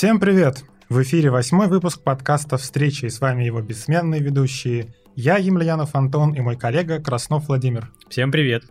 Всем 0.00 0.18
привет! 0.18 0.64
В 0.88 1.02
эфире 1.02 1.30
восьмой 1.30 1.68
выпуск 1.68 2.02
подкаста 2.02 2.56
«Встречи» 2.56 3.04
и 3.04 3.10
с 3.10 3.20
вами 3.20 3.44
его 3.44 3.60
бессменные 3.60 4.22
ведущие. 4.22 4.94
Я, 5.14 5.36
Емельянов 5.36 5.94
Антон, 5.94 6.32
и 6.32 6.40
мой 6.40 6.56
коллега 6.56 7.02
Краснов 7.02 7.48
Владимир. 7.48 7.92
Всем 8.08 8.32
привет! 8.32 8.64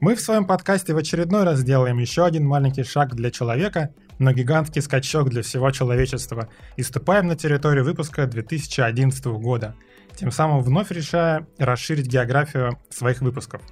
Мы 0.00 0.14
в 0.14 0.20
своем 0.20 0.44
подкасте 0.44 0.92
в 0.92 0.98
очередной 0.98 1.44
раз 1.44 1.64
делаем 1.64 1.96
еще 1.96 2.26
один 2.26 2.46
маленький 2.46 2.82
шаг 2.82 3.14
для 3.14 3.30
человека, 3.30 3.94
но 4.18 4.32
гигантский 4.32 4.82
скачок 4.82 5.30
для 5.30 5.40
всего 5.40 5.70
человечества 5.70 6.50
и 6.76 6.82
ступаем 6.82 7.26
на 7.26 7.34
территорию 7.34 7.86
выпуска 7.86 8.26
2011 8.26 9.24
года, 9.24 9.76
тем 10.14 10.30
самым 10.30 10.60
вновь 10.60 10.90
решая 10.90 11.46
расширить 11.56 12.06
географию 12.06 12.78
своих 12.90 13.22
выпусков. 13.22 13.62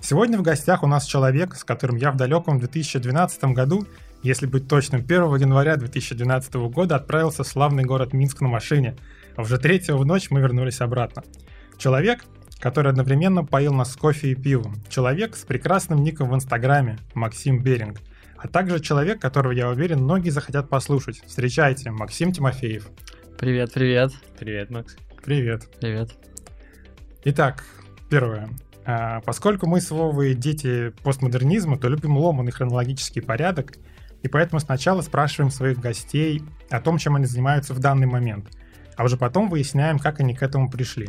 Сегодня 0.00 0.38
в 0.38 0.42
гостях 0.42 0.82
у 0.82 0.86
нас 0.86 1.04
человек, 1.04 1.54
с 1.56 1.64
которым 1.64 1.96
я 1.96 2.10
в 2.10 2.16
далеком 2.16 2.58
2012 2.58 3.44
году, 3.52 3.86
если 4.26 4.46
быть 4.46 4.66
точным, 4.68 5.02
1 5.02 5.36
января 5.36 5.76
2012 5.76 6.54
года 6.54 6.96
отправился 6.96 7.44
в 7.44 7.46
славный 7.46 7.84
город 7.84 8.12
Минск 8.12 8.40
на 8.40 8.48
машине, 8.48 8.96
а 9.36 9.42
уже 9.42 9.58
третьего 9.58 9.98
в 9.98 10.04
ночь 10.04 10.30
мы 10.30 10.40
вернулись 10.40 10.80
обратно. 10.80 11.22
Человек, 11.78 12.24
который 12.58 12.90
одновременно 12.90 13.44
поил 13.44 13.72
нас 13.72 13.94
кофе 13.94 14.32
и 14.32 14.34
пивом. 14.34 14.82
Человек 14.88 15.36
с 15.36 15.44
прекрасным 15.44 16.02
ником 16.02 16.30
в 16.30 16.34
Инстаграме, 16.34 16.98
Максим 17.14 17.62
Беринг. 17.62 18.00
А 18.36 18.48
также 18.48 18.80
человек, 18.80 19.20
которого, 19.20 19.52
я 19.52 19.68
уверен, 19.68 20.00
многие 20.00 20.30
захотят 20.30 20.68
послушать. 20.68 21.22
Встречайте, 21.24 21.90
Максим 21.90 22.32
Тимофеев. 22.32 22.88
Привет, 23.38 23.72
привет. 23.72 24.12
Привет, 24.38 24.70
Макс. 24.70 24.96
Привет. 25.24 25.68
Привет. 25.80 26.10
Итак, 27.24 27.64
первое. 28.10 28.48
А, 28.84 29.20
поскольку 29.20 29.66
мы 29.66 29.80
с 29.80 29.90
Вовой 29.90 30.34
дети 30.34 30.92
постмодернизма, 31.02 31.78
то 31.78 31.88
любим 31.88 32.16
ломанный 32.16 32.52
хронологический 32.52 33.20
порядок, 33.20 33.74
и 34.26 34.28
поэтому 34.28 34.58
сначала 34.58 35.02
спрашиваем 35.02 35.50
своих 35.52 35.78
гостей 35.78 36.42
о 36.68 36.80
том, 36.80 36.98
чем 36.98 37.14
они 37.14 37.26
занимаются 37.26 37.74
в 37.74 37.78
данный 37.78 38.08
момент, 38.08 38.48
а 38.96 39.04
уже 39.04 39.16
потом 39.16 39.48
выясняем, 39.48 40.00
как 40.00 40.18
они 40.18 40.34
к 40.34 40.42
этому 40.42 40.68
пришли. 40.68 41.08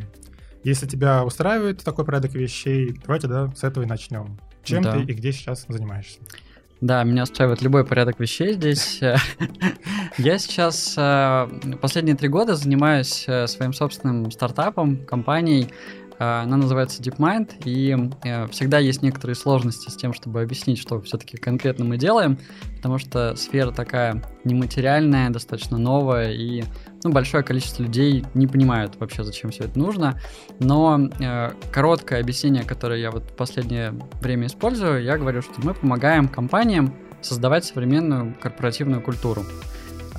Если 0.63 0.85
тебя 0.85 1.25
устраивает 1.25 1.83
такой 1.83 2.05
порядок 2.05 2.35
вещей, 2.35 2.95
давайте 3.03 3.27
да, 3.27 3.51
с 3.55 3.63
этого 3.63 3.83
и 3.83 3.87
начнем. 3.87 4.39
Чем 4.63 4.83
Да. 4.83 4.93
ты 4.93 4.99
и 5.01 5.13
где 5.13 5.31
сейчас 5.31 5.65
занимаешься? 5.67 6.19
Да, 6.79 7.03
меня 7.03 7.23
устраивает 7.23 7.63
любой 7.63 7.85
порядок 7.85 8.19
вещей 8.19 8.53
здесь. 8.53 9.01
Я 10.19 10.37
сейчас 10.37 10.93
э, 10.95 11.47
последние 11.81 12.15
три 12.15 12.27
года 12.27 12.55
занимаюсь 12.55 13.25
э, 13.27 13.47
своим 13.47 13.73
собственным 13.73 14.29
стартапом, 14.29 15.03
компанией. 15.05 15.69
Э, 16.19 16.41
Она 16.43 16.57
называется 16.57 17.01
DeepMind, 17.01 17.63
и 17.65 17.95
э, 18.23 18.47
всегда 18.47 18.79
есть 18.79 19.01
некоторые 19.01 19.35
сложности 19.35 19.89
с 19.89 19.95
тем, 19.95 20.13
чтобы 20.13 20.41
объяснить, 20.41 20.79
что 20.79 21.01
все-таки 21.01 21.37
конкретно 21.37 21.85
мы 21.85 21.97
делаем, 21.97 22.37
потому 22.75 22.97
что 22.97 23.35
сфера 23.35 23.71
такая 23.71 24.23
нематериальная, 24.43 25.29
достаточно 25.29 25.77
новая, 25.77 26.31
и 26.31 26.63
ну, 27.03 27.11
большое 27.11 27.43
количество 27.43 27.83
людей 27.83 28.25
не 28.33 28.47
понимают 28.47 28.95
вообще, 28.99 29.23
зачем 29.23 29.51
все 29.51 29.65
это 29.65 29.77
нужно. 29.77 30.19
Но 30.59 31.09
э, 31.19 31.51
короткое 31.71 32.21
объяснение, 32.21 32.63
которое 32.63 32.99
я 32.99 33.11
вот 33.11 33.31
в 33.31 33.35
последнее 33.35 33.93
время 34.21 34.47
использую, 34.47 35.03
я 35.03 35.17
говорю, 35.17 35.41
что 35.41 35.53
мы 35.63 35.73
помогаем 35.73 36.27
компаниям 36.27 36.93
создавать 37.21 37.65
современную 37.65 38.35
корпоративную 38.41 39.01
культуру. 39.01 39.43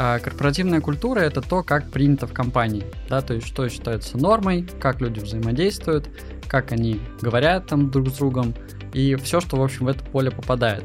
А 0.01 0.21
корпоративная 0.21 0.81
культура 0.81 1.19
это 1.19 1.41
то, 1.41 1.65
как 1.65 1.91
принято 1.91 2.29
в 2.29 2.33
компании, 2.33 2.87
да, 3.09 3.21
то 3.21 3.35
есть 3.35 3.49
что 3.49 3.69
считается 3.69 4.17
нормой, 4.17 4.65
как 4.81 5.01
люди 5.01 5.19
взаимодействуют, 5.19 6.09
как 6.47 6.71
они 6.71 7.01
говорят 7.21 7.67
там 7.67 7.91
друг 7.91 8.09
с 8.09 8.13
другом 8.13 8.55
и 8.93 9.17
все, 9.17 9.41
что 9.41 9.57
в 9.57 9.63
общем 9.63 9.87
в 9.87 9.89
это 9.89 10.05
поле 10.05 10.31
попадает. 10.31 10.85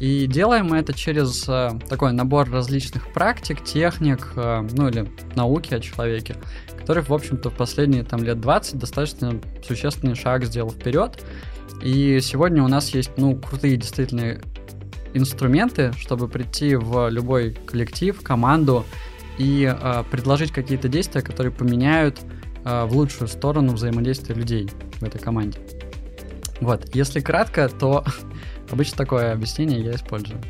И 0.00 0.26
делаем 0.26 0.68
мы 0.68 0.78
это 0.78 0.94
через 0.94 1.46
э, 1.48 1.70
такой 1.88 2.12
набор 2.12 2.48
различных 2.50 3.12
практик, 3.12 3.62
техник, 3.62 4.32
э, 4.36 4.66
ну 4.72 4.88
или 4.88 5.08
науки 5.34 5.74
о 5.74 5.80
человеке, 5.80 6.36
которых, 6.78 7.08
в 7.10 7.14
общем-то, 7.14 7.50
в 7.50 7.54
последние 7.54 8.04
там 8.04 8.22
лет 8.22 8.40
20 8.40 8.78
достаточно 8.78 9.40
существенный 9.66 10.14
шаг 10.14 10.44
сделал 10.44 10.70
вперед. 10.70 11.22
И 11.82 12.20
сегодня 12.22 12.62
у 12.62 12.68
нас 12.68 12.90
есть, 12.90 13.10
ну, 13.16 13.36
крутые 13.36 13.76
действительно 13.76 14.40
инструменты, 15.14 15.92
чтобы 15.98 16.28
прийти 16.28 16.76
в 16.76 17.08
любой 17.08 17.52
коллектив, 17.66 18.20
команду 18.22 18.84
и 19.38 19.64
э, 19.64 20.04
предложить 20.10 20.52
какие-то 20.52 20.88
действия, 20.88 21.22
которые 21.22 21.52
поменяют 21.52 22.20
э, 22.64 22.84
в 22.84 22.96
лучшую 22.96 23.28
сторону 23.28 23.72
взаимодействия 23.72 24.34
людей 24.34 24.68
в 25.00 25.02
этой 25.02 25.20
команде. 25.20 25.58
Вот, 26.60 26.94
если 26.94 27.20
кратко, 27.20 27.68
то 27.68 28.04
обычно 28.70 28.96
такое 28.96 29.32
объяснение 29.32 29.80
я 29.80 29.92
использую. 29.94 30.40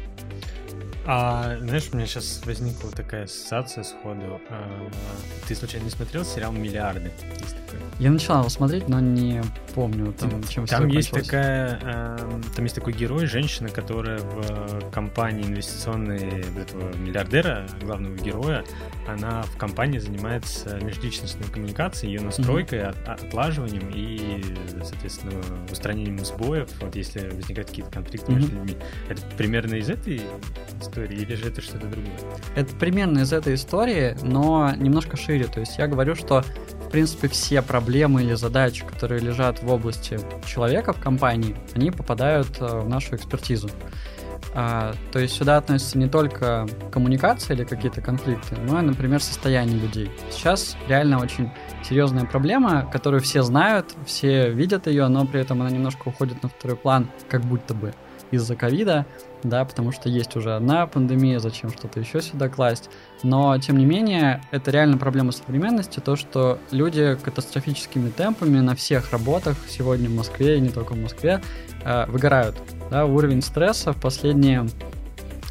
А 1.10 1.56
знаешь, 1.62 1.88
у 1.90 1.96
меня 1.96 2.06
сейчас 2.06 2.42
возникла 2.44 2.90
такая 2.90 3.24
ассоциация 3.24 3.82
сходу. 3.82 4.42
А, 4.50 4.90
Ты 5.46 5.54
случайно 5.54 5.84
не 5.84 5.90
смотрел 5.90 6.22
сериал 6.22 6.52
«Миллиарды»? 6.52 7.10
Я 7.98 8.10
начала 8.10 8.40
его 8.40 8.50
смотреть, 8.50 8.88
но 8.90 9.00
не 9.00 9.42
помню, 9.74 10.12
там, 10.12 10.42
чем 10.44 10.66
Там 10.66 10.86
есть 10.88 11.10
такая, 11.10 11.80
а, 11.82 12.40
там 12.54 12.64
есть 12.64 12.74
такой 12.74 12.92
герой, 12.92 13.24
женщина, 13.24 13.70
которая 13.70 14.18
в 14.18 14.90
компании 14.90 15.44
инвестиционной 15.46 16.44
этого 16.60 16.94
миллиардера, 16.96 17.66
главного 17.80 18.14
героя, 18.14 18.62
она 19.06 19.42
в 19.44 19.56
компании 19.56 19.98
занимается 19.98 20.76
межличностной 20.82 21.46
коммуникацией, 21.48 22.12
ее 22.16 22.20
настройкой, 22.20 22.82
от- 22.84 23.08
отлаживанием 23.08 23.88
и, 23.94 24.44
соответственно, 24.84 25.32
устранением 25.70 26.22
сбоев, 26.22 26.68
вот 26.82 26.94
если 26.96 27.30
возникают 27.30 27.70
какие-то 27.70 27.90
конфликты 27.90 28.30
между 28.30 28.54
Мгм. 28.54 28.66
людьми. 28.66 28.82
Это 29.08 29.22
примерно 29.38 29.74
из 29.76 29.88
этой 29.88 30.20
истории 30.80 30.97
или 31.06 31.34
же 31.34 31.48
это 31.48 31.60
что-то 31.60 31.86
другое? 31.86 32.18
Это 32.56 32.74
примерно 32.76 33.20
из 33.20 33.32
этой 33.32 33.54
истории, 33.54 34.16
но 34.22 34.72
немножко 34.76 35.16
шире. 35.16 35.44
То 35.44 35.60
есть 35.60 35.78
я 35.78 35.86
говорю, 35.86 36.14
что 36.14 36.42
в 36.86 36.90
принципе 36.90 37.28
все 37.28 37.62
проблемы 37.62 38.22
или 38.22 38.34
задачи, 38.34 38.84
которые 38.84 39.20
лежат 39.20 39.62
в 39.62 39.70
области 39.70 40.18
человека 40.46 40.92
в 40.92 41.00
компании, 41.00 41.56
они 41.74 41.90
попадают 41.90 42.48
э, 42.60 42.80
в 42.80 42.88
нашу 42.88 43.16
экспертизу. 43.16 43.68
А, 44.54 44.94
то 45.12 45.18
есть 45.18 45.34
сюда 45.34 45.58
относятся 45.58 45.98
не 45.98 46.08
только 46.08 46.66
коммуникация 46.90 47.54
или 47.54 47.64
какие-то 47.64 48.00
конфликты, 48.00 48.56
но 48.56 48.80
и, 48.80 48.82
например, 48.82 49.22
состояние 49.22 49.78
людей. 49.78 50.10
Сейчас 50.30 50.76
реально 50.88 51.20
очень 51.20 51.50
серьезная 51.82 52.24
проблема, 52.24 52.88
которую 52.90 53.20
все 53.20 53.42
знают, 53.42 53.94
все 54.06 54.50
видят 54.50 54.86
ее, 54.86 55.08
но 55.08 55.26
при 55.26 55.40
этом 55.40 55.60
она 55.60 55.70
немножко 55.70 56.08
уходит 56.08 56.42
на 56.42 56.48
второй 56.48 56.76
план, 56.76 57.08
как 57.28 57.42
будто 57.42 57.74
бы 57.74 57.94
из-за 58.30 58.56
ковида, 58.56 59.06
да, 59.42 59.64
потому 59.64 59.92
что 59.92 60.08
есть 60.08 60.36
уже 60.36 60.54
одна 60.54 60.86
пандемия, 60.86 61.38
зачем 61.38 61.70
что-то 61.70 62.00
еще 62.00 62.20
сюда 62.20 62.48
класть. 62.48 62.90
Но, 63.22 63.56
тем 63.58 63.78
не 63.78 63.84
менее, 63.84 64.42
это 64.50 64.70
реально 64.70 64.98
проблема 64.98 65.32
современности, 65.32 66.00
то, 66.00 66.16
что 66.16 66.58
люди 66.70 67.16
катастрофическими 67.22 68.10
темпами 68.10 68.58
на 68.60 68.74
всех 68.74 69.12
работах 69.12 69.56
сегодня 69.68 70.08
в 70.08 70.14
Москве 70.14 70.58
и 70.58 70.60
не 70.60 70.70
только 70.70 70.92
в 70.92 70.98
Москве 70.98 71.40
э, 71.84 72.06
выгорают. 72.06 72.56
Да, 72.90 73.06
уровень 73.06 73.42
стресса 73.42 73.92
в 73.92 74.00
последние 74.00 74.66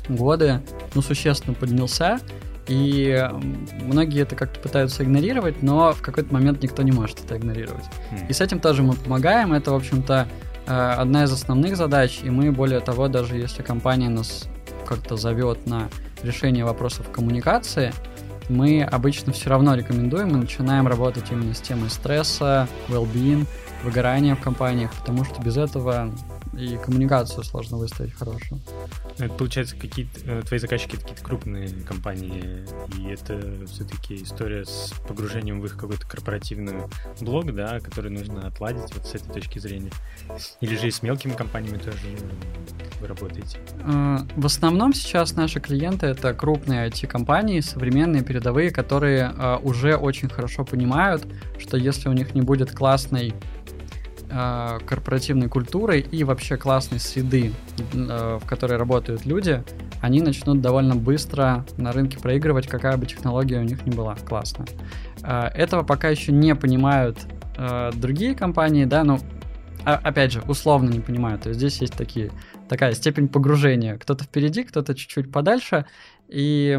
годы 0.09 0.61
ну, 0.95 1.01
существенно 1.01 1.53
поднялся, 1.53 2.19
и 2.67 3.29
многие 3.81 4.23
это 4.23 4.35
как-то 4.35 4.59
пытаются 4.59 5.03
игнорировать, 5.03 5.63
но 5.63 5.93
в 5.93 6.01
какой-то 6.01 6.33
момент 6.33 6.61
никто 6.61 6.83
не 6.83 6.91
может 6.91 7.23
это 7.23 7.37
игнорировать. 7.37 7.85
И 8.27 8.33
с 8.33 8.41
этим 8.41 8.59
тоже 8.59 8.83
мы 8.83 8.93
помогаем. 8.93 9.53
Это, 9.53 9.71
в 9.71 9.75
общем-то, 9.75 10.27
одна 10.67 11.23
из 11.23 11.31
основных 11.31 11.78
задач. 11.78 12.19
И 12.23 12.29
мы, 12.29 12.51
более 12.51 12.79
того, 12.79 13.07
даже 13.07 13.38
если 13.38 13.63
компания 13.63 14.09
нас 14.09 14.47
как-то 14.85 15.16
зовет 15.17 15.66
на 15.66 15.89
решение 16.23 16.66
вопросов 16.66 17.09
коммуникации, 17.11 17.94
мы 18.50 18.83
обычно 18.83 19.33
все 19.33 19.50
равно 19.50 19.75
рекомендуем 19.75 20.29
и 20.29 20.35
начинаем 20.35 20.88
работать 20.88 21.25
именно 21.31 21.53
с 21.53 21.59
темой 21.59 21.89
стресса, 21.89 22.67
well-being, 22.88 23.45
выгорания 23.83 24.35
в 24.35 24.41
компаниях, 24.41 24.94
потому 24.94 25.25
что 25.25 25.41
без 25.41 25.57
этого 25.57 26.11
и 26.57 26.78
коммуникацию 26.78 27.43
сложно 27.43 27.78
выставить 27.78 28.14
хорошую. 28.14 28.61
Это, 29.17 29.34
получается, 29.34 29.76
какие-то 29.76 30.20
э, 30.26 30.41
твои 30.41 30.59
заказчики 30.59 30.96
какие-то 30.96 31.23
крупные 31.23 31.70
компании, 31.87 32.66
и 32.97 33.08
это 33.08 33.66
все-таки 33.67 34.23
история 34.23 34.66
с 34.66 34.93
погружением 35.08 35.61
в 35.61 35.66
их 35.66 35.78
какой-то 35.78 36.08
корпоративный 36.08 36.76
блок, 37.22 37.53
да, 37.53 37.79
который 37.79 38.11
нужно 38.11 38.47
отладить 38.47 38.93
вот 38.93 39.05
с 39.05 39.16
этой 39.16 39.31
точки 39.31 39.59
зрения. 39.59 39.91
Или 40.61 40.76
же 40.76 40.87
и 40.87 40.91
с 40.91 41.03
мелкими 41.03 41.34
компаниями 41.34 41.78
тоже 41.78 41.97
вы 42.99 43.08
работаете. 43.08 43.59
Э, 43.85 44.17
В 44.35 44.46
основном 44.46 44.93
сейчас 44.93 45.35
наши 45.35 45.59
клиенты 45.59 46.08
это 46.08 46.34
крупные 46.34 46.90
IT-компании, 46.90 47.59
современные, 47.59 48.23
передовые, 48.23 48.72
которые 48.72 49.34
э, 49.35 49.58
уже 49.64 49.96
очень 49.96 50.29
хорошо 50.29 50.66
понимают, 50.66 51.26
что 51.59 51.78
если 51.78 52.09
у 52.09 52.14
них 52.14 52.34
не 52.34 52.41
будет 52.41 52.72
классной 52.72 53.34
э, 54.29 54.79
корпоративной 54.85 55.50
культуры 55.50 56.00
и 56.00 56.24
вообще 56.24 56.58
классной 56.58 57.00
среды, 57.00 57.53
э, 57.94 58.40
в 58.41 58.46
которой 58.46 58.78
работают 58.78 59.26
люди, 59.26 59.64
они 60.02 60.22
начнут 60.22 60.62
довольно 60.62 60.96
быстро 60.96 61.66
на 61.78 61.91
рынке 61.91 62.20
проигрывать, 62.20 62.68
какая 62.68 62.97
бы 62.97 63.06
технология 63.06 63.59
у 63.59 63.64
них 63.64 63.85
ни 63.85 63.91
была 63.91 64.16
классная. 64.16 64.68
Э, 65.24 65.47
Этого 65.53 65.84
пока 65.84 66.09
еще 66.09 66.32
не 66.32 66.56
понимают 66.56 67.20
э, 67.58 67.91
другие 67.96 68.35
компании, 68.35 68.85
да, 68.85 69.03
но 69.03 69.20
а- 69.85 70.02
опять 70.03 70.34
же, 70.34 70.41
условно 70.47 70.90
не 70.90 71.00
понимают. 71.00 71.44
То 71.44 71.50
есть 71.50 71.59
здесь 71.59 71.79
есть 71.82 71.94
такие 71.94 72.32
такая 72.68 72.94
степень 72.94 73.29
погружения. 73.29 73.97
Кто-то 73.97 74.26
впереди, 74.26 74.64
кто-то 74.64 74.94
чуть-чуть 74.94 75.32
подальше. 75.32 75.85
И 76.28 76.78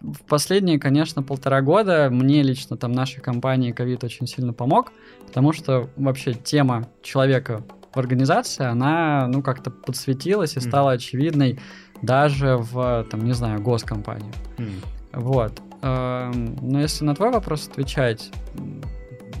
в 0.00 0.24
последние, 0.24 0.78
конечно, 0.78 1.22
полтора 1.22 1.62
года 1.62 2.08
мне 2.10 2.42
лично 2.42 2.76
там 2.76 2.92
нашей 2.92 3.20
компании 3.20 3.72
ковид 3.72 4.04
очень 4.04 4.26
сильно 4.26 4.52
помог, 4.52 4.92
потому 5.26 5.52
что 5.52 5.88
вообще 5.96 6.34
тема 6.34 6.88
человека 7.02 7.62
в 7.94 7.98
организации, 7.98 8.64
она, 8.64 9.26
ну, 9.26 9.42
как-то 9.42 9.70
подсветилась 9.70 10.56
и 10.56 10.60
стала 10.60 10.90
mm. 10.90 10.94
очевидной 10.94 11.58
даже 12.02 12.58
в, 12.58 13.06
там, 13.10 13.24
не 13.24 13.32
знаю, 13.32 13.62
госкомпании. 13.62 14.32
Mm. 14.58 14.84
Вот. 15.14 15.62
Эм, 15.80 16.56
но 16.60 16.80
если 16.80 17.04
на 17.04 17.14
твой 17.14 17.30
вопрос 17.30 17.68
отвечать, 17.68 18.30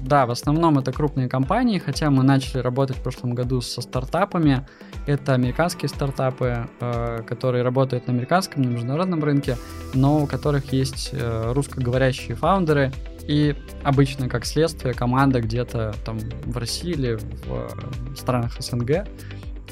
да, 0.06 0.26
в 0.26 0.30
основном 0.30 0.78
это 0.78 0.92
крупные 0.92 1.28
компании, 1.28 1.78
хотя 1.78 2.10
мы 2.10 2.22
начали 2.22 2.58
работать 2.58 2.96
в 2.96 3.02
прошлом 3.02 3.34
году 3.34 3.60
со 3.60 3.80
стартапами. 3.80 4.66
Это 5.06 5.34
американские 5.34 5.88
стартапы, 5.88 6.68
э, 6.80 7.22
которые 7.26 7.64
работают 7.64 8.06
на 8.06 8.12
американском, 8.12 8.62
на 8.62 8.68
международном 8.68 9.22
рынке, 9.22 9.56
но 9.94 10.22
у 10.22 10.26
которых 10.26 10.72
есть 10.72 11.10
э, 11.12 11.52
русскоговорящие 11.52 12.36
фаундеры 12.36 12.92
и 13.26 13.56
обычно, 13.82 14.28
как 14.28 14.46
следствие, 14.46 14.94
команда 14.94 15.40
где-то 15.40 15.94
там 16.04 16.18
в 16.44 16.56
России 16.56 16.92
или 16.92 17.18
в 17.46 18.16
странах 18.16 18.60
СНГ. 18.60 19.08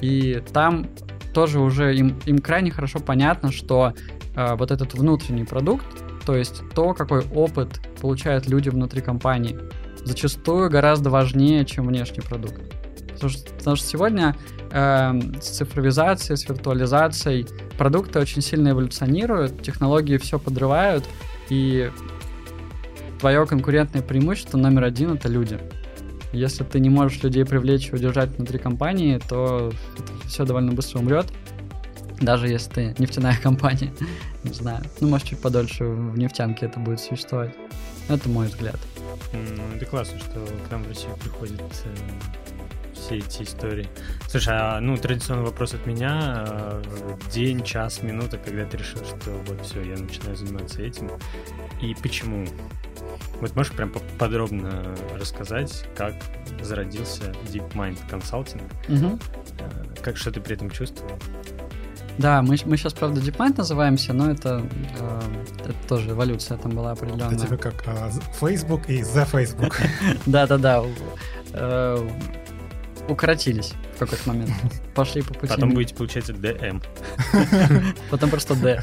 И 0.00 0.42
там 0.52 0.88
тоже 1.32 1.60
уже 1.60 1.96
им, 1.96 2.19
им 2.26 2.38
крайне 2.38 2.70
хорошо 2.70 2.98
понятно, 2.98 3.52
что 3.52 3.94
э, 4.34 4.54
вот 4.56 4.70
этот 4.70 4.94
внутренний 4.94 5.44
продукт, 5.44 5.86
то 6.26 6.34
есть 6.34 6.62
то, 6.75 6.94
какой 6.94 7.25
опыт 7.34 7.81
получают 8.00 8.48
люди 8.48 8.69
внутри 8.69 9.00
компании, 9.00 9.58
зачастую 10.05 10.71
гораздо 10.71 11.11
важнее, 11.11 11.65
чем 11.65 11.87
внешний 11.87 12.23
продукт. 12.23 12.61
Потому 13.15 13.31
что, 13.31 13.53
потому 13.55 13.77
что 13.77 13.87
сегодня 13.87 14.37
э, 14.71 15.12
с 15.41 15.49
цифровизацией, 15.49 16.37
с 16.37 16.49
виртуализацией 16.49 17.47
продукты 17.79 18.19
очень 18.19 18.43
сильно 18.43 18.71
эволюционируют, 18.71 19.62
технологии 19.62 20.19
все 20.19 20.39
подрывают, 20.39 21.05
и 21.49 21.91
твое 23.21 23.47
конкурентное 23.47 24.03
преимущество 24.03 24.59
номер 24.59 24.85
один 24.85 25.12
это 25.15 25.29
люди. 25.29 25.59
Если 26.33 26.65
ты 26.65 26.81
не 26.81 26.91
можешь 26.91 27.23
людей 27.23 27.45
привлечь 27.45 27.91
и 27.91 27.95
удержать 27.95 28.37
внутри 28.37 28.59
компании, 28.59 29.21
то 29.29 29.73
все 30.27 30.45
довольно 30.45 30.73
быстро 30.73 30.99
умрет. 30.99 31.27
Даже 32.21 32.49
если 32.49 32.71
ты 32.71 32.95
нефтяная 32.99 33.39
компания. 33.43 33.93
не 34.43 34.53
знаю. 34.53 34.83
Ну, 35.01 35.09
может, 35.09 35.29
чуть 35.29 35.41
подольше 35.41 35.85
в 35.85 36.19
нефтянке 36.19 36.67
это 36.67 36.81
будет 36.81 37.01
существовать. 37.01 37.55
Это 38.09 38.29
мой 38.29 38.47
взгляд. 38.47 38.79
Ну, 39.33 39.77
это 39.77 39.87
классно, 39.87 40.19
что 40.19 40.47
к 40.69 40.71
нам 40.71 40.83
в 40.85 40.89
Россию 40.89 41.17
приходят 41.17 41.61
э, 41.85 41.95
все 42.95 43.19
эти 43.19 43.43
истории. 43.43 43.89
Слушай, 44.29 44.55
а 44.56 44.81
ну 44.81 44.97
традиционный 44.97 45.45
вопрос 45.45 45.75
от 45.75 45.87
меня. 45.87 46.45
Э, 46.47 46.83
день, 47.33 47.62
час, 47.62 48.03
минута, 48.03 48.39
когда 48.39 48.65
ты 48.65 48.77
решил, 48.77 49.05
что 49.05 49.31
вот 49.47 49.61
все, 49.62 49.83
я 49.83 49.97
начинаю 49.97 50.37
заниматься 50.37 50.83
этим. 50.83 51.11
И 51.81 51.95
почему? 52.03 52.47
Вот 53.41 53.55
можешь 53.56 53.73
прям 53.73 53.93
подробно 54.19 54.95
рассказать, 55.15 55.87
как 55.97 56.15
зародился 56.62 57.35
DeepMind 57.53 57.99
Consulting? 58.11 58.62
Угу. 58.89 59.19
Как 60.03 60.17
что 60.17 60.31
ты 60.31 60.41
при 60.41 60.55
этом 60.55 60.71
чувствовал? 60.71 61.19
Да, 62.19 62.43
мы, 62.43 62.56
мы 62.64 62.76
сейчас, 62.76 62.93
правда, 62.93 63.20
DeepMind 63.20 63.55
называемся, 63.58 64.12
но 64.12 64.31
это, 64.31 64.62
э, 64.99 65.20
это 65.64 65.88
тоже 65.88 66.11
эволюция 66.11 66.56
там 66.58 66.72
была 66.72 66.93
определенная. 66.93 67.34
Это 67.34 67.46
типа 67.46 67.56
как 67.56 67.84
э, 67.87 68.11
Facebook 68.40 68.88
и 68.88 69.00
The 69.00 69.26
Facebook. 69.26 69.81
Да-да-да. 70.26 70.84
Э, 71.52 72.08
укоротились 73.08 73.72
в 73.96 73.99
какой-то 73.99 74.28
момент. 74.28 74.50
Пошли 74.94 75.22
по 75.22 75.34
пути. 75.34 75.49
Потом 75.49 75.70
будете, 75.70 75.94
получается, 75.94 76.32
DM. 76.32 76.82
Потом 78.11 78.31
просто 78.31 78.55
D. 78.55 78.81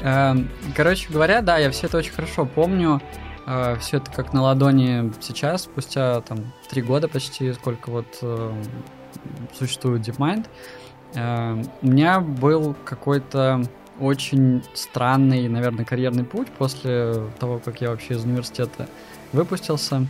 Эм, 0.00 0.48
короче 0.74 1.08
говоря, 1.10 1.42
да, 1.42 1.58
я 1.58 1.70
все 1.70 1.86
это 1.86 1.98
очень 1.98 2.12
хорошо 2.12 2.46
помню. 2.46 3.02
Э, 3.46 3.76
все 3.80 3.98
это 3.98 4.10
как 4.10 4.32
на 4.32 4.42
ладони 4.42 5.12
сейчас, 5.20 5.62
спустя 5.62 6.20
там 6.22 6.52
три 6.70 6.82
года 6.82 7.06
почти, 7.08 7.52
сколько 7.52 7.90
вот 7.90 8.18
э, 8.22 8.62
существует 9.58 10.06
DeepMind. 10.06 10.46
Эм, 11.14 11.64
у 11.82 11.86
меня 11.86 12.20
был 12.20 12.74
какой-то 12.84 13.62
очень 14.00 14.62
странный, 14.74 15.48
наверное, 15.48 15.84
карьерный 15.84 16.24
путь 16.24 16.48
после 16.48 17.26
того, 17.38 17.58
как 17.58 17.80
я 17.80 17.90
вообще 17.90 18.14
из 18.14 18.24
университета 18.24 18.88
выпустился, 19.32 20.06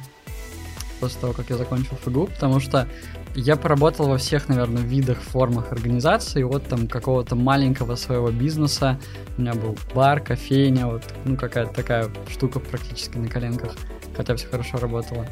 после 1.00 1.20
того, 1.20 1.32
как 1.32 1.50
я 1.50 1.56
закончил 1.56 1.96
ФГУ, 1.96 2.26
потому 2.26 2.60
что 2.60 2.86
я 3.34 3.56
поработал 3.56 4.08
во 4.08 4.18
всех, 4.18 4.48
наверное, 4.48 4.82
видах, 4.82 5.18
формах 5.18 5.72
организации, 5.72 6.42
от 6.42 6.66
там 6.66 6.88
какого-то 6.88 7.36
маленького 7.36 7.94
своего 7.94 8.30
бизнеса, 8.30 8.98
у 9.36 9.40
меня 9.40 9.54
был 9.54 9.76
бар, 9.94 10.20
кофейня, 10.20 10.86
вот, 10.86 11.02
ну, 11.24 11.36
какая-то 11.36 11.72
такая 11.72 12.10
штука 12.28 12.60
практически 12.60 13.16
на 13.18 13.28
коленках, 13.28 13.74
хотя 14.20 14.36
все 14.36 14.48
хорошо 14.48 14.76
работало. 14.78 15.26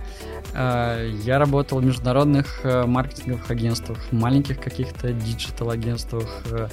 Э, 0.54 1.10
я 1.24 1.38
работал 1.38 1.80
в 1.80 1.84
международных 1.84 2.60
э, 2.64 2.86
маркетинговых 2.86 3.50
агентствах, 3.50 3.98
маленьких 4.12 4.58
каких-то 4.60 5.12
диджитал-агентствах, 5.12 6.42
э, 6.50 6.68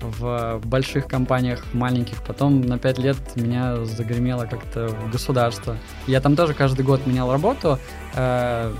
в 0.00 0.60
больших 0.64 1.06
компаниях, 1.06 1.64
в 1.64 1.74
маленьких. 1.74 2.22
Потом 2.22 2.60
на 2.60 2.78
5 2.78 2.98
лет 2.98 3.16
меня 3.34 3.84
загремело 3.84 4.44
как-то 4.44 4.88
в 4.88 5.10
государство. 5.10 5.76
Я 6.06 6.20
там 6.20 6.36
тоже 6.36 6.54
каждый 6.54 6.84
год 6.84 7.06
менял 7.06 7.30
работу, 7.30 7.78
э, 8.14 8.72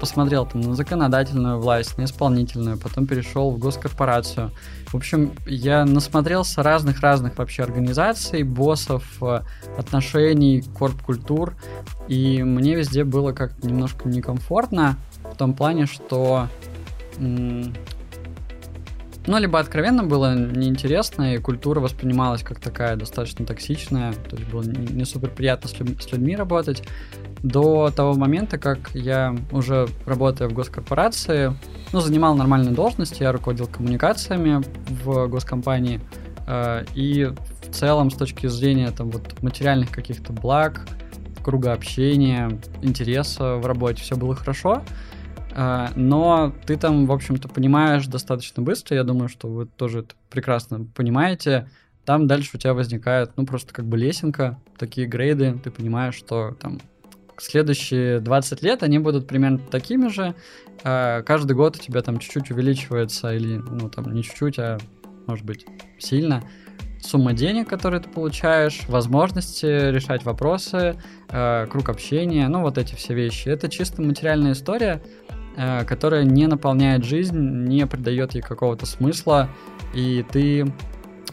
посмотрел 0.00 0.46
там 0.46 0.60
на 0.60 0.74
законодательную 0.74 1.60
власть, 1.60 1.98
на 1.98 2.04
исполнительную, 2.04 2.78
потом 2.78 3.06
перешел 3.06 3.50
в 3.50 3.58
госкорпорацию. 3.58 4.50
В 4.88 4.94
общем, 4.94 5.32
я 5.46 5.84
насмотрелся 5.84 6.62
разных-разных 6.62 7.38
вообще 7.38 7.62
организаций, 7.62 8.42
боссов, 8.42 9.04
отношений, 9.76 10.64
корп-культур, 10.78 11.54
и 12.08 12.42
мне 12.42 12.74
везде 12.74 13.04
было 13.04 13.32
как 13.32 13.62
немножко 13.62 14.08
некомфортно 14.08 14.96
в 15.32 15.36
том 15.36 15.54
плане, 15.54 15.86
что 15.86 16.48
ну, 19.30 19.38
либо 19.38 19.60
откровенно 19.60 20.02
было 20.02 20.34
неинтересно, 20.34 21.34
и 21.34 21.38
культура 21.38 21.78
воспринималась 21.78 22.42
как 22.42 22.58
такая 22.58 22.96
достаточно 22.96 23.46
токсичная, 23.46 24.12
то 24.12 24.34
есть 24.34 24.50
было 24.50 24.62
не 24.62 25.04
супер 25.04 25.30
приятно 25.30 25.68
с, 25.68 25.78
людь- 25.78 26.02
с 26.02 26.10
людьми 26.10 26.34
работать, 26.34 26.82
до 27.44 27.92
того 27.94 28.14
момента, 28.14 28.58
как 28.58 28.90
я 28.92 29.36
уже 29.52 29.86
работая 30.04 30.48
в 30.48 30.52
госкорпорации, 30.52 31.54
ну, 31.92 32.00
занимал 32.00 32.34
нормальную 32.34 32.74
должность, 32.74 33.20
я 33.20 33.30
руководил 33.30 33.68
коммуникациями 33.68 34.64
в 35.04 35.28
госкомпании, 35.28 36.00
э, 36.48 36.84
и 36.96 37.32
в 37.62 37.72
целом 37.72 38.10
с 38.10 38.16
точки 38.16 38.48
зрения 38.48 38.90
там 38.90 39.12
вот 39.12 39.40
материальных 39.42 39.92
каких-то 39.92 40.32
благ, 40.32 40.88
круга 41.44 41.72
общения, 41.72 42.50
интереса 42.82 43.58
в 43.58 43.66
работе, 43.66 44.02
все 44.02 44.16
было 44.16 44.34
хорошо. 44.34 44.82
А, 45.52 45.90
но 45.96 46.54
ты 46.66 46.76
там, 46.76 47.06
в 47.06 47.12
общем-то, 47.12 47.48
понимаешь 47.48 48.06
достаточно 48.06 48.62
быстро, 48.62 48.96
я 48.96 49.04
думаю, 49.04 49.28
что 49.28 49.48
вы 49.48 49.66
тоже 49.66 50.00
это 50.00 50.14
прекрасно 50.30 50.86
понимаете, 50.94 51.68
там 52.04 52.26
дальше 52.26 52.52
у 52.54 52.58
тебя 52.58 52.74
возникает, 52.74 53.32
ну, 53.36 53.46
просто 53.46 53.72
как 53.72 53.86
бы 53.86 53.98
лесенка, 53.98 54.58
такие 54.78 55.06
грейды, 55.06 55.58
ты 55.62 55.70
понимаешь, 55.70 56.14
что 56.14 56.56
там 56.60 56.80
следующие 57.36 58.20
20 58.20 58.62
лет 58.62 58.82
они 58.82 58.98
будут 58.98 59.26
примерно 59.26 59.58
такими 59.58 60.08
же, 60.08 60.34
а 60.84 61.22
каждый 61.22 61.56
год 61.56 61.76
у 61.76 61.78
тебя 61.80 62.02
там 62.02 62.18
чуть-чуть 62.18 62.50
увеличивается, 62.50 63.34
или, 63.34 63.56
ну, 63.56 63.88
там, 63.88 64.12
не 64.12 64.22
чуть-чуть, 64.22 64.58
а, 64.58 64.78
может 65.26 65.44
быть, 65.44 65.66
сильно, 65.98 66.42
сумма 67.00 67.32
денег, 67.32 67.68
которые 67.68 68.02
ты 68.02 68.10
получаешь, 68.10 68.82
возможности 68.86 69.90
решать 69.90 70.22
вопросы, 70.24 70.96
э, 71.30 71.66
круг 71.70 71.88
общения, 71.88 72.46
ну 72.48 72.60
вот 72.60 72.76
эти 72.76 72.94
все 72.94 73.14
вещи. 73.14 73.48
Это 73.48 73.70
чисто 73.70 74.02
материальная 74.02 74.52
история, 74.52 75.00
Э, 75.30 75.39
которая 75.56 76.24
не 76.24 76.46
наполняет 76.46 77.04
жизнь, 77.04 77.38
не 77.38 77.86
придает 77.86 78.34
ей 78.34 78.40
какого-то 78.40 78.86
смысла, 78.86 79.48
и 79.94 80.24
ты, 80.30 80.72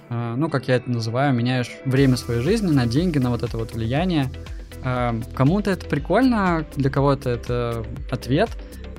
э, 0.09 0.35
ну, 0.35 0.49
как 0.49 0.67
я 0.67 0.75
это 0.75 0.89
называю, 0.89 1.33
меняешь 1.33 1.71
время 1.85 2.17
своей 2.17 2.41
жизни 2.41 2.71
на 2.71 2.85
деньги, 2.85 3.17
на 3.17 3.29
вот 3.29 3.43
это 3.43 3.57
вот 3.57 3.73
влияние. 3.73 4.29
Э, 4.83 5.19
кому-то 5.35 5.71
это 5.71 5.85
прикольно, 5.87 6.65
для 6.75 6.89
кого-то 6.89 7.29
это 7.29 7.85
ответ. 8.11 8.49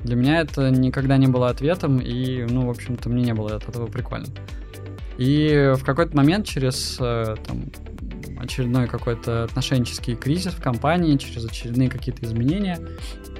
Для 0.03 0.15
меня 0.15 0.39
это 0.39 0.69
никогда 0.69 1.17
не 1.17 1.27
было 1.27 1.49
ответом, 1.49 1.99
и, 1.99 2.45
ну, 2.49 2.67
в 2.67 2.69
общем-то, 2.69 3.09
мне 3.09 3.23
не 3.23 3.33
было 3.33 3.55
от 3.55 3.67
этого 3.67 3.87
прикольно. 3.87 4.27
И 5.17 5.73
в 5.75 5.83
какой-то 5.83 6.15
момент 6.15 6.45
через 6.47 6.95
там, 6.95 7.65
очередной 8.39 8.87
какой-то 8.87 9.43
отношенческий 9.43 10.15
кризис 10.15 10.53
в 10.53 10.61
компании, 10.61 11.17
через 11.17 11.45
очередные 11.45 11.89
какие-то 11.89 12.25
изменения, 12.25 12.79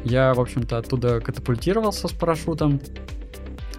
я, 0.03 0.33
в 0.33 0.39
общем-то, 0.39 0.77
оттуда 0.77 1.19
катапультировался 1.19 2.07
с 2.07 2.11
парашютом. 2.11 2.81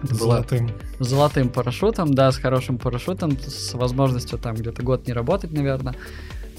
Это 0.03 0.15
золотым. 0.15 0.71
Золотым 0.99 1.49
парашютом, 1.49 2.13
да, 2.13 2.31
с 2.31 2.37
хорошим 2.37 2.77
парашютом, 2.77 3.37
с 3.39 3.73
возможностью 3.73 4.39
там 4.39 4.55
где-то 4.55 4.81
год 4.81 5.07
не 5.07 5.13
работать, 5.13 5.51
наверное. 5.51 5.95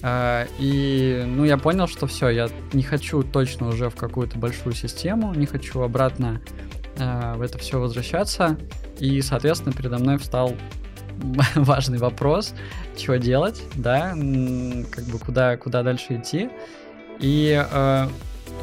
А, 0.03 0.47
и, 0.59 1.25
ну, 1.27 1.45
я 1.45 1.57
понял, 1.57 1.87
что 1.87 2.07
все, 2.07 2.29
я 2.29 2.49
не 2.73 2.83
хочу 2.83 3.23
точно 3.23 3.69
уже 3.69 3.89
в 3.89 3.95
какую-то 3.95 4.39
большую 4.39 4.75
систему, 4.75 5.33
не 5.35 5.47
хочу 5.47 5.81
обратно 5.81 6.41
э, 6.97 7.35
в 7.37 7.43
это 7.43 7.59
все 7.59 7.79
возвращаться. 7.79 8.59
И, 8.99 9.23
соответственно, 9.23 9.73
передо 9.73 9.99
мной 9.99 10.19
встал 10.19 10.55
важный 11.55 11.99
вопрос, 11.99 12.55
что 12.97 13.19
делать, 13.19 13.63
да, 13.75 14.11
как 14.11 15.05
бы 15.05 15.19
куда, 15.19 15.57
куда 15.57 15.83
дальше 15.83 16.17
идти. 16.17 16.51
И 17.21 17.65
э, 17.71 18.09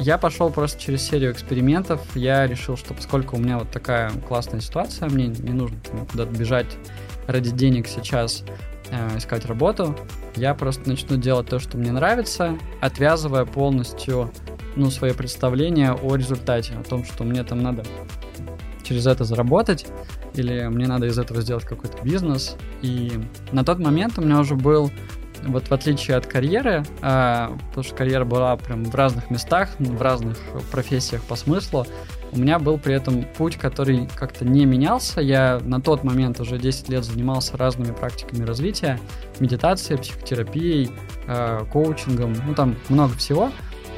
я 0.00 0.18
пошел 0.18 0.50
просто 0.50 0.80
через 0.80 1.02
серию 1.02 1.32
экспериментов. 1.32 2.00
Я 2.14 2.46
решил, 2.46 2.76
что 2.76 2.94
поскольку 2.94 3.36
у 3.36 3.38
меня 3.38 3.58
вот 3.58 3.70
такая 3.70 4.10
классная 4.28 4.60
ситуация, 4.60 5.08
мне 5.08 5.26
не 5.26 5.52
нужно 5.52 5.78
куда-то 6.10 6.32
бежать 6.32 6.76
ради 7.26 7.50
денег 7.50 7.86
сейчас 7.86 8.44
э, 8.90 9.18
искать 9.18 9.46
работу, 9.46 9.96
я 10.36 10.54
просто 10.54 10.88
начну 10.88 11.16
делать 11.16 11.48
то, 11.48 11.58
что 11.58 11.76
мне 11.76 11.92
нравится, 11.92 12.58
отвязывая 12.80 13.44
полностью 13.44 14.30
ну, 14.76 14.90
свое 14.90 15.14
представление 15.14 15.92
о 15.92 16.16
результате, 16.16 16.74
о 16.74 16.82
том, 16.82 17.04
что 17.04 17.24
мне 17.24 17.42
там 17.44 17.62
надо 17.62 17.84
через 18.90 19.06
это 19.06 19.22
заработать, 19.22 19.86
или 20.34 20.66
мне 20.66 20.88
надо 20.88 21.06
из 21.06 21.16
этого 21.16 21.40
сделать 21.42 21.64
какой-то 21.64 22.02
бизнес. 22.02 22.56
И 22.82 23.12
на 23.52 23.64
тот 23.64 23.78
момент 23.78 24.18
у 24.18 24.22
меня 24.22 24.40
уже 24.40 24.56
был, 24.56 24.90
вот 25.44 25.68
в 25.68 25.72
отличие 25.72 26.16
от 26.16 26.26
карьеры, 26.26 26.84
а, 27.00 27.56
потому 27.68 27.84
что 27.84 27.94
карьера 27.94 28.24
была 28.24 28.56
прям 28.56 28.82
в 28.82 28.92
разных 28.92 29.30
местах, 29.30 29.68
в 29.78 30.02
разных 30.02 30.38
профессиях 30.72 31.22
по 31.22 31.36
смыслу, 31.36 31.86
у 32.32 32.38
меня 32.38 32.58
был 32.58 32.78
при 32.78 32.94
этом 32.94 33.24
путь, 33.38 33.56
который 33.56 34.08
как-то 34.16 34.44
не 34.44 34.64
менялся. 34.64 35.20
Я 35.20 35.60
на 35.62 35.80
тот 35.80 36.02
момент 36.02 36.40
уже 36.40 36.58
10 36.58 36.88
лет 36.88 37.04
занимался 37.04 37.56
разными 37.56 37.92
практиками 37.92 38.44
развития, 38.44 38.98
медитацией, 39.38 40.00
психотерапией, 40.00 40.90
э, 41.28 41.60
коучингом, 41.72 42.34
ну 42.44 42.54
там 42.54 42.74
много 42.88 43.14
всего. 43.14 43.52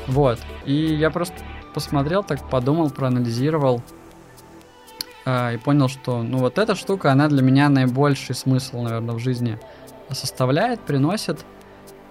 Вот. 0.07 0.39
И 0.67 0.75
я 0.75 1.11
просто 1.11 1.35
посмотрел, 1.73 2.23
так 2.23 2.49
подумал, 2.51 2.91
проанализировал 2.91 3.79
э, 3.79 4.02
и 5.27 5.59
понял, 5.65 5.89
что 5.89 6.23
ну 6.23 6.39
вот 6.39 6.59
эта 6.59 6.75
штука, 6.75 7.13
она 7.13 7.29
для 7.29 7.43
меня 7.43 7.69
наибольший 7.69 8.35
смысл, 8.35 8.83
наверное, 8.83 9.15
в 9.15 9.19
жизни 9.19 9.59
составляет, 10.11 10.81
приносит. 10.81 11.45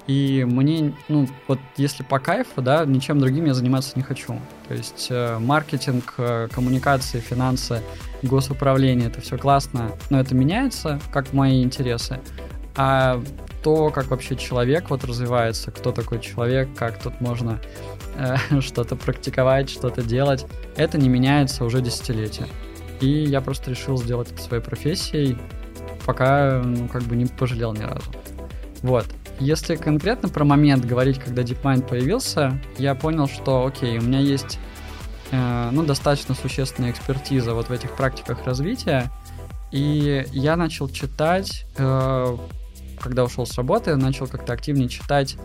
И 0.07 0.45
мне, 0.49 0.93
ну, 1.07 1.27
вот 1.47 1.59
если 1.77 2.03
по 2.03 2.19
кайфу, 2.19 2.61
да, 2.61 2.85
ничем 2.85 3.19
другим 3.19 3.45
я 3.45 3.53
заниматься 3.53 3.93
не 3.95 4.01
хочу. 4.01 4.39
То 4.67 4.73
есть 4.73 5.07
э, 5.09 5.37
маркетинг, 5.39 6.15
э, 6.17 6.47
коммуникации, 6.51 7.19
финансы, 7.19 7.81
госуправление, 8.23 9.09
это 9.09 9.21
все 9.21 9.37
классно, 9.37 9.91
но 10.09 10.19
это 10.19 10.33
меняется, 10.33 10.99
как 11.13 11.33
мои 11.33 11.63
интересы. 11.63 12.19
А 12.75 13.21
то, 13.63 13.91
как 13.91 14.07
вообще 14.07 14.35
человек 14.35 14.89
вот 14.89 15.03
развивается, 15.03 15.71
кто 15.71 15.91
такой 15.91 16.19
человек, 16.19 16.69
как 16.75 17.01
тут 17.01 17.21
можно 17.21 17.59
э, 18.17 18.37
что-то 18.61 18.95
практиковать, 18.95 19.69
что-то 19.69 20.01
делать, 20.01 20.45
это 20.75 20.97
не 20.97 21.09
меняется 21.09 21.63
уже 21.63 21.79
десятилетия. 21.79 22.47
И 23.01 23.23
я 23.23 23.41
просто 23.41 23.71
решил 23.71 23.97
сделать 23.97 24.31
это 24.31 24.41
своей 24.41 24.63
профессией, 24.63 25.37
пока, 26.05 26.61
ну, 26.63 26.87
как 26.87 27.03
бы 27.03 27.15
не 27.15 27.25
пожалел 27.25 27.73
ни 27.73 27.83
разу. 27.83 28.11
Вот. 28.81 29.05
Если 29.39 29.75
конкретно 29.75 30.29
про 30.29 30.43
момент 30.43 30.85
говорить, 30.85 31.19
когда 31.19 31.41
DeepMind 31.41 31.87
появился, 31.87 32.61
я 32.77 32.93
понял, 32.93 33.27
что, 33.27 33.65
окей, 33.65 33.97
у 33.97 34.01
меня 34.01 34.19
есть 34.19 34.59
э, 35.31 35.69
ну, 35.71 35.83
достаточно 35.83 36.35
существенная 36.35 36.91
экспертиза 36.91 37.55
вот 37.55 37.69
в 37.69 37.71
этих 37.71 37.95
практиках 37.95 38.45
развития, 38.45 39.11
и 39.71 40.25
я 40.31 40.55
начал 40.57 40.89
читать, 40.89 41.65
э, 41.77 42.37
когда 42.99 43.23
ушел 43.23 43.47
с 43.47 43.55
работы, 43.57 43.95
начал 43.95 44.27
как-то 44.27 44.53
активнее 44.53 44.89
читать 44.89 45.37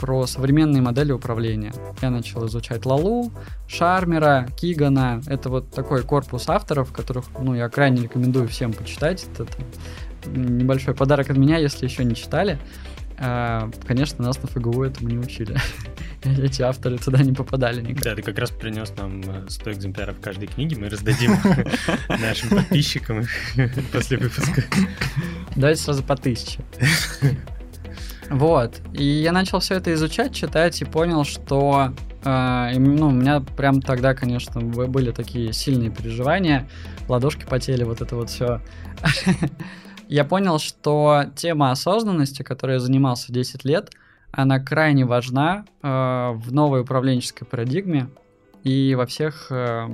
про 0.00 0.26
современные 0.26 0.82
модели 0.82 1.12
управления. 1.12 1.72
Я 2.00 2.10
начал 2.10 2.46
изучать 2.46 2.86
Лалу, 2.86 3.32
Шармера, 3.66 4.48
Кигана. 4.56 5.22
Это 5.26 5.48
вот 5.50 5.70
такой 5.70 6.02
корпус 6.02 6.48
авторов, 6.48 6.92
которых 6.92 7.26
ну, 7.40 7.54
я 7.54 7.68
крайне 7.68 8.02
рекомендую 8.02 8.48
всем 8.48 8.72
почитать. 8.72 9.26
Это, 9.32 9.44
это 9.44 10.30
небольшой 10.30 10.94
подарок 10.94 11.30
от 11.30 11.36
меня, 11.36 11.58
если 11.58 11.86
еще 11.86 12.04
не 12.04 12.14
читали. 12.14 12.58
А, 13.20 13.70
конечно, 13.86 14.24
нас 14.24 14.40
на 14.42 14.48
ФГУ 14.48 14.84
этому 14.84 15.08
не 15.08 15.18
учили. 15.18 15.56
Эти 16.22 16.62
авторы 16.62 16.98
туда 16.98 17.22
не 17.22 17.32
попадали 17.32 17.80
никогда. 17.80 18.10
Да, 18.10 18.16
ты 18.16 18.22
как 18.22 18.38
раз 18.38 18.50
принес 18.50 18.92
нам 18.96 19.22
100 19.48 19.70
э, 19.70 19.72
экземпляров 19.72 20.20
каждой 20.20 20.46
книги, 20.46 20.74
мы 20.74 20.88
раздадим 20.88 21.36
нашим 22.08 22.50
подписчикам 22.50 23.24
после 23.92 24.18
выпуска. 24.18 24.62
Давайте 25.56 25.82
сразу 25.82 26.02
по 26.04 26.16
тысяче. 26.16 26.60
Вот. 28.30 28.80
И 28.92 29.04
я 29.04 29.32
начал 29.32 29.60
все 29.60 29.76
это 29.76 29.92
изучать, 29.94 30.34
читать 30.34 30.80
и 30.82 30.84
понял, 30.84 31.24
что 31.24 31.92
э, 32.24 32.72
ну, 32.78 33.08
у 33.08 33.12
меня 33.12 33.40
прям 33.40 33.80
тогда, 33.80 34.14
конечно, 34.14 34.60
были 34.60 35.12
такие 35.12 35.52
сильные 35.52 35.90
переживания, 35.90 36.68
ладошки 37.08 37.46
потели, 37.46 37.84
вот 37.84 38.02
это 38.02 38.16
вот 38.16 38.28
все 38.28 38.60
я 40.08 40.24
понял, 40.24 40.58
что 40.58 41.24
тема 41.36 41.70
осознанности, 41.70 42.42
которой 42.42 42.74
я 42.74 42.80
занимался 42.80 43.32
10 43.32 43.64
лет, 43.64 43.90
она 44.30 44.58
крайне 44.60 45.04
важна 45.04 45.64
э, 45.82 45.88
в 45.88 46.52
новой 46.52 46.82
управленческой 46.82 47.46
парадигме 47.46 48.08
и 48.62 48.94
во 48.94 49.06
всех 49.06 49.46
э, 49.50 49.86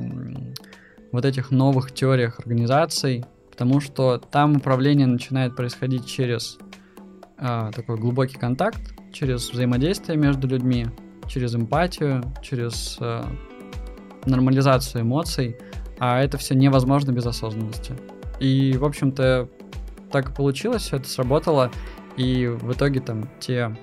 вот 1.12 1.24
этих 1.24 1.50
новых 1.50 1.92
теориях 1.92 2.40
организаций, 2.40 3.24
потому 3.50 3.80
что 3.80 4.18
там 4.18 4.56
управление 4.56 5.06
начинает 5.06 5.54
происходить 5.54 6.06
через 6.06 6.58
э, 7.44 7.70
такой 7.74 7.96
глубокий 7.96 8.38
контакт, 8.38 8.80
через 9.12 9.50
взаимодействие 9.50 10.16
между 10.18 10.48
людьми, 10.48 10.86
через 11.28 11.54
эмпатию, 11.54 12.24
через 12.42 12.96
э, 13.00 13.22
нормализацию 14.26 15.02
эмоций, 15.02 15.56
а 15.98 16.20
это 16.20 16.38
все 16.38 16.54
невозможно 16.54 17.12
без 17.12 17.26
осознанности. 17.26 17.94
И, 18.40 18.76
в 18.76 18.84
общем-то, 18.84 19.48
так 20.10 20.30
и 20.30 20.32
получилось, 20.32 20.88
это 20.92 21.08
сработало, 21.08 21.70
и 22.16 22.46
в 22.46 22.72
итоге 22.72 23.00
там 23.00 23.28
те 23.40 23.76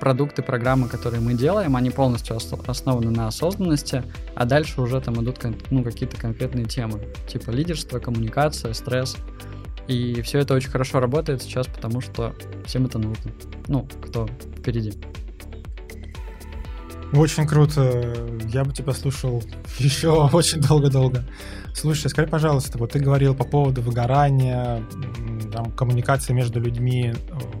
продукты, 0.00 0.42
программы, 0.42 0.88
которые 0.88 1.20
мы 1.20 1.34
делаем, 1.34 1.76
они 1.76 1.90
полностью 1.90 2.36
основаны 2.36 3.10
на 3.10 3.28
осознанности, 3.28 4.02
а 4.34 4.44
дальше 4.44 4.80
уже 4.80 5.00
там 5.00 5.22
идут 5.22 5.38
ну, 5.70 5.82
какие-то 5.82 6.16
конкретные 6.16 6.66
темы, 6.66 7.00
типа 7.26 7.50
лидерство, 7.50 7.98
коммуникация, 7.98 8.72
стресс. 8.72 9.16
И 9.88 10.20
все 10.22 10.40
это 10.40 10.54
очень 10.54 10.70
хорошо 10.70 11.00
работает 11.00 11.42
сейчас, 11.42 11.66
потому 11.66 12.00
что 12.00 12.34
всем 12.64 12.86
это 12.86 12.98
нужно. 12.98 13.30
Ну, 13.68 13.88
кто 14.02 14.28
впереди. 14.58 14.94
Очень 17.12 17.46
круто. 17.46 18.14
Я 18.52 18.64
бы 18.64 18.72
тебя 18.72 18.92
слушал 18.92 19.42
еще 19.78 20.10
очень 20.32 20.60
долго-долго. 20.60 21.24
Слушай, 21.74 22.08
скажи, 22.08 22.26
пожалуйста, 22.28 22.78
вот 22.78 22.92
ты 22.92 22.98
говорил 22.98 23.34
по 23.34 23.44
поводу 23.44 23.82
выгорания, 23.82 24.82
там, 25.52 25.70
коммуникации 25.72 26.32
между 26.32 26.60
людьми 26.60 27.14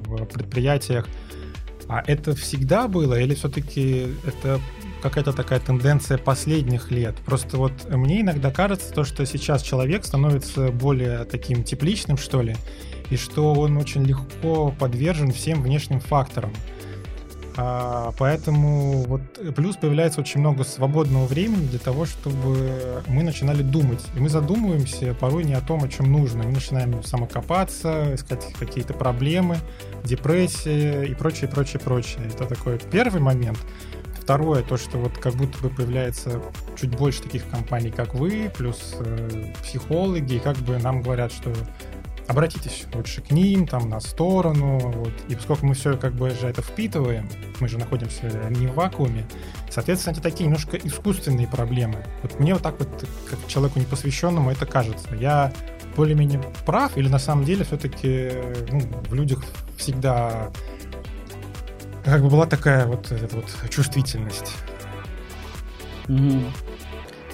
в 0.06 0.24
предприятиях. 0.24 1.06
А 1.88 2.02
это 2.06 2.34
всегда 2.34 2.88
было 2.88 3.20
или 3.20 3.34
все-таки 3.34 4.08
это 4.26 4.60
какая-то 5.02 5.32
такая 5.32 5.60
тенденция 5.60 6.18
последних 6.18 6.90
лет? 6.90 7.16
Просто 7.24 7.56
вот 7.56 7.72
мне 7.88 8.20
иногда 8.20 8.50
кажется 8.50 8.92
то, 8.92 9.04
что 9.04 9.24
сейчас 9.26 9.62
человек 9.62 10.04
становится 10.04 10.70
более 10.70 11.24
таким 11.24 11.64
тепличным, 11.64 12.16
что 12.16 12.42
ли, 12.42 12.56
и 13.10 13.16
что 13.16 13.54
он 13.54 13.76
очень 13.76 14.04
легко 14.04 14.74
подвержен 14.78 15.32
всем 15.32 15.62
внешним 15.62 16.00
факторам. 16.00 16.52
А, 17.58 18.12
поэтому 18.18 19.04
вот 19.04 19.22
плюс 19.54 19.76
появляется 19.76 20.20
очень 20.20 20.40
много 20.40 20.62
свободного 20.62 21.26
времени 21.26 21.66
для 21.66 21.78
того, 21.78 22.04
чтобы 22.04 23.02
мы 23.06 23.22
начинали 23.22 23.62
думать. 23.62 24.04
И 24.14 24.20
мы 24.20 24.28
задумываемся 24.28 25.14
порой 25.14 25.44
не 25.44 25.54
о 25.54 25.62
том, 25.62 25.82
о 25.82 25.88
чем 25.88 26.12
нужно. 26.12 26.42
Мы 26.42 26.52
начинаем 26.52 27.02
самокопаться, 27.02 28.14
искать 28.14 28.52
какие-то 28.58 28.92
проблемы, 28.92 29.56
депрессии 30.04 31.08
и 31.08 31.14
прочее, 31.14 31.48
прочее, 31.48 31.80
прочее. 31.80 32.26
Это 32.26 32.44
такой 32.44 32.78
первый 32.78 33.22
момент. 33.22 33.58
Второе, 34.26 34.64
то, 34.64 34.76
что 34.76 34.98
вот 34.98 35.16
как 35.18 35.34
будто 35.34 35.56
бы 35.58 35.68
появляется 35.70 36.42
чуть 36.76 36.90
больше 36.90 37.22
таких 37.22 37.48
компаний, 37.48 37.92
как 37.92 38.12
вы, 38.12 38.50
плюс 38.58 38.96
э, 38.98 39.52
психологи, 39.62 40.34
и 40.34 40.38
как 40.40 40.56
бы 40.56 40.78
нам 40.78 41.00
говорят, 41.00 41.30
что 41.30 41.52
обратитесь 42.26 42.86
лучше 42.92 43.22
к 43.22 43.30
ним, 43.30 43.68
там, 43.68 43.88
на 43.88 44.00
сторону, 44.00 44.80
вот. 44.80 45.12
И 45.28 45.36
поскольку 45.36 45.66
мы 45.66 45.74
все 45.74 45.96
как 45.96 46.14
бы 46.14 46.30
же 46.30 46.48
это 46.48 46.60
впитываем, 46.60 47.28
мы 47.60 47.68
же 47.68 47.78
находимся 47.78 48.26
не 48.50 48.66
в 48.66 48.74
вакууме, 48.74 49.28
соответственно, 49.70 50.14
это 50.14 50.22
такие 50.22 50.46
немножко 50.46 50.76
искусственные 50.76 51.46
проблемы. 51.46 52.04
Вот 52.24 52.40
мне 52.40 52.52
вот 52.54 52.64
так 52.64 52.80
вот, 52.80 52.88
как 53.30 53.38
человеку 53.46 53.78
непосвященному, 53.78 54.50
это 54.50 54.66
кажется. 54.66 55.14
Я 55.14 55.52
более-менее 55.94 56.42
прав, 56.66 56.98
или 56.98 57.06
на 57.06 57.20
самом 57.20 57.44
деле 57.44 57.64
все-таки 57.64 58.32
ну, 58.72 58.80
в 59.08 59.14
людях 59.14 59.44
всегда 59.78 60.50
как 62.06 62.22
бы 62.22 62.30
была 62.30 62.46
такая 62.46 62.86
вот, 62.86 63.10
эта 63.10 63.36
вот 63.36 63.46
чувствительность. 63.68 64.52
Mm-hmm. 66.06 66.44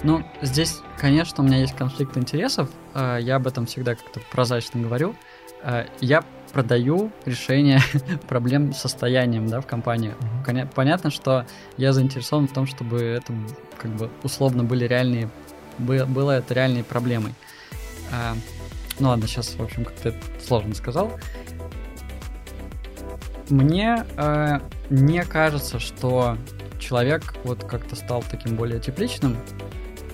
Ну, 0.01 0.23
здесь, 0.41 0.79
конечно, 0.97 1.43
у 1.43 1.47
меня 1.47 1.59
есть 1.59 1.75
конфликт 1.75 2.17
интересов. 2.17 2.69
Э, 2.95 3.19
я 3.21 3.35
об 3.35 3.45
этом 3.45 3.67
всегда 3.67 3.93
как-то 3.93 4.19
прозрачно 4.31 4.81
говорю. 4.81 5.15
Э, 5.61 5.85
я 6.01 6.25
продаю 6.51 7.11
решение 7.25 7.79
проблем 8.27 8.73
с 8.73 8.79
состоянием 8.79 9.47
да, 9.47 9.61
в 9.61 9.67
компании. 9.67 10.15
Mm-hmm. 10.45 10.69
Понятно, 10.73 11.11
что 11.11 11.45
я 11.77 11.93
заинтересован 11.93 12.47
в 12.47 12.53
том, 12.53 12.65
чтобы 12.65 12.99
это 12.99 13.31
как 13.77 13.91
бы 13.91 14.09
условно 14.23 14.63
были 14.63 14.85
реальные 14.85 15.29
было 15.77 16.31
это 16.31 16.53
реальной 16.53 16.83
проблемой. 16.83 17.33
А, 18.11 18.35
ну 18.99 19.09
ладно, 19.09 19.27
сейчас, 19.27 19.55
в 19.55 19.61
общем, 19.61 19.85
как-то 19.85 20.13
сложно 20.45 20.75
сказал. 20.75 21.19
Мне 23.49 24.05
э, 24.17 24.59
не 24.89 25.23
кажется, 25.23 25.79
что 25.79 26.37
человек 26.79 27.35
вот 27.43 27.63
как-то 27.63 27.95
стал 27.95 28.23
таким 28.29 28.55
более 28.55 28.79
тепличным, 28.79 29.37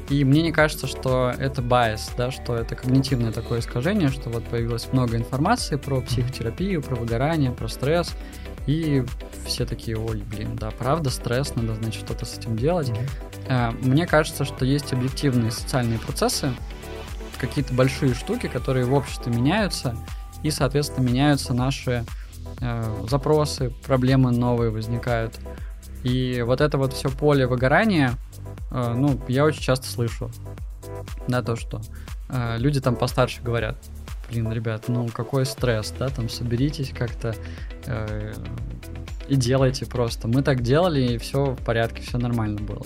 и 0.09 0.23
мне 0.23 0.41
не 0.41 0.51
кажется, 0.51 0.87
что 0.87 1.31
это 1.37 1.61
байс, 1.61 2.11
да, 2.17 2.31
что 2.31 2.55
это 2.55 2.75
когнитивное 2.75 3.31
такое 3.31 3.59
искажение, 3.59 4.09
что 4.09 4.29
вот 4.29 4.43
появилось 4.45 4.91
много 4.91 5.17
информации 5.17 5.75
про 5.75 6.01
психотерапию, 6.01 6.81
про 6.81 6.95
выгорание, 6.95 7.51
про 7.51 7.67
стресс, 7.67 8.15
и 8.65 9.05
все 9.45 9.65
такие, 9.65 9.97
ой, 9.97 10.23
блин, 10.23 10.55
да, 10.55 10.71
правда, 10.71 11.11
стресс, 11.11 11.55
надо, 11.55 11.75
значит, 11.75 12.03
что-то 12.03 12.25
с 12.25 12.37
этим 12.37 12.57
делать. 12.57 12.91
Mm-hmm. 13.47 13.87
Мне 13.87 14.07
кажется, 14.07 14.45
что 14.45 14.65
есть 14.65 14.93
объективные 14.93 15.51
социальные 15.51 15.99
процессы, 15.99 16.51
какие-то 17.39 17.73
большие 17.73 18.13
штуки, 18.13 18.47
которые 18.47 18.85
в 18.85 18.93
обществе 18.93 19.31
меняются, 19.31 19.95
и, 20.43 20.51
соответственно, 20.51 21.05
меняются 21.05 21.53
наши 21.53 22.03
э, 22.61 23.05
запросы, 23.09 23.71
проблемы 23.85 24.31
новые 24.31 24.71
возникают. 24.71 25.39
И 26.03 26.41
вот 26.45 26.61
это 26.61 26.77
вот 26.77 26.93
все 26.93 27.09
поле 27.09 27.47
выгорания, 27.47 28.13
э, 28.71 28.93
ну, 28.95 29.19
я 29.27 29.45
очень 29.45 29.61
часто 29.61 29.87
слышу, 29.87 30.31
да, 31.27 31.41
то, 31.41 31.55
что 31.55 31.81
э, 32.29 32.57
люди 32.57 32.79
там 32.79 32.95
постарше 32.95 33.41
говорят, 33.41 33.77
блин, 34.29 34.51
ребят, 34.51 34.85
ну 34.87 35.07
какой 35.09 35.45
стресс, 35.45 35.93
да, 35.97 36.09
там 36.09 36.29
соберитесь 36.29 36.91
как-то 36.97 37.35
э, 37.85 38.33
и 39.27 39.35
делайте 39.35 39.85
просто. 39.85 40.27
Мы 40.27 40.41
так 40.41 40.61
делали, 40.61 41.13
и 41.13 41.17
все 41.17 41.51
в 41.51 41.63
порядке, 41.63 42.01
все 42.01 42.17
нормально 42.17 42.61
было. 42.61 42.85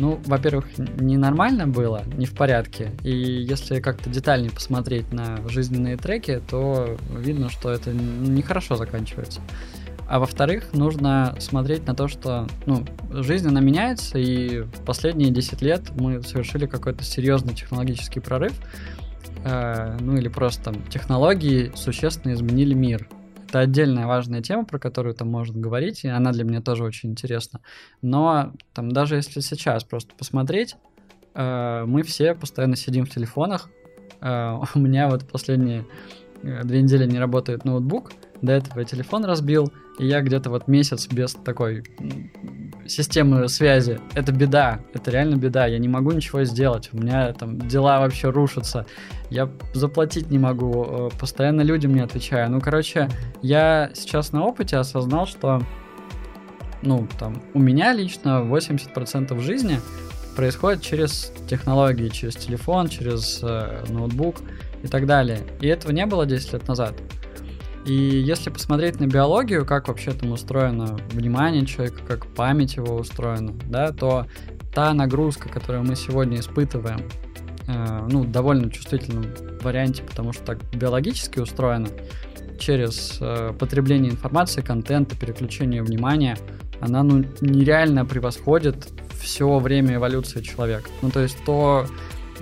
Ну, 0.00 0.18
во-первых, 0.24 0.66
ненормально 0.78 1.66
было, 1.66 2.02
не 2.16 2.24
в 2.24 2.32
порядке. 2.32 2.92
И 3.04 3.10
если 3.10 3.80
как-то 3.80 4.08
детальнее 4.08 4.50
посмотреть 4.50 5.12
на 5.12 5.46
жизненные 5.46 5.98
треки, 5.98 6.40
то 6.48 6.96
видно, 7.14 7.50
что 7.50 7.70
это 7.70 7.92
нехорошо 7.92 8.76
заканчивается. 8.76 9.42
А 10.08 10.18
во-вторых, 10.18 10.72
нужно 10.72 11.36
смотреть 11.38 11.86
на 11.86 11.94
то, 11.94 12.08
что 12.08 12.48
ну, 12.64 12.84
жизнь, 13.10 13.46
она 13.46 13.60
меняется, 13.60 14.18
и 14.18 14.62
в 14.62 14.84
последние 14.86 15.30
10 15.30 15.60
лет 15.60 15.82
мы 15.94 16.22
совершили 16.22 16.66
какой-то 16.66 17.04
серьезный 17.04 17.54
технологический 17.54 18.20
прорыв, 18.20 18.54
э, 19.44 19.98
ну 20.00 20.16
или 20.16 20.28
просто 20.28 20.74
технологии 20.88 21.70
существенно 21.76 22.32
изменили 22.32 22.72
мир. 22.72 23.06
Это 23.50 23.58
отдельная 23.58 24.06
важная 24.06 24.42
тема, 24.42 24.64
про 24.64 24.78
которую 24.78 25.12
там 25.12 25.28
можно 25.28 25.60
говорить, 25.60 26.04
и 26.04 26.08
она 26.08 26.30
для 26.30 26.44
меня 26.44 26.60
тоже 26.60 26.84
очень 26.84 27.10
интересна. 27.10 27.60
Но 28.00 28.52
там 28.72 28.92
даже 28.92 29.16
если 29.16 29.40
сейчас 29.40 29.82
просто 29.82 30.14
посмотреть, 30.14 30.76
э, 31.34 31.84
мы 31.84 32.04
все 32.04 32.36
постоянно 32.36 32.76
сидим 32.76 33.06
в 33.06 33.10
телефонах. 33.10 33.68
Э, 34.20 34.56
у 34.76 34.78
меня 34.78 35.08
вот 35.08 35.26
последние 35.28 35.84
э, 36.44 36.62
две 36.62 36.80
недели 36.80 37.10
не 37.10 37.18
работает 37.18 37.64
ноутбук, 37.64 38.12
до 38.40 38.52
этого 38.52 38.78
я 38.78 38.84
телефон 38.84 39.24
разбил, 39.24 39.72
и 39.98 40.06
я 40.06 40.20
где-то 40.20 40.48
вот 40.48 40.68
месяц 40.68 41.08
без 41.08 41.34
такой 41.34 41.82
системы 42.90 43.48
связи. 43.48 44.00
Это 44.14 44.32
беда, 44.32 44.80
это 44.92 45.10
реально 45.10 45.36
беда. 45.36 45.66
Я 45.66 45.78
не 45.78 45.88
могу 45.88 46.12
ничего 46.12 46.44
сделать. 46.44 46.90
У 46.92 46.98
меня 46.98 47.32
там 47.32 47.58
дела 47.68 48.00
вообще 48.00 48.30
рушатся. 48.30 48.86
Я 49.30 49.48
заплатить 49.72 50.30
не 50.30 50.38
могу. 50.38 50.84
Э, 50.84 51.08
постоянно 51.18 51.62
людям 51.62 51.94
не 51.94 52.00
отвечаю. 52.00 52.50
Ну, 52.50 52.60
короче, 52.60 53.08
я 53.42 53.90
сейчас 53.94 54.32
на 54.32 54.44
опыте 54.44 54.76
осознал, 54.76 55.26
что 55.26 55.62
ну, 56.82 57.06
там, 57.18 57.42
у 57.54 57.58
меня 57.58 57.92
лично 57.92 58.42
80% 58.42 59.38
жизни 59.40 59.78
происходит 60.34 60.82
через 60.82 61.32
технологии, 61.48 62.08
через 62.08 62.36
телефон, 62.36 62.88
через 62.88 63.40
э, 63.42 63.84
ноутбук 63.88 64.36
и 64.82 64.88
так 64.88 65.06
далее. 65.06 65.40
И 65.60 65.68
этого 65.68 65.92
не 65.92 66.06
было 66.06 66.26
10 66.26 66.54
лет 66.54 66.66
назад. 66.66 66.94
И 67.86 67.94
если 67.94 68.50
посмотреть 68.50 69.00
на 69.00 69.06
биологию, 69.06 69.64
как 69.64 69.88
вообще 69.88 70.12
там 70.12 70.32
устроено 70.32 70.98
внимание 71.12 71.64
человека, 71.64 72.02
как 72.06 72.26
память 72.26 72.76
его 72.76 72.96
устроена, 72.96 73.54
да, 73.68 73.92
то 73.92 74.26
та 74.74 74.92
нагрузка, 74.92 75.48
которую 75.48 75.84
мы 75.84 75.96
сегодня 75.96 76.38
испытываем, 76.38 77.00
э, 77.66 78.06
ну, 78.10 78.24
довольно 78.24 78.70
чувствительном 78.70 79.26
варианте, 79.62 80.02
потому 80.02 80.32
что 80.32 80.44
так 80.44 80.58
биологически 80.74 81.38
устроено, 81.38 81.88
через 82.58 83.16
э, 83.20 83.52
потребление 83.58 84.12
информации, 84.12 84.60
контента, 84.60 85.16
переключение 85.16 85.82
внимания, 85.82 86.36
она 86.80 87.02
ну, 87.02 87.24
нереально 87.40 88.04
превосходит 88.04 88.88
все 89.20 89.58
время 89.58 89.96
эволюции 89.96 90.42
человека. 90.42 90.88
Ну, 91.02 91.10
то 91.10 91.20
есть 91.20 91.38
то, 91.44 91.86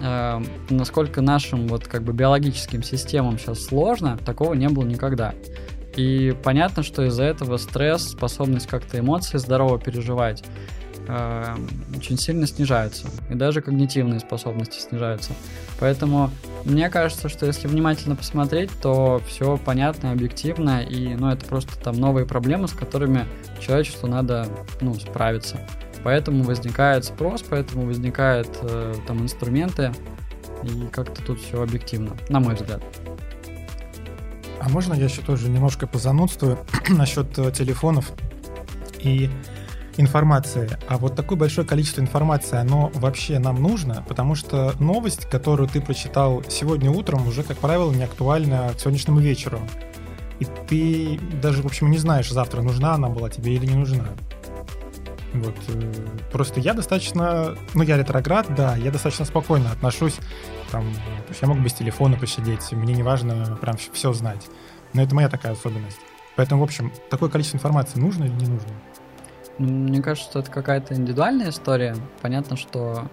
э, 0.01 0.41
насколько 0.71 1.21
нашим 1.21 1.69
вот 1.69 1.87
как 1.87 2.03
бы 2.03 2.13
биологическим 2.13 2.83
системам 2.83 3.39
сейчас 3.39 3.65
сложно, 3.65 4.19
такого 4.25 4.55
не 4.55 4.69
было 4.69 4.85
никогда. 4.85 5.35
И 5.97 6.37
понятно, 6.45 6.83
что 6.83 7.05
из-за 7.07 7.25
этого 7.25 7.57
стресс, 7.57 8.11
способность 8.11 8.69
как-то 8.69 8.99
эмоции 8.99 9.39
здорово 9.39 9.81
переживать 9.81 10.45
э, 11.09 11.57
очень 11.97 12.17
сильно 12.17 12.47
снижаются. 12.47 13.09
И 13.31 13.35
даже 13.35 13.63
когнитивные 13.63 14.21
способности 14.21 14.81
снижаются. 14.81 15.33
Поэтому 15.81 16.31
мне 16.65 16.89
кажется, 16.89 17.29
что 17.29 17.47
если 17.47 17.67
внимательно 17.67 18.15
посмотреть, 18.15 18.71
то 18.81 19.21
все 19.27 19.57
понятно, 19.57 20.13
объективно, 20.13 20.83
и 20.83 21.15
ну, 21.15 21.31
это 21.31 21.45
просто 21.47 21.79
там 21.79 21.97
новые 21.97 22.27
проблемы, 22.27 22.69
с 22.69 22.73
которыми 22.73 23.27
человечеству 23.61 24.07
надо 24.07 24.47
ну, 24.81 24.95
справиться. 24.95 25.59
Поэтому 26.05 26.45
возникает 26.45 27.05
спрос, 27.05 27.43
поэтому 27.49 27.87
возникают 27.87 28.59
э, 28.63 28.95
там 29.07 29.23
инструменты, 29.23 29.93
и 30.63 30.87
как-то 30.93 31.23
тут 31.23 31.41
все 31.41 31.63
объективно, 31.63 32.17
на 32.29 32.41
мой 32.41 32.55
взгляд. 32.55 32.83
А 34.61 34.69
можно 34.69 34.95
я 34.95 35.05
еще 35.05 35.23
тоже 35.23 35.49
немножко 35.49 35.87
позанудствую 35.87 36.59
насчет 36.89 37.39
э, 37.39 37.51
телефонов 37.53 38.13
и 38.99 39.31
информации. 39.97 40.71
А 40.89 40.97
вот 40.97 41.17
такое 41.17 41.37
большое 41.39 41.67
количество 41.67 42.01
информации, 42.01 42.57
оно 42.57 42.91
вообще 42.95 43.39
нам 43.39 43.61
нужно, 43.63 44.05
потому 44.09 44.35
что 44.35 44.75
новость, 44.79 45.27
которую 45.27 45.69
ты 45.69 45.81
прочитал 45.81 46.43
сегодня 46.49 46.91
утром, 46.91 47.27
уже, 47.27 47.43
как 47.43 47.59
правило, 47.59 47.93
не 47.93 48.05
актуальна 48.05 48.71
к 48.75 48.81
сегодняшнему 48.81 49.21
вечеру. 49.21 49.61
И 50.39 50.47
ты 50.69 51.19
даже, 51.43 51.63
в 51.63 51.67
общем, 51.67 51.91
не 51.91 51.99
знаешь 51.99 52.31
завтра, 52.31 52.63
нужна 52.63 52.95
она 52.95 53.09
была 53.09 53.29
тебе 53.29 53.55
или 53.55 53.67
не 53.67 53.75
нужна. 53.75 54.09
Вот. 55.35 55.55
Э, 55.69 55.93
просто 56.33 56.61
я 56.61 56.75
достаточно, 56.75 57.57
ну 57.75 57.83
я 57.83 57.97
ретроград, 57.97 58.47
да, 58.55 58.77
я 58.77 58.91
достаточно 58.91 59.25
спокойно 59.25 59.71
отношусь, 59.71 60.17
там, 60.71 60.93
то 60.93 61.29
есть 61.29 61.43
я 61.43 61.49
могу 61.49 61.61
без 61.61 61.75
телефона 61.75 62.17
посидеть, 62.17 62.73
мне 62.73 62.95
не 62.95 63.03
важно 63.03 63.59
прям 63.61 63.77
все 63.77 64.13
знать. 64.13 64.47
Но 64.95 65.03
это 65.03 65.15
моя 65.15 65.29
такая 65.29 65.53
особенность. 65.53 65.99
Поэтому, 66.37 66.61
в 66.61 66.65
общем, 66.65 66.93
такое 67.11 67.29
количество 67.29 67.57
информации 67.57 67.99
нужно 67.99 68.25
или 68.25 68.33
не 68.33 68.47
нужно? 68.47 68.69
Мне 69.59 70.01
кажется, 70.01 70.31
что 70.31 70.39
это 70.39 70.51
какая-то 70.51 70.95
индивидуальная 70.95 71.51
история. 71.51 71.97
Понятно, 72.23 72.57
что 72.57 73.09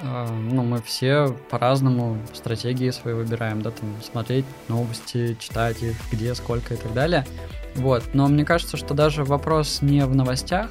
э, 0.00 0.26
ну, 0.28 0.62
мы 0.62 0.80
все 0.80 1.36
по-разному 1.50 2.18
стратегии 2.32 2.90
свои 2.90 3.14
выбираем, 3.14 3.60
да, 3.60 3.72
там 3.72 3.90
смотреть 4.02 4.44
новости, 4.68 5.36
читать 5.40 5.82
их, 5.82 5.96
где, 6.12 6.34
сколько 6.36 6.74
и 6.74 6.76
так 6.76 6.94
далее. 6.94 7.26
Вот. 7.74 8.04
Но 8.14 8.28
мне 8.28 8.44
кажется, 8.44 8.76
что 8.76 8.94
даже 8.94 9.24
вопрос 9.24 9.82
не 9.82 10.04
в 10.06 10.14
новостях, 10.14 10.70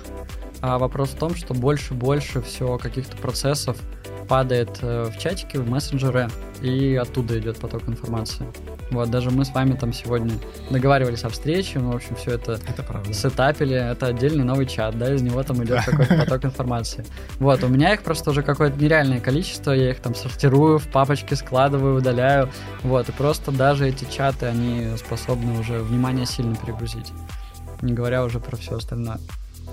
а 0.61 0.77
вопрос 0.77 1.09
в 1.09 1.17
том, 1.17 1.35
что 1.35 1.53
больше-больше 1.53 2.41
все 2.41 2.77
каких-то 2.77 3.15
процессов 3.17 3.77
падает 4.27 4.79
э, 4.81 5.05
в 5.05 5.17
чатике, 5.17 5.59
в 5.59 5.69
мессенджеры, 5.69 6.29
и 6.61 6.95
оттуда 6.95 7.39
идет 7.39 7.57
поток 7.57 7.87
информации. 7.87 8.45
Вот, 8.91 9.09
даже 9.09 9.31
мы 9.31 9.43
с 9.43 9.49
вами 9.49 9.73
там 9.73 9.91
сегодня 9.91 10.33
договаривались 10.69 11.23
о 11.23 11.29
встрече, 11.29 11.79
мы, 11.79 11.93
в 11.93 11.95
общем, 11.95 12.15
все 12.15 12.31
это, 12.31 12.53
это 12.67 12.83
правда. 12.83 13.11
сетапили, 13.13 13.75
это 13.75 14.07
отдельный 14.07 14.43
новый 14.43 14.67
чат, 14.67 14.97
да, 14.97 15.13
из 15.13 15.21
него 15.21 15.41
там 15.43 15.63
идет 15.63 15.83
какой-то 15.83 16.15
поток 16.17 16.45
информации. 16.45 17.05
Вот, 17.39 17.63
у 17.63 17.67
меня 17.67 17.93
их 17.93 18.03
просто 18.03 18.29
уже 18.29 18.43
какое-то 18.43 18.79
нереальное 18.79 19.19
количество, 19.19 19.71
я 19.71 19.91
их 19.91 19.99
там 19.99 20.13
сортирую, 20.13 20.77
в 20.77 20.87
папочки 20.87 21.33
складываю, 21.33 21.97
удаляю, 21.97 22.49
вот, 22.83 23.09
и 23.09 23.11
просто 23.11 23.51
даже 23.51 23.87
эти 23.87 24.05
чаты, 24.05 24.45
они 24.45 24.95
способны 24.97 25.59
уже 25.59 25.79
внимание 25.79 26.25
сильно 26.25 26.55
перегрузить, 26.55 27.13
не 27.81 27.93
говоря 27.93 28.23
уже 28.23 28.39
про 28.39 28.57
все 28.57 28.77
остальное. 28.77 29.17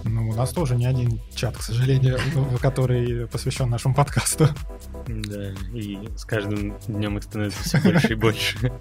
Ну, 0.09 0.29
у 0.29 0.35
нас 0.35 0.51
тоже 0.51 0.77
не 0.77 0.87
один 0.87 1.21
чат, 1.35 1.57
к 1.57 1.62
сожалению, 1.62 2.19
который 2.61 3.27
посвящен 3.27 3.69
нашему 3.69 3.95
подкасту. 3.95 4.49
Да, 5.07 5.51
и 5.75 5.99
с 6.16 6.25
каждым 6.25 6.77
днем 6.87 7.19
их 7.19 7.25
становится 7.25 7.62
все 7.62 7.81
больше 7.81 8.12
и 8.12 8.14
больше. 8.14 8.73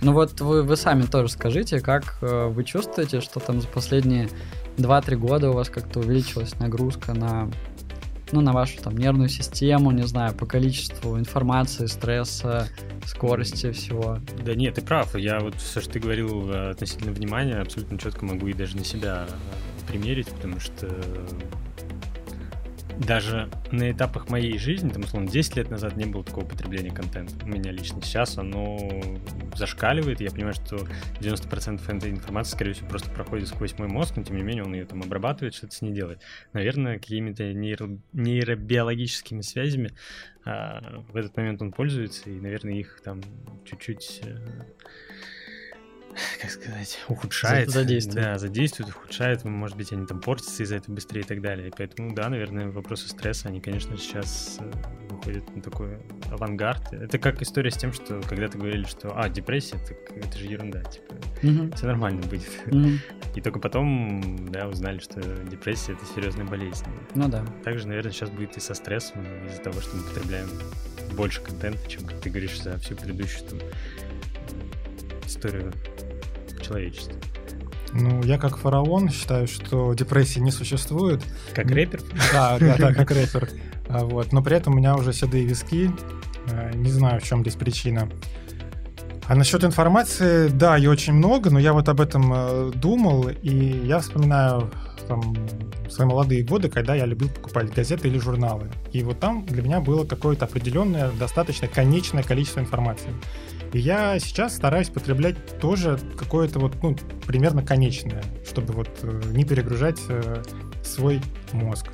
Ну 0.00 0.12
вот 0.12 0.40
вы, 0.40 0.62
вы 0.62 0.76
сами 0.76 1.02
тоже 1.02 1.28
скажите, 1.28 1.80
как 1.80 2.18
э, 2.22 2.46
вы 2.46 2.64
чувствуете, 2.64 3.20
что 3.20 3.40
там 3.40 3.60
за 3.60 3.68
последние 3.68 4.28
2-3 4.76 5.16
года 5.16 5.50
у 5.50 5.52
вас 5.54 5.68
как-то 5.68 6.00
увеличилась 6.00 6.58
нагрузка 6.58 7.14
на 7.14 7.50
ну, 8.32 8.40
на 8.40 8.52
вашу 8.52 8.78
там 8.82 8.96
нервную 8.96 9.28
систему, 9.28 9.90
не 9.90 10.06
знаю, 10.06 10.34
по 10.34 10.46
количеству 10.46 11.18
информации, 11.18 11.86
стресса, 11.86 12.66
скорости 13.04 13.70
всего. 13.72 14.18
Да 14.44 14.54
нет, 14.54 14.74
ты 14.74 14.82
прав. 14.82 15.14
Я 15.16 15.40
вот 15.40 15.54
все, 15.56 15.80
что 15.80 15.92
ты 15.92 16.00
говорил 16.00 16.50
э, 16.50 16.70
относительно 16.70 17.12
внимания, 17.12 17.56
абсолютно 17.56 17.98
четко 17.98 18.24
могу 18.24 18.46
и 18.48 18.54
даже 18.54 18.76
на 18.76 18.84
себя 18.84 19.26
примерить, 19.82 20.28
потому 20.28 20.60
что 20.60 20.88
даже 22.98 23.48
на 23.70 23.90
этапах 23.90 24.28
моей 24.28 24.58
жизни, 24.58 24.90
там, 24.90 25.02
условно, 25.02 25.28
10 25.28 25.56
лет 25.56 25.70
назад 25.70 25.96
не 25.96 26.04
было 26.04 26.22
такого 26.24 26.44
потребления 26.44 26.90
контента. 26.90 27.34
У 27.44 27.48
меня 27.48 27.72
лично 27.72 28.00
сейчас 28.02 28.38
оно 28.38 28.78
зашкаливает. 29.54 30.20
Я 30.20 30.30
понимаю, 30.30 30.54
что 30.54 30.76
90% 31.20 31.96
этой 31.96 32.10
информации, 32.10 32.54
скорее 32.54 32.72
всего, 32.74 32.88
просто 32.88 33.10
проходит 33.10 33.48
сквозь 33.48 33.78
мой 33.78 33.88
мозг, 33.88 34.16
но 34.16 34.22
тем 34.22 34.36
не 34.36 34.42
менее 34.42 34.64
он 34.64 34.74
ее 34.74 34.84
там 34.84 35.02
обрабатывает, 35.02 35.54
что-то 35.54 35.74
с 35.74 35.82
ней 35.82 35.92
делает. 35.92 36.20
Наверное, 36.52 36.98
какими-то 36.98 37.52
нейро... 37.52 37.98
нейробиологическими 38.12 39.40
связями 39.40 39.92
а, 40.44 41.02
в 41.08 41.16
этот 41.16 41.36
момент 41.36 41.62
он 41.62 41.72
пользуется, 41.72 42.30
и, 42.30 42.40
наверное, 42.40 42.74
их 42.74 43.00
там 43.02 43.20
чуть-чуть 43.64 44.22
э, 44.24 44.36
как 46.40 46.50
сказать, 46.50 46.98
ухудшает. 47.08 47.70
Задействует. 47.70 48.24
Да, 48.24 48.38
задействует, 48.38 48.90
ухудшает. 48.90 49.44
Может 49.44 49.76
быть, 49.76 49.92
они 49.92 50.06
там 50.06 50.20
портятся 50.20 50.62
из-за 50.62 50.76
этого 50.76 50.94
быстрее 50.94 51.20
и 51.20 51.24
так 51.24 51.40
далее. 51.40 51.68
И 51.68 51.72
поэтому, 51.76 52.14
да, 52.14 52.28
наверное, 52.28 52.68
вопросы 52.70 53.08
стресса, 53.08 53.48
они, 53.48 53.60
конечно, 53.60 53.96
сейчас 53.96 54.58
э, 54.60 54.70
выходят 55.10 55.54
на 55.54 55.62
такой 55.62 55.98
авангард. 56.30 56.92
Это 56.92 57.18
как 57.18 57.42
история 57.42 57.70
с 57.70 57.76
тем, 57.76 57.92
что 57.92 58.20
когда-то 58.28 58.58
говорили, 58.58 58.84
что, 58.84 59.12
а, 59.18 59.28
депрессия, 59.28 59.78
так 59.78 59.98
это 60.16 60.38
же 60.38 60.46
ерунда, 60.46 60.82
типа, 60.84 61.14
Мгм. 61.42 61.72
все 61.72 61.86
нормально 61.86 62.22
будет. 62.22 62.50
Мгм. 62.66 62.98
И 63.34 63.40
только 63.40 63.58
потом, 63.58 64.48
да, 64.50 64.68
узнали, 64.68 64.98
что 64.98 65.20
депрессия— 65.50 65.92
это 65.94 66.04
серьезная 66.14 66.44
болезнь. 66.44 66.84
Ну 67.14 67.28
да. 67.28 67.44
Также, 67.64 67.88
наверное, 67.88 68.12
сейчас 68.12 68.30
будет 68.30 68.56
и 68.56 68.60
со 68.60 68.74
стрессом 68.74 69.24
из-за 69.46 69.60
того, 69.62 69.80
что 69.80 69.96
мы 69.96 70.02
потребляем 70.04 70.48
больше 71.16 71.40
контента, 71.40 71.88
чем, 71.88 72.04
как 72.04 72.20
ты 72.20 72.30
говоришь, 72.30 72.60
за 72.60 72.78
всю 72.78 72.94
предыдущую 72.96 73.48
там, 73.48 73.58
историю 75.26 75.72
человечества. 76.62 77.14
Ну, 77.92 78.22
я 78.22 78.38
как 78.38 78.56
фараон 78.56 79.10
считаю, 79.10 79.46
что 79.46 79.92
депрессии 79.94 80.40
не 80.40 80.50
существует. 80.50 81.22
Как 81.54 81.70
рэпер? 81.70 82.00
Да, 82.32 82.58
да, 82.58 82.76
да, 82.78 82.94
как 82.94 83.10
рэпер. 83.10 83.50
А, 83.88 84.04
Вот. 84.04 84.32
Но 84.32 84.42
при 84.42 84.56
этом 84.56 84.74
у 84.74 84.76
меня 84.76 84.96
уже 84.96 85.12
седые 85.12 85.44
виски. 85.44 85.90
Э, 86.50 86.72
Не 86.74 86.90
знаю, 86.90 87.20
в 87.20 87.24
чем 87.24 87.42
здесь 87.42 87.54
причина. 87.54 88.08
А 89.28 89.34
насчет 89.34 89.62
информации, 89.62 90.48
да, 90.48 90.76
ее 90.76 90.90
очень 90.90 91.12
много, 91.12 91.50
но 91.50 91.58
я 91.58 91.72
вот 91.72 91.88
об 91.88 92.00
этом 92.00 92.32
э, 92.34 92.72
думал, 92.74 93.28
и 93.28 93.54
я 93.86 94.00
вспоминаю 94.00 94.70
там, 95.06 95.36
свои 95.88 96.06
молодые 96.08 96.42
годы, 96.42 96.68
когда 96.68 96.94
я 96.94 97.06
любил 97.06 97.28
покупать 97.28 97.72
газеты 97.72 98.08
или 98.08 98.18
журналы. 98.18 98.70
И 98.92 99.02
вот 99.02 99.20
там 99.20 99.44
для 99.46 99.62
меня 99.62 99.80
было 99.80 100.04
какое-то 100.04 100.46
определенное, 100.46 101.10
достаточно 101.12 101.68
конечное 101.68 102.22
количество 102.22 102.60
информации. 102.60 103.10
И 103.72 103.78
я 103.78 104.18
сейчас 104.18 104.54
стараюсь 104.54 104.90
потреблять 104.90 105.36
тоже 105.58 105.98
какое-то 106.18 106.58
вот, 106.58 106.74
ну, 106.82 106.94
примерно 107.26 107.64
конечное, 107.64 108.22
чтобы 108.46 108.74
вот 108.74 108.90
э, 109.02 109.22
не 109.30 109.44
перегружать 109.44 109.98
э, 110.08 110.42
свой 110.84 111.22
мозг. 111.52 111.86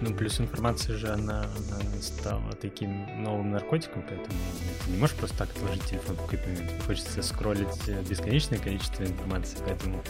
Ну, 0.00 0.14
плюс 0.14 0.40
информация 0.40 0.96
же, 0.96 1.08
она, 1.08 1.42
она 1.42 2.00
стала 2.00 2.52
таким 2.52 3.22
новым 3.22 3.50
наркотиком, 3.50 4.02
поэтому 4.08 4.38
ты 4.84 4.92
не 4.92 4.98
можешь 4.98 5.16
просто 5.16 5.36
так 5.36 5.50
отложить 5.50 5.84
телефон 5.84 6.16
в 6.16 6.22
какой-то 6.22 6.48
момент. 6.48 6.70
Хочется 6.86 7.22
скроллить 7.22 7.88
э, 7.88 8.00
бесконечное 8.08 8.58
количество 8.58 9.02
информации, 9.02 9.58
поэтому, 9.66 10.00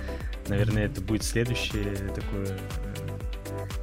наверное, 0.48 0.84
это 0.84 1.00
будет 1.00 1.24
следующее 1.24 1.96
такое 2.14 2.58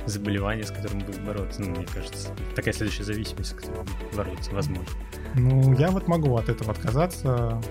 заболевание, 0.05 0.65
с 0.65 0.71
которым 0.71 0.99
будут 0.99 1.21
бороться. 1.21 1.61
Ну, 1.61 1.69
мне 1.69 1.85
кажется, 1.85 2.29
такая 2.55 2.73
следующая 2.73 3.03
зависимость, 3.03 3.51
с 3.51 3.53
которой 3.53 3.85
бороться, 4.15 4.51
возможно. 4.51 4.93
Ну, 5.35 5.73
я 5.77 5.89
вот 5.91 6.07
могу 6.07 6.35
от 6.37 6.49
этого 6.49 6.71
отказаться. 6.71 7.61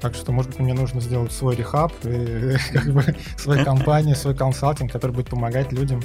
Так 0.00 0.14
что, 0.14 0.32
может 0.32 0.50
быть, 0.52 0.60
мне 0.60 0.74
нужно 0.74 1.00
сделать 1.00 1.32
свой 1.32 1.56
рехаб, 1.56 1.92
и, 2.04 2.56
как 2.72 2.86
бы, 2.92 3.02
свою 3.36 3.64
компанию, 3.64 4.14
свой 4.14 4.34
консалтинг, 4.34 4.92
который 4.92 5.12
будет 5.12 5.28
помогать 5.28 5.72
людям 5.72 6.02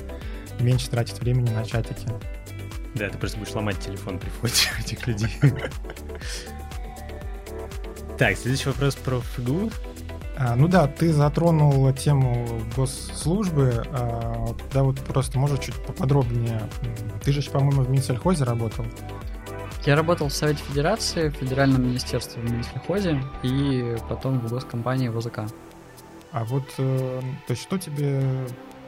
меньше 0.60 0.90
тратить 0.90 1.20
времени 1.20 1.50
на 1.50 1.66
чатики. 1.66 2.08
Да, 2.96 3.10
ты 3.10 3.18
просто 3.18 3.38
будешь 3.38 3.54
ломать 3.54 3.80
телефон 3.80 4.20
при 4.20 4.30
входе 4.30 4.54
этих 4.80 5.08
людей. 5.08 5.32
Так, 8.18 8.38
следующий 8.38 8.70
вопрос 8.70 8.94
про 8.98 9.20
ФГУ. 9.20 9.72
А, 10.38 10.56
ну 10.56 10.68
да, 10.68 10.88
ты 10.88 11.14
затронул 11.14 11.92
тему 11.94 12.48
госслужбы. 12.76 13.84
А, 13.92 14.48
да, 14.74 14.84
вот 14.84 15.00
просто 15.00 15.38
можешь 15.38 15.60
чуть 15.60 15.76
поподробнее. 15.76 16.62
Ты 17.24 17.32
же, 17.32 17.42
по-моему, 17.50 17.84
в 17.84 17.90
Минсельхозе 17.90 18.44
работал. 18.44 18.86
Я 19.86 19.96
работал 19.96 20.28
в 20.28 20.34
Совете 20.34 20.64
Федерации, 20.64 21.30
в 21.30 21.34
Федеральном 21.34 21.84
министерстве 21.84 22.42
в 22.42 22.52
Минсельхозе 22.52 23.22
и 23.42 23.98
потом 24.10 24.40
в 24.40 24.50
госкомпании 24.50 25.10
ВЗК. 25.10 25.42
А 26.32 26.46
вот, 26.46 26.66
э, 26.78 27.22
то 27.48 27.52
есть, 27.52 27.64
что 27.64 27.78
тебе 27.78 28.22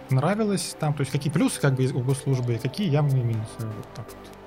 нравилось 0.10 0.75
там? 0.79 0.93
То 0.93 1.01
есть, 1.01 1.12
какие 1.12 1.34
плюсы 1.34 1.60
как 1.60 1.75
бы 1.75 1.86
у 1.88 1.99
госслужбы 1.99 2.53
и 2.53 2.58
какие 2.58 2.89
явные 2.89 3.23
минусы? 3.23 3.49
Вот 3.60 3.88
так 3.95 4.06
вот. 4.06 4.42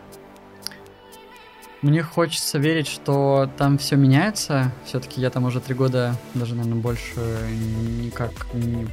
Мне 1.83 2.03
хочется 2.03 2.59
верить, 2.59 2.87
что 2.87 3.51
там 3.59 3.79
все 3.79 3.97
меняется. 3.97 4.73
Все-таки 4.85 5.21
я 5.21 5.31
там 5.31 5.45
уже 5.45 5.61
три 5.61 5.75
года, 5.75 6.17
даже, 6.35 6.55
наверное, 6.55 6.81
больше 6.81 7.21
никак 8.03 8.33
не 8.55 8.89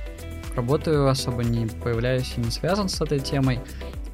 работаю, 0.55 1.07
особо 1.07 1.43
не 1.43 1.65
появляюсь 1.67 2.33
и 2.37 2.41
не 2.41 2.51
связан 2.51 2.89
с 2.89 3.01
этой 3.01 3.19
темой. 3.19 3.61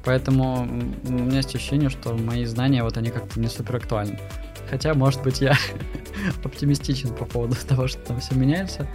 Поэтому 0.04 0.62
у 1.04 1.12
меня 1.12 1.38
есть 1.38 1.54
ощущение, 1.54 1.90
что 1.90 2.14
мои 2.14 2.44
знания, 2.44 2.82
вот 2.82 2.96
они 2.96 3.10
как-то 3.10 3.38
не 3.38 3.48
супер 3.48 3.76
актуальны. 3.76 4.18
Хотя, 4.70 4.94
может 4.94 5.22
быть, 5.22 5.40
я 5.40 5.56
оптимистичен 6.44 7.14
по 7.14 7.24
поводу 7.24 7.56
того, 7.68 7.88
что 7.88 8.00
там 8.00 8.20
все 8.20 8.34
меняется. 8.34 8.86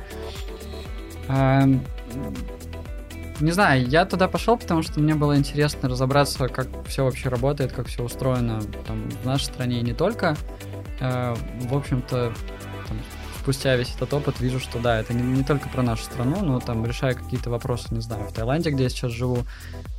Не 3.42 3.52
знаю, 3.52 3.86
я 3.88 4.06
туда 4.06 4.28
пошел, 4.28 4.58
потому 4.58 4.82
что 4.82 5.00
мне 5.00 5.14
было 5.14 5.36
интересно 5.36 5.90
разобраться, 5.90 6.48
как 6.48 6.68
все 6.88 7.04
вообще 7.04 7.30
работает, 7.30 7.74
как 7.74 7.88
все 7.88 8.04
устроено 8.04 8.62
там, 8.88 9.10
в 9.10 9.26
нашей 9.26 9.46
стране 9.46 9.80
и 9.80 9.84
не 9.84 9.94
только. 9.94 10.38
Э, 11.02 11.36
В 11.62 11.76
общем-то, 11.76 12.34
там, 12.88 12.98
спустя 13.42 13.76
весь 13.76 13.94
этот 13.94 14.14
опыт 14.14 14.40
вижу, 14.40 14.60
что 14.60 14.80
да, 14.80 15.00
это 15.00 15.14
не, 15.14 15.22
не 15.22 15.44
только 15.44 15.68
про 15.68 15.82
нашу 15.84 16.04
страну, 16.04 16.44
но 16.44 16.60
там 16.62 16.86
решая 16.86 17.14
какие-то 17.14 17.50
вопросы, 17.50 17.94
не 17.94 18.00
знаю, 18.00 18.24
в 18.24 18.34
Таиланде, 18.34 18.72
где 18.72 18.84
я 18.84 18.90
сейчас 18.90 19.12
живу, 19.12 19.40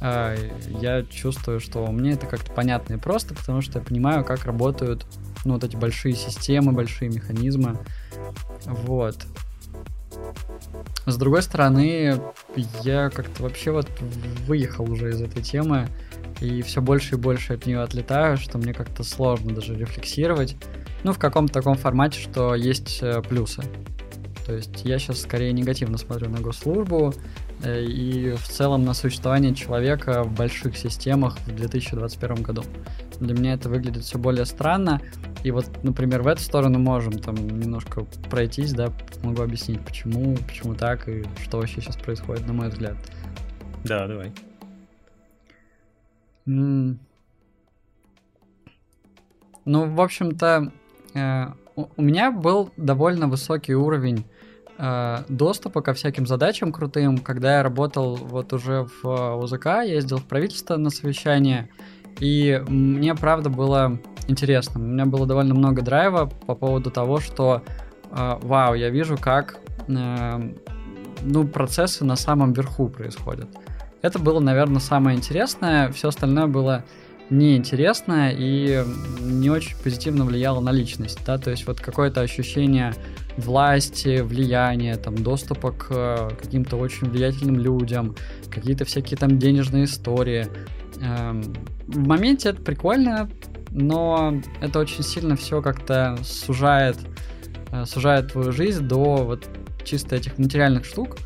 э, 0.00 0.50
я 0.80 1.02
чувствую, 1.02 1.60
что 1.60 1.86
мне 1.88 2.12
это 2.12 2.26
как-то 2.26 2.50
понятно 2.52 2.94
и 2.94 2.96
просто, 2.96 3.34
потому 3.34 3.60
что 3.60 3.78
я 3.78 3.84
понимаю, 3.84 4.24
как 4.24 4.46
работают 4.46 5.06
ну, 5.44 5.54
вот 5.54 5.64
эти 5.64 5.76
большие 5.76 6.14
системы, 6.14 6.72
большие 6.72 7.10
механизмы. 7.10 7.78
Вот. 8.64 9.26
С 11.06 11.16
другой 11.16 11.42
стороны, 11.42 12.20
я 12.82 13.10
как-то 13.10 13.42
вообще 13.42 13.70
вот 13.70 13.88
выехал 14.46 14.90
уже 14.90 15.10
из 15.10 15.22
этой 15.22 15.42
темы 15.42 15.88
и 16.40 16.62
все 16.62 16.82
больше 16.82 17.14
и 17.14 17.18
больше 17.18 17.54
от 17.54 17.66
нее 17.66 17.80
отлетаю, 17.80 18.36
что 18.36 18.58
мне 18.58 18.74
как-то 18.74 19.02
сложно 19.02 19.54
даже 19.54 19.74
рефлексировать. 19.74 20.56
Ну, 21.04 21.12
в 21.12 21.18
каком-то 21.18 21.54
таком 21.54 21.76
формате, 21.76 22.18
что 22.20 22.54
есть 22.54 22.98
э, 23.00 23.22
плюсы. 23.22 23.62
То 24.44 24.54
есть 24.54 24.84
я 24.84 24.98
сейчас 24.98 25.22
скорее 25.22 25.52
негативно 25.52 25.98
смотрю 25.98 26.28
на 26.28 26.40
госслужбу 26.40 27.14
э, 27.62 27.84
и 27.84 28.32
в 28.32 28.48
целом 28.48 28.84
на 28.84 28.94
существование 28.94 29.54
человека 29.54 30.22
в 30.24 30.32
больших 30.32 30.76
системах 30.76 31.38
в 31.46 31.54
2021 31.54 32.42
году. 32.42 32.64
Для 33.20 33.34
меня 33.34 33.54
это 33.54 33.68
выглядит 33.68 34.04
все 34.04 34.18
более 34.18 34.44
странно. 34.44 35.00
И 35.44 35.50
вот, 35.50 35.66
например, 35.82 36.22
в 36.22 36.26
эту 36.26 36.42
сторону 36.42 36.78
можем 36.78 37.18
там 37.18 37.34
немножко 37.36 38.04
пройтись, 38.30 38.72
да, 38.72 38.92
могу 39.22 39.42
объяснить, 39.42 39.80
почему, 39.80 40.36
почему 40.46 40.74
так 40.74 41.08
и 41.08 41.24
что 41.42 41.58
вообще 41.58 41.80
сейчас 41.80 41.96
происходит, 41.96 42.46
на 42.46 42.52
мой 42.52 42.68
взгляд. 42.68 42.96
Да, 43.84 44.06
давай. 44.06 44.32
М. 46.46 46.98
Ну, 49.64 49.94
в 49.94 50.00
общем-то, 50.00 50.72
э, 51.14 51.46
у 51.74 51.88
у 51.96 52.02
меня 52.02 52.30
был 52.30 52.70
довольно 52.76 53.28
высокий 53.28 53.74
уровень 53.74 54.24
э, 54.78 55.24
доступа 55.28 55.82
ко 55.82 55.92
всяким 55.92 56.26
задачам 56.26 56.72
крутым, 56.72 57.18
когда 57.18 57.56
я 57.56 57.62
работал 57.62 58.16
вот 58.16 58.52
уже 58.52 58.86
в 59.02 59.06
э, 59.06 59.34
УЗК, 59.34 59.84
ездил 59.84 60.18
в 60.18 60.24
правительство 60.24 60.76
на 60.76 60.90
совещание, 60.90 61.68
и 62.20 62.62
мне, 62.68 63.14
правда, 63.14 63.50
было 63.50 63.98
интересно. 64.28 64.80
У 64.80 64.84
меня 64.84 65.06
было 65.06 65.26
довольно 65.26 65.54
много 65.54 65.82
драйва 65.82 66.26
по 66.46 66.54
поводу 66.54 66.90
того, 66.90 67.20
что, 67.20 67.62
э, 68.10 68.38
вау, 68.42 68.74
я 68.74 68.90
вижу, 68.90 69.16
как 69.16 69.58
э, 69.88 70.54
ну, 71.22 71.46
процессы 71.46 72.04
на 72.04 72.16
самом 72.16 72.52
верху 72.52 72.88
происходят. 72.88 73.48
Это 74.02 74.18
было, 74.18 74.40
наверное, 74.40 74.80
самое 74.80 75.16
интересное. 75.16 75.90
Все 75.90 76.08
остальное 76.08 76.46
было 76.46 76.84
неинтересно 77.30 78.30
и 78.32 78.84
не 79.20 79.50
очень 79.50 79.76
позитивно 79.82 80.24
влияло 80.24 80.60
на 80.60 80.70
личность, 80.70 81.18
да, 81.26 81.38
то 81.38 81.50
есть 81.50 81.66
вот 81.66 81.80
какое-то 81.80 82.20
ощущение 82.20 82.94
власти, 83.36 84.20
влияния, 84.20 84.96
там, 84.96 85.16
доступа 85.16 85.72
к 85.72 85.88
э, 85.90 86.30
каким-то 86.40 86.76
очень 86.76 87.10
влиятельным 87.10 87.58
людям, 87.58 88.14
какие-то 88.48 88.84
всякие 88.84 89.18
там 89.18 89.38
денежные 89.38 89.84
истории. 89.84 90.46
Эм, 91.00 91.42
В 91.86 91.98
моменте 91.98 92.48
это 92.50 92.62
прикольно, 92.62 93.30
но 93.70 94.40
это 94.60 94.78
очень 94.78 95.02
сильно 95.02 95.36
все 95.36 95.62
как-то 95.62 96.18
сужает, 96.24 96.96
э, 97.72 97.84
сужает 97.84 98.32
твою 98.32 98.52
жизнь 98.52 98.86
до 98.86 99.24
вот 99.24 99.48
чисто 99.84 100.16
этих 100.16 100.38
материальных 100.38 100.84
штук, 100.84 101.16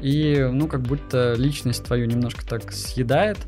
и, 0.00 0.48
ну, 0.52 0.68
как 0.68 0.82
будто 0.82 1.34
личность 1.38 1.84
твою 1.84 2.06
немножко 2.06 2.46
так 2.46 2.72
съедает, 2.72 3.38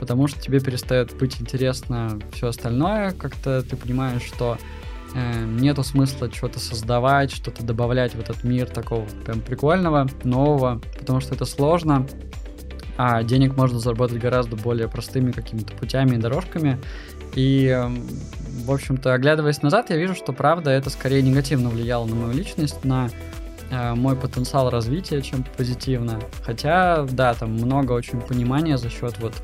потому 0.00 0.26
что 0.26 0.40
тебе 0.40 0.58
перестает 0.58 1.16
быть 1.16 1.40
интересно 1.40 2.18
все 2.32 2.48
остальное, 2.48 3.12
как-то 3.12 3.62
ты 3.62 3.76
понимаешь, 3.76 4.22
что 4.22 4.58
э, 5.14 5.44
нету 5.44 5.84
смысла 5.84 6.28
что-то 6.32 6.58
создавать, 6.58 7.30
что-то 7.30 7.62
добавлять 7.62 8.14
в 8.14 8.20
этот 8.20 8.42
мир 8.42 8.68
такого 8.68 9.04
прям 9.24 9.40
прикольного, 9.40 10.08
нового, 10.24 10.80
потому 10.98 11.20
что 11.20 11.34
это 11.36 11.44
сложно, 11.44 12.08
а 13.04 13.24
денег 13.24 13.56
можно 13.56 13.80
заработать 13.80 14.20
гораздо 14.20 14.54
более 14.54 14.86
простыми 14.86 15.32
какими-то 15.32 15.74
путями 15.74 16.14
и 16.14 16.18
дорожками. 16.18 16.78
И, 17.34 17.66
эм, 17.66 18.00
в 18.64 18.70
общем-то, 18.70 19.12
оглядываясь 19.12 19.60
назад, 19.60 19.90
я 19.90 19.96
вижу, 19.96 20.14
что 20.14 20.32
правда 20.32 20.70
это 20.70 20.88
скорее 20.88 21.20
негативно 21.20 21.68
влияло 21.68 22.06
на 22.06 22.14
мою 22.14 22.32
личность, 22.32 22.84
на 22.84 23.10
э, 23.72 23.94
мой 23.94 24.14
потенциал 24.14 24.70
развития, 24.70 25.20
чем 25.20 25.44
позитивно. 25.56 26.20
Хотя, 26.44 27.04
да, 27.10 27.34
там 27.34 27.54
много 27.54 27.90
очень 27.90 28.20
понимания 28.20 28.78
за 28.78 28.88
счет 28.88 29.18
вот 29.18 29.34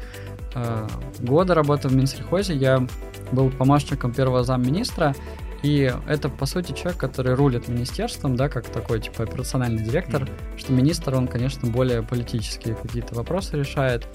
э, 0.55 0.87
года 1.19 1.55
работы 1.55 1.89
в 1.89 1.97
Минсельхозе. 1.97 2.55
Я 2.55 2.87
был 3.33 3.51
помощником 3.51 4.15
первого 4.15 4.45
замминистра, 4.45 5.17
и 5.63 5.93
это, 6.07 6.29
по 6.29 6.47
сути, 6.47 6.73
человек, 6.73 7.01
который 7.01 7.35
рулит 7.35 7.69
министерством, 7.69 8.37
да, 8.37 8.49
как 8.49 8.67
такой, 8.67 9.01
типа, 9.01 9.25
операциональный 9.25 9.83
директор, 9.83 10.23
mm-hmm. 10.23 10.59
что 10.59 10.73
министр, 10.73 11.17
он, 11.17 11.27
конечно, 11.27 11.69
более 11.69 12.03
политические 12.03 12.77
какие-то 12.77 13.15
вопросы 13.15 13.57
решает. 13.57 14.07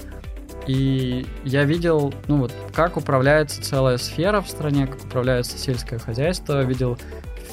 И 0.67 1.25
я 1.43 1.65
видел, 1.65 2.13
ну 2.27 2.38
вот, 2.38 2.53
как 2.73 2.95
управляется 2.95 3.62
целая 3.62 3.97
сфера 3.97 4.39
в 4.39 4.49
стране, 4.49 4.88
как 4.88 5.03
управляется 5.03 5.58
сельское 5.58 5.99
хозяйство, 5.99 6.63
видел 6.63 6.97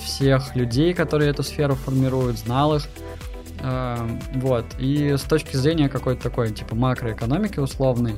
всех 0.05 0.55
людей, 0.55 0.94
которые 0.94 1.31
эту 1.31 1.42
сферу 1.42 1.74
формируют, 1.74 2.38
знал 2.38 2.76
их. 2.76 2.85
Э, 3.61 3.96
вот. 4.35 4.64
И 4.79 5.16
с 5.16 5.22
точки 5.22 5.57
зрения 5.57 5.88
какой-то 5.88 6.22
такой, 6.22 6.53
типа, 6.53 6.76
макроэкономики 6.76 7.59
условной, 7.59 8.14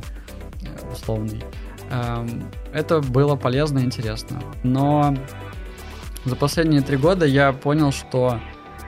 э, 0.63 0.93
условной, 0.93 1.43
э, 1.91 2.29
это 2.75 3.01
было 3.01 3.37
полезно 3.37 3.79
и 3.79 3.85
интересно. 3.85 4.43
Но 4.63 5.17
за 6.25 6.37
последние 6.37 6.83
три 6.83 6.97
года 6.97 7.27
я 7.27 7.53
понял, 7.53 7.91
что 7.91 8.39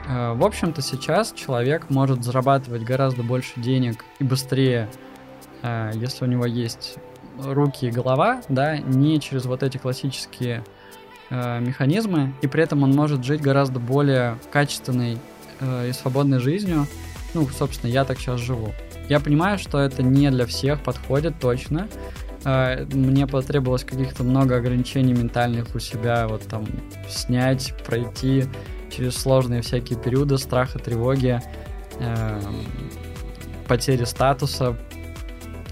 э, 0.07 0.33
в 0.33 0.43
общем-то 0.43 0.81
сейчас 0.81 1.33
человек 1.33 1.89
может 1.89 2.23
зарабатывать 2.23 2.83
гораздо 2.83 3.23
больше 3.23 3.59
денег 3.59 4.05
и 4.19 4.23
быстрее, 4.23 4.89
э, 5.61 5.91
если 5.95 6.23
у 6.23 6.27
него 6.27 6.45
есть 6.45 6.95
руки 7.37 7.87
и 7.87 7.91
голова, 7.91 8.41
да, 8.47 8.77
не 8.77 9.19
через 9.19 9.45
вот 9.45 9.63
эти 9.63 9.77
классические 9.77 10.63
э, 11.29 11.59
механизмы, 11.59 12.33
и 12.41 12.47
при 12.47 12.63
этом 12.63 12.83
он 12.83 12.91
может 12.91 13.25
жить 13.25 13.41
гораздо 13.41 13.79
более 13.79 14.37
качественной 14.51 15.17
и 15.61 15.93
свободной 15.93 16.39
жизнью. 16.39 16.85
Ну, 17.33 17.47
собственно, 17.47 17.89
я 17.89 18.03
так 18.03 18.17
сейчас 18.17 18.41
живу. 18.41 18.73
Я 19.07 19.21
понимаю, 19.21 19.57
что 19.57 19.79
это 19.79 20.03
не 20.03 20.29
для 20.29 20.45
всех 20.45 20.81
подходит 20.81 21.39
точно, 21.39 21.87
мне 22.45 23.25
потребовалось 23.25 23.83
каких-то 23.83 24.23
много 24.23 24.57
ограничений 24.57 25.13
ментальных 25.13 25.73
у 25.73 25.79
себя, 25.79 26.27
вот 26.27 26.43
там 26.43 26.65
снять, 27.09 27.73
пройти 27.85 28.45
через 28.91 29.17
сложные 29.17 29.61
всякие 29.61 29.99
периоды 29.99 30.37
страха, 30.37 30.79
тревоги, 30.79 31.41
э, 31.99 32.41
потери 33.67 34.03
статуса 34.03 34.77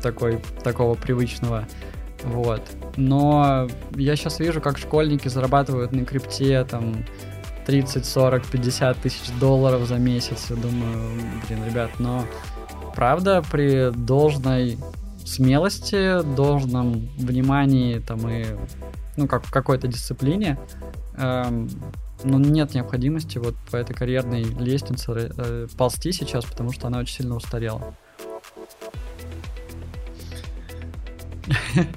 такой, 0.01 0.41
такого 0.63 0.95
привычного. 0.95 1.67
Вот. 2.23 2.61
Но 2.95 3.67
я 3.95 4.15
сейчас 4.15 4.39
вижу, 4.39 4.61
как 4.61 4.77
школьники 4.77 5.27
зарабатывают 5.27 5.91
на 5.91 6.05
крипте 6.05 6.63
там 6.63 7.05
30, 7.65 8.05
40, 8.05 8.45
50 8.45 8.97
тысяч 8.97 9.29
долларов 9.39 9.87
за 9.87 9.95
месяц. 9.95 10.47
Я 10.49 10.55
думаю, 10.55 11.19
блин, 11.47 11.65
ребят, 11.65 11.91
но 11.99 12.25
правда 12.95 13.43
при 13.51 13.91
должной 13.91 14.77
смелости, 15.25 16.23
должном 16.35 17.09
внимании 17.17 17.99
там 17.99 18.27
и 18.29 18.45
ну 19.17 19.27
как 19.27 19.45
в 19.45 19.51
какой-то 19.51 19.87
дисциплине, 19.87 20.57
эм, 21.17 21.69
но 22.23 22.39
нет 22.39 22.73
необходимости 22.73 23.37
вот 23.37 23.55
по 23.71 23.77
этой 23.77 23.93
карьерной 23.93 24.43
лестнице 24.43 25.31
э, 25.37 25.67
ползти 25.77 26.11
сейчас, 26.11 26.45
потому 26.45 26.71
что 26.71 26.87
она 26.87 26.99
очень 26.99 27.17
сильно 27.17 27.35
устарела. 27.35 27.95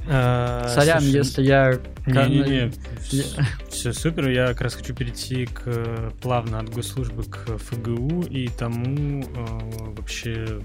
А, 0.08 0.68
Сорян, 0.68 1.02
если 1.02 1.42
я... 1.42 1.78
Не-не-не, 2.06 2.72
все 3.68 3.92
супер. 3.92 4.28
Я 4.28 4.48
как 4.48 4.62
раз 4.62 4.74
хочу 4.74 4.94
перейти 4.94 5.46
к 5.46 6.12
плавно 6.20 6.60
от 6.60 6.70
госслужбы 6.70 7.24
к 7.24 7.58
ФГУ 7.58 8.22
и 8.22 8.48
тому 8.48 9.22
э, 9.22 9.92
вообще 9.96 10.60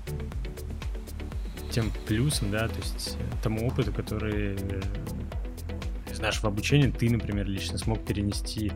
тем 1.72 1.92
плюсом, 2.08 2.52
да, 2.52 2.68
то 2.68 2.78
есть 2.78 3.18
э, 3.20 3.44
тому 3.44 3.68
опыту, 3.68 3.94
который 3.94 4.56
э, 4.56 4.82
из 6.12 6.20
нашего 6.20 6.50
обучения 6.50 6.92
ты, 6.92 7.10
например, 7.10 7.48
лично 7.48 7.78
смог 7.78 8.06
перенести 8.06 8.72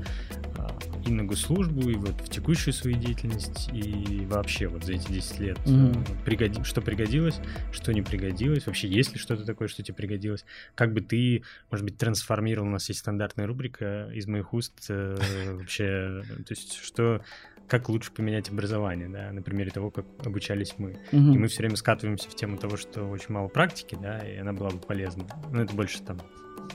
а, 0.58 0.78
и 1.06 1.12
на 1.12 1.26
госслужбу, 1.26 1.90
и 1.90 1.96
вот 1.96 2.22
в 2.22 2.30
текущую 2.30 2.74
свою 2.74 2.98
деятельность, 2.98 3.70
и 3.74 4.26
вообще 4.26 4.68
вот 4.68 4.86
за 4.86 4.94
эти 4.94 5.12
10 5.12 5.40
лет, 5.40 5.58
mm-hmm. 5.66 6.24
пригоди, 6.24 6.64
что 6.64 6.82
пригодилось, 6.82 7.40
что 7.74 7.94
не 7.94 8.02
пригодилось, 8.02 8.66
вообще 8.66 8.88
есть 8.88 9.14
ли 9.14 9.20
что-то 9.20 9.44
такое, 9.44 9.68
что 9.68 9.84
тебе 9.84 9.96
пригодилось, 9.96 10.46
как 10.76 10.94
бы 10.94 11.02
ты, 11.02 11.44
может 11.72 11.84
быть, 11.84 11.98
трансформировал, 11.98 12.68
у 12.68 12.72
нас 12.72 12.88
есть 12.88 13.02
стандартная 13.02 13.46
рубрика 13.46 14.10
из 14.14 14.28
моих 14.28 14.54
уст, 14.54 14.88
вообще, 14.88 16.24
то 16.24 16.52
есть 16.52 16.76
что 16.76 17.22
как 17.68 17.90
лучше 17.90 18.12
поменять 18.12 18.50
образование, 18.50 19.10
да, 19.10 19.32
на 19.32 19.42
примере 19.42 19.72
того, 19.72 19.92
как 19.92 20.06
обучались 20.24 20.76
мы. 20.78 21.00
Угу. 21.12 21.34
И 21.34 21.38
мы 21.38 21.48
все 21.48 21.60
время 21.60 21.76
скатываемся 21.76 22.30
в 22.30 22.36
тему 22.36 22.58
того, 22.58 22.78
что 22.78 23.06
очень 23.06 23.34
мало 23.34 23.48
практики, 23.48 23.98
да, 24.00 24.20
и 24.20 24.38
она 24.38 24.54
была 24.54 24.70
бы 24.70 24.78
полезна. 24.78 25.26
Но 25.52 25.62
это 25.62 25.74
больше 25.74 26.02
там 26.04 26.20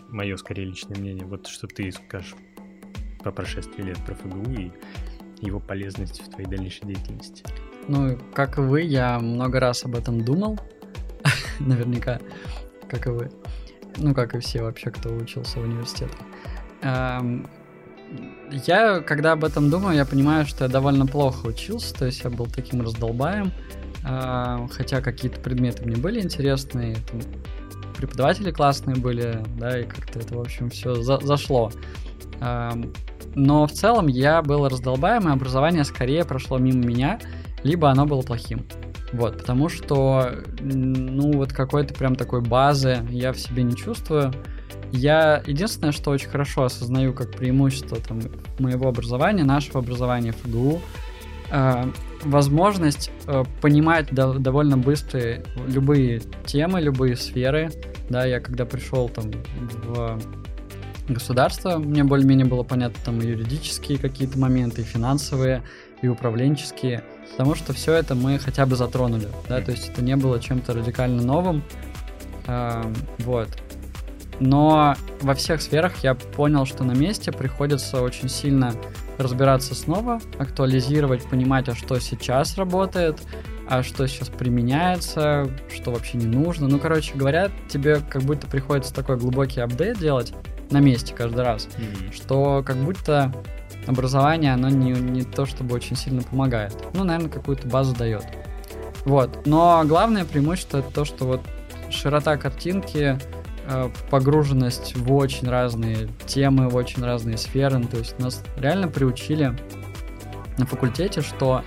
мое, 0.08 0.36
скорее, 0.36 0.64
личное 0.64 0.98
мнение. 0.98 1.24
Вот 1.24 1.46
что 1.46 1.66
ты 1.66 1.90
скажешь 1.92 2.34
по 3.22 3.30
прошествии 3.30 3.82
лет 3.82 3.98
про 4.04 4.14
ФГУ 4.14 4.52
и 4.52 4.72
его 5.40 5.60
полезности 5.60 6.22
в 6.22 6.28
твоей 6.28 6.48
дальнейшей 6.48 6.86
деятельности. 6.86 7.44
Ну, 7.88 8.18
как 8.34 8.58
и 8.58 8.60
вы, 8.60 8.82
я 8.82 9.18
много 9.18 9.60
раз 9.60 9.84
об 9.84 9.96
этом 9.96 10.24
думал, 10.24 10.58
наверняка, 11.60 12.20
как 12.88 13.06
и 13.06 13.10
вы. 13.10 13.30
Ну, 13.96 14.14
как 14.14 14.34
и 14.34 14.38
все 14.38 14.62
вообще, 14.62 14.90
кто 14.90 15.14
учился 15.14 15.60
в 15.60 15.64
университете. 15.64 16.14
Эм, 16.82 17.48
я, 18.66 19.00
когда 19.00 19.32
об 19.32 19.44
этом 19.44 19.70
думаю, 19.70 19.96
я 19.96 20.04
понимаю, 20.04 20.46
что 20.46 20.64
я 20.64 20.70
довольно 20.70 21.06
плохо 21.06 21.46
учился, 21.46 21.94
то 21.94 22.06
есть 22.06 22.24
я 22.24 22.30
был 22.30 22.46
таким 22.46 22.82
раздолбаем, 22.82 23.52
а, 24.04 24.66
хотя 24.70 25.00
какие-то 25.00 25.40
предметы 25.40 25.84
мне 25.84 25.96
были 25.96 26.20
интересные, 26.20 26.96
там, 27.10 27.20
преподаватели 27.96 28.50
классные 28.50 28.96
были, 28.96 29.44
да, 29.58 29.78
и 29.80 29.84
как-то 29.84 30.18
это, 30.18 30.34
в 30.34 30.40
общем, 30.40 30.70
все 30.70 30.94
за 30.94 31.18
зашло. 31.20 31.70
Но 33.34 33.66
в 33.66 33.72
целом 33.72 34.06
я 34.08 34.42
был 34.42 34.66
раздолбаем, 34.66 35.28
и 35.28 35.32
образование 35.32 35.84
скорее 35.84 36.24
прошло 36.24 36.58
мимо 36.58 36.84
меня, 36.84 37.20
либо 37.62 37.90
оно 37.90 38.06
было 38.06 38.22
плохим. 38.22 38.66
Вот, 39.12 39.38
потому 39.38 39.68
что, 39.68 40.32
ну, 40.60 41.32
вот 41.32 41.52
какой-то 41.52 41.94
прям 41.94 42.14
такой 42.14 42.40
базы 42.40 43.00
я 43.10 43.32
в 43.32 43.38
себе 43.38 43.62
не 43.62 43.76
чувствую. 43.76 44.32
Я 44.92 45.42
единственное, 45.46 45.92
что 45.92 46.10
очень 46.10 46.28
хорошо 46.28 46.64
осознаю 46.64 47.12
как 47.12 47.32
преимущество 47.32 47.98
там, 47.98 48.20
моего 48.58 48.88
образования, 48.88 49.44
нашего 49.44 49.80
образования 49.80 50.32
ФГУ, 50.32 50.80
э, 51.50 51.84
возможность 52.24 53.10
э, 53.26 53.44
понимать 53.60 54.12
до, 54.12 54.34
довольно 54.34 54.76
быстро 54.76 55.42
любые 55.68 56.20
темы, 56.44 56.80
любые 56.80 57.16
сферы. 57.16 57.70
Да, 58.08 58.24
я 58.24 58.40
когда 58.40 58.64
пришел 58.64 59.08
там 59.08 59.30
в 59.84 60.20
государство, 61.08 61.78
мне 61.78 62.04
более-менее 62.04 62.46
было 62.46 62.62
понятно 62.62 62.98
там 63.04 63.20
юридические 63.20 63.98
какие-то 63.98 64.38
моменты, 64.38 64.82
и 64.82 64.84
финансовые, 64.84 65.62
и 66.02 66.08
управленческие, 66.08 67.04
потому 67.30 67.54
что 67.54 67.72
все 67.72 67.94
это 67.94 68.14
мы 68.14 68.38
хотя 68.38 68.66
бы 68.66 68.76
затронули, 68.76 69.28
да, 69.48 69.60
то 69.60 69.70
есть 69.70 69.90
это 69.90 70.02
не 70.02 70.16
было 70.16 70.40
чем-то 70.40 70.72
радикально 70.72 71.22
новым, 71.22 71.62
э, 72.46 72.82
вот. 73.18 73.48
Но 74.40 74.96
во 75.20 75.34
всех 75.34 75.60
сферах 75.60 76.02
я 76.02 76.14
понял, 76.14 76.64
что 76.64 76.82
на 76.82 76.92
месте 76.92 77.30
приходится 77.30 78.02
очень 78.02 78.28
сильно 78.28 78.72
разбираться 79.18 79.74
снова, 79.74 80.18
актуализировать, 80.38 81.22
понимать, 81.24 81.68
а 81.68 81.74
что 81.74 81.98
сейчас 82.00 82.56
работает, 82.56 83.20
а 83.68 83.82
что 83.82 84.08
сейчас 84.08 84.28
применяется, 84.28 85.48
что 85.72 85.92
вообще 85.92 86.16
не 86.16 86.26
нужно. 86.26 86.68
Ну, 86.68 86.78
короче 86.78 87.14
говоря, 87.14 87.50
тебе 87.68 87.96
как 87.96 88.22
будто 88.22 88.46
приходится 88.46 88.94
такой 88.94 89.18
глубокий 89.18 89.60
апдейт 89.60 89.98
делать 89.98 90.32
на 90.70 90.78
месте 90.78 91.14
каждый 91.14 91.44
раз, 91.44 91.66
mm-hmm. 91.66 92.14
что 92.14 92.62
как 92.64 92.76
будто 92.76 93.32
образование, 93.86 94.54
оно 94.54 94.68
не, 94.68 94.92
не 94.92 95.22
то 95.22 95.44
чтобы 95.44 95.74
очень 95.74 95.96
сильно 95.96 96.22
помогает. 96.22 96.74
Ну, 96.94 97.04
наверное, 97.04 97.30
какую-то 97.30 97.68
базу 97.68 97.94
дает. 97.94 98.24
Вот. 99.04 99.46
Но 99.46 99.82
главное 99.84 100.24
преимущество 100.24 100.78
это 100.78 100.90
то, 100.90 101.04
что 101.04 101.26
вот 101.26 101.40
широта 101.90 102.36
картинки, 102.36 103.18
погруженность 104.10 104.96
в 104.96 105.12
очень 105.12 105.48
разные 105.48 106.08
темы, 106.26 106.68
в 106.68 106.76
очень 106.76 107.04
разные 107.04 107.36
сферы. 107.36 107.78
Ну, 107.78 107.88
то 107.88 107.98
есть 107.98 108.18
нас 108.18 108.42
реально 108.56 108.88
приучили 108.88 109.54
на 110.58 110.66
факультете, 110.66 111.20
что 111.20 111.62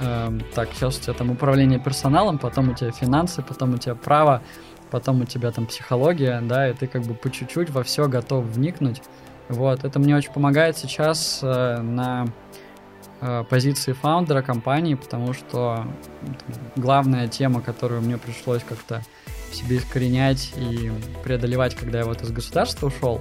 э, 0.00 0.38
так, 0.54 0.68
сейчас 0.74 0.98
у 0.98 1.00
тебя 1.02 1.14
там 1.14 1.30
управление 1.30 1.78
персоналом, 1.78 2.38
потом 2.38 2.70
у 2.70 2.74
тебя 2.74 2.90
финансы, 2.90 3.42
потом 3.42 3.74
у 3.74 3.78
тебя 3.78 3.94
право, 3.94 4.42
потом 4.90 5.22
у 5.22 5.24
тебя 5.24 5.50
там 5.50 5.66
психология, 5.66 6.40
да, 6.42 6.68
и 6.68 6.74
ты 6.74 6.86
как 6.86 7.02
бы 7.02 7.14
по 7.14 7.30
чуть-чуть 7.30 7.70
во 7.70 7.82
все 7.82 8.08
готов 8.08 8.44
вникнуть. 8.44 9.02
Вот, 9.48 9.84
это 9.84 9.98
мне 9.98 10.16
очень 10.16 10.32
помогает 10.32 10.76
сейчас 10.76 11.40
э, 11.42 11.80
на 11.80 12.26
э, 13.20 13.44
позиции 13.48 13.92
фаундера 13.92 14.42
компании, 14.42 14.94
потому 14.94 15.32
что 15.32 15.84
главная 16.76 17.28
тема, 17.28 17.60
которую 17.60 18.00
мне 18.02 18.18
пришлось 18.18 18.62
как-то 18.62 19.02
себе 19.54 19.78
искоренять 19.78 20.52
и 20.56 20.90
преодолевать, 21.24 21.74
когда 21.74 22.00
я 22.00 22.04
вот 22.04 22.22
из 22.22 22.30
государства 22.30 22.86
ушел, 22.86 23.20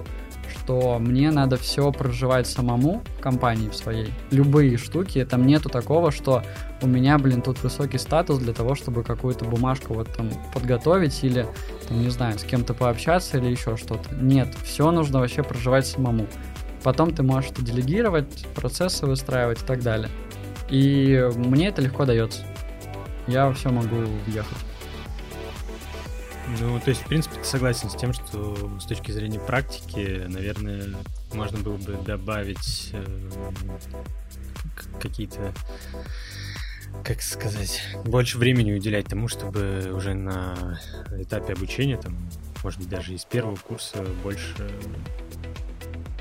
что 0.52 1.00
мне 1.00 1.32
надо 1.32 1.58
все 1.58 1.92
проживать 1.92 2.48
самому 2.48 3.02
в 3.18 3.22
компании 3.22 3.70
в 3.70 3.76
своей. 3.76 4.12
Любые 4.32 4.78
штуки, 4.78 5.26
там 5.26 5.46
нету 5.46 5.70
такого, 5.70 6.12
что 6.12 6.44
у 6.82 6.88
меня, 6.88 7.18
блин, 7.18 7.42
тут 7.42 7.62
высокий 7.64 7.98
статус 7.98 8.40
для 8.40 8.54
того, 8.54 8.76
чтобы 8.76 9.04
какую-то 9.04 9.46
бумажку 9.46 9.94
вот 9.94 10.14
там 10.16 10.30
подготовить 10.54 11.24
или, 11.24 11.48
там, 11.88 12.02
не 12.02 12.10
знаю, 12.10 12.38
с 12.38 12.44
кем-то 12.44 12.74
пообщаться 12.74 13.38
или 13.38 13.48
еще 13.48 13.78
что-то. 13.78 14.16
Нет, 14.16 14.56
все 14.64 14.92
нужно 14.92 15.20
вообще 15.20 15.44
проживать 15.44 15.88
самому. 15.88 16.28
Потом 16.84 17.14
ты 17.14 17.24
можешь 17.24 17.52
это 17.52 17.62
делегировать, 17.62 18.46
процессы 18.56 19.06
выстраивать 19.06 19.62
и 19.62 19.66
так 19.66 19.82
далее. 19.82 20.10
И 20.70 21.30
мне 21.36 21.68
это 21.68 21.82
легко 21.82 22.06
дается. 22.06 22.44
Я 23.28 23.52
все 23.54 23.70
могу 23.70 23.98
въехать. 24.26 24.58
Ну, 26.60 26.80
то 26.80 26.90
есть, 26.90 27.02
в 27.02 27.06
принципе, 27.08 27.38
ты 27.38 27.46
согласен 27.46 27.90
с 27.90 27.96
тем, 27.96 28.14
что 28.14 28.80
с 28.80 28.86
точки 28.86 29.12
зрения 29.12 29.40
практики, 29.40 30.26
наверное, 30.28 30.96
можно 31.34 31.58
было 31.60 31.78
бы 31.78 31.94
добавить 32.04 32.90
э, 32.94 33.30
какие-то, 35.00 35.54
как 37.04 37.22
сказать, 37.22 37.82
больше 38.04 38.38
времени 38.38 38.74
уделять 38.74 39.06
тому, 39.06 39.28
чтобы 39.28 39.92
уже 39.94 40.14
на 40.14 40.80
этапе 41.12 41.54
обучения, 41.54 41.98
там, 41.98 42.18
может 42.64 42.80
быть, 42.80 42.90
даже 42.90 43.14
из 43.14 43.24
первого 43.24 43.56
курса 43.56 44.06
больше 44.24 44.70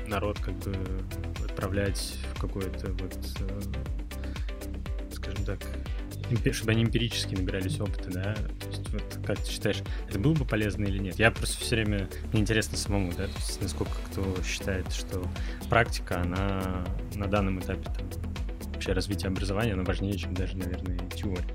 народ 0.07 0.39
как 0.39 0.53
бы 0.59 0.75
отправлять 1.43 2.17
в 2.35 2.39
какое-то 2.39 2.91
вот, 2.93 3.17
э, 3.39 3.61
скажем 5.13 5.45
так, 5.45 5.59
чтобы 6.53 6.71
они 6.71 6.83
эмпирически 6.83 7.35
набирались 7.35 7.79
опыта, 7.79 8.09
да? 8.11 8.33
То 8.33 8.67
есть, 8.67 8.89
вот, 8.89 9.19
как 9.25 9.39
ты 9.39 9.49
считаешь, 9.49 9.81
это 10.09 10.19
было 10.19 10.33
бы 10.33 10.45
полезно 10.45 10.85
или 10.85 10.97
нет? 10.97 11.19
Я 11.19 11.31
просто 11.31 11.57
все 11.59 11.75
время, 11.75 12.09
мне 12.31 12.41
интересно 12.41 12.77
самому, 12.77 13.11
да, 13.11 13.27
то 13.27 13.37
есть, 13.37 13.61
насколько 13.61 13.93
кто 14.09 14.35
считает, 14.43 14.91
что 14.91 15.27
практика, 15.69 16.21
она 16.21 16.83
на 17.15 17.27
данном 17.27 17.59
этапе 17.59 17.83
там, 17.83 18.07
вообще 18.73 18.93
развития 18.93 19.27
образования, 19.27 19.73
она 19.73 19.83
важнее, 19.83 20.17
чем 20.17 20.33
даже, 20.33 20.57
наверное, 20.57 20.97
теория 21.09 21.45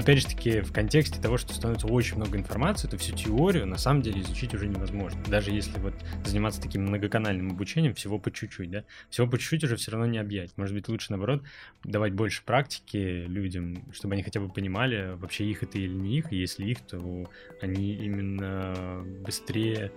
опять 0.00 0.18
же 0.18 0.26
таки, 0.26 0.60
в 0.60 0.72
контексте 0.72 1.20
того, 1.20 1.36
что 1.36 1.54
становится 1.54 1.86
очень 1.86 2.16
много 2.16 2.36
информации, 2.36 2.88
то 2.88 2.96
всю 2.98 3.14
теорию 3.14 3.66
на 3.66 3.78
самом 3.78 4.02
деле 4.02 4.20
изучить 4.22 4.52
уже 4.54 4.66
невозможно. 4.66 5.22
Даже 5.28 5.50
если 5.50 5.78
вот 5.78 5.94
заниматься 6.24 6.60
таким 6.60 6.82
многоканальным 6.82 7.50
обучением, 7.50 7.94
всего 7.94 8.18
по 8.18 8.30
чуть-чуть, 8.30 8.70
да, 8.70 8.84
всего 9.10 9.26
по 9.26 9.38
чуть-чуть 9.38 9.64
уже 9.64 9.76
все 9.76 9.92
равно 9.92 10.06
не 10.06 10.18
объять. 10.18 10.50
Может 10.56 10.74
быть, 10.74 10.88
лучше, 10.88 11.08
наоборот, 11.10 11.42
давать 11.84 12.12
больше 12.12 12.42
практики 12.44 13.24
людям, 13.26 13.84
чтобы 13.92 14.14
они 14.14 14.22
хотя 14.22 14.40
бы 14.40 14.48
понимали, 14.48 15.14
вообще 15.16 15.44
их 15.44 15.62
это 15.62 15.78
или 15.78 15.92
не 15.92 16.18
их, 16.18 16.32
и 16.32 16.36
если 16.36 16.64
их, 16.64 16.80
то 16.80 17.30
они 17.60 17.94
именно 17.94 19.04
быстрее 19.24 19.92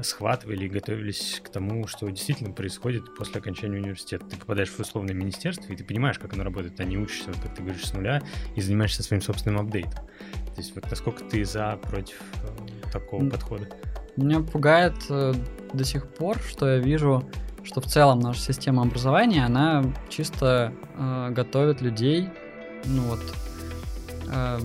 схватывали 0.00 0.66
и 0.66 0.68
готовились 0.68 1.40
к 1.44 1.48
тому, 1.48 1.86
что 1.86 2.08
действительно 2.08 2.52
происходит 2.52 3.14
после 3.16 3.40
окончания 3.40 3.78
университета. 3.78 4.26
Ты 4.26 4.36
попадаешь 4.36 4.70
в 4.70 4.78
условное 4.78 5.14
министерство, 5.14 5.72
и 5.72 5.76
ты 5.76 5.84
понимаешь, 5.84 6.18
как 6.18 6.34
оно 6.34 6.44
работает, 6.44 6.78
а 6.80 6.84
не 6.84 6.96
учишься, 6.96 7.28
вот, 7.28 7.40
как 7.40 7.54
ты 7.54 7.62
говоришь, 7.62 7.84
с 7.84 7.92
нуля, 7.92 8.22
и 8.54 8.60
занимаешься 8.60 9.02
своим 9.02 9.22
собственным 9.22 9.47
апдейтом. 9.56 10.04
То 10.54 10.62
есть 10.62 10.74
вот 10.74 10.84
насколько 10.90 11.24
ты 11.24 11.44
за, 11.44 11.78
против 11.82 12.20
э, 12.42 12.90
такого 12.90 13.22
mm. 13.22 13.30
подхода? 13.30 13.68
Меня 14.16 14.40
пугает 14.40 14.94
э, 15.08 15.32
до 15.72 15.84
сих 15.84 16.08
пор, 16.08 16.38
что 16.38 16.68
я 16.68 16.78
вижу, 16.78 17.24
что 17.62 17.80
в 17.80 17.86
целом 17.86 18.18
наша 18.18 18.40
система 18.40 18.82
образования, 18.82 19.44
она 19.44 19.84
чисто 20.08 20.72
э, 20.96 21.30
готовит 21.30 21.80
людей, 21.80 22.28
ну 22.84 23.02
вот, 23.02 23.20
э, 24.32 24.58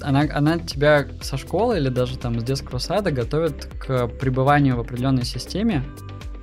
она, 0.00 0.24
она 0.32 0.58
тебя 0.58 1.06
со 1.20 1.36
школы 1.36 1.78
или 1.78 1.88
даже 1.88 2.18
там 2.18 2.40
с 2.40 2.44
детского 2.44 2.78
сада 2.78 3.12
готовит 3.12 3.66
к 3.78 4.08
пребыванию 4.08 4.76
в 4.76 4.80
определенной 4.80 5.24
системе, 5.24 5.84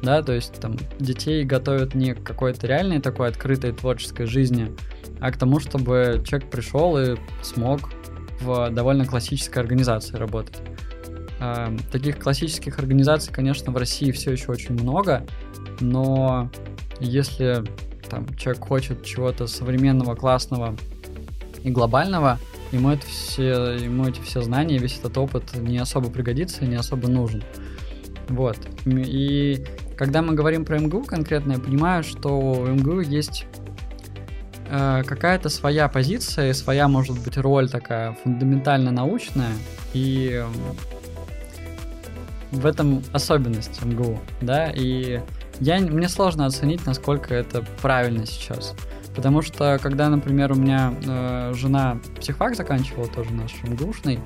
да, 0.03 0.21
то 0.21 0.33
есть 0.33 0.59
там 0.59 0.77
детей 0.99 1.43
готовят 1.45 1.95
не 1.95 2.13
к 2.13 2.23
какой-то 2.23 2.67
реальной 2.67 2.99
такой 2.99 3.29
открытой 3.29 3.71
творческой 3.71 4.25
жизни, 4.25 4.75
а 5.19 5.31
к 5.31 5.37
тому, 5.37 5.59
чтобы 5.59 6.21
человек 6.27 6.49
пришел 6.49 6.97
и 6.97 7.15
смог 7.41 7.89
в 8.41 8.69
довольно 8.69 9.05
классической 9.05 9.59
организации 9.59 10.17
работать. 10.17 10.57
Э, 11.39 11.75
таких 11.91 12.19
классических 12.19 12.77
организаций, 12.79 13.33
конечно, 13.33 13.71
в 13.71 13.77
России 13.77 14.11
все 14.11 14.31
еще 14.31 14.51
очень 14.51 14.73
много, 14.73 15.25
но 15.79 16.51
если 16.99 17.63
там 18.09 18.27
человек 18.35 18.63
хочет 18.63 19.05
чего-то 19.05 19.47
современного, 19.47 20.15
классного 20.15 20.75
и 21.63 21.69
глобального, 21.69 22.39
ему, 22.73 22.89
это 22.89 23.05
все, 23.07 23.77
ему 23.77 24.07
эти 24.07 24.19
все 24.19 24.41
знания, 24.41 24.77
весь 24.77 24.99
этот 24.99 25.17
опыт 25.17 25.55
не 25.55 25.77
особо 25.77 26.09
пригодится 26.09 26.65
не 26.65 26.75
особо 26.75 27.07
нужен. 27.07 27.41
Вот. 28.29 28.57
И 28.85 29.65
когда 29.97 30.21
мы 30.21 30.33
говорим 30.33 30.65
про 30.65 30.79
МГУ 30.79 31.03
конкретно, 31.03 31.53
я 31.53 31.59
понимаю, 31.59 32.03
что 32.03 32.39
у 32.39 32.65
МГУ 32.67 33.01
есть 33.01 33.45
э, 34.69 35.03
какая-то 35.05 35.49
своя 35.49 35.87
позиция, 35.87 36.53
своя, 36.53 36.87
может 36.87 37.21
быть, 37.23 37.37
роль 37.37 37.69
такая 37.69 38.13
фундаментально 38.23 38.91
научная, 38.91 39.53
и 39.93 40.43
в 42.51 42.65
этом 42.65 43.03
особенность 43.11 43.83
МГУ, 43.83 44.19
да, 44.41 44.71
и 44.71 45.21
я, 45.59 45.79
мне 45.79 46.09
сложно 46.09 46.45
оценить, 46.45 46.85
насколько 46.85 47.33
это 47.33 47.63
правильно 47.81 48.25
сейчас. 48.25 48.75
Потому 49.15 49.41
что, 49.41 49.79
когда, 49.81 50.09
например, 50.09 50.51
у 50.51 50.55
меня 50.55 50.93
э, 51.05 51.53
жена 51.55 51.99
психфак 52.19 52.55
заканчивала, 52.55 53.07
тоже 53.07 53.31
наш 53.31 53.53
МГУшный, 53.63 54.19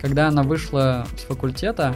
когда 0.00 0.28
она 0.28 0.42
вышла 0.42 1.06
с 1.16 1.22
факультета, 1.24 1.94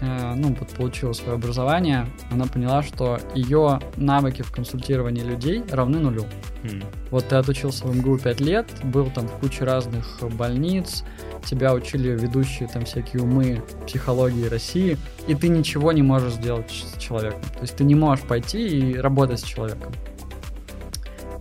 ну, 0.00 0.54
вот 0.58 0.68
получила 0.70 1.12
свое 1.12 1.34
образование, 1.34 2.06
она 2.30 2.46
поняла, 2.46 2.82
что 2.82 3.18
ее 3.34 3.80
навыки 3.96 4.42
в 4.42 4.52
консультировании 4.52 5.22
людей 5.22 5.64
равны 5.70 5.98
нулю. 5.98 6.24
Mm. 6.62 6.84
Вот 7.10 7.28
ты 7.28 7.36
отучился 7.36 7.86
в 7.86 7.96
МГУ 7.96 8.18
5 8.18 8.40
лет, 8.40 8.70
был 8.84 9.10
там 9.10 9.26
в 9.26 9.32
куче 9.40 9.64
разных 9.64 10.20
больниц, 10.34 11.04
тебя 11.44 11.74
учили 11.74 12.10
ведущие 12.10 12.68
там 12.68 12.84
всякие 12.84 13.22
умы 13.22 13.62
психологии 13.86 14.46
России, 14.46 14.98
и 15.26 15.34
ты 15.34 15.48
ничего 15.48 15.92
не 15.92 16.02
можешь 16.02 16.34
сделать 16.34 16.70
с 16.70 16.98
человеком. 16.98 17.42
То 17.54 17.62
есть 17.62 17.76
ты 17.76 17.84
не 17.84 17.94
можешь 17.94 18.24
пойти 18.24 18.66
и 18.66 18.96
работать 18.96 19.40
с 19.40 19.44
человеком. 19.44 19.92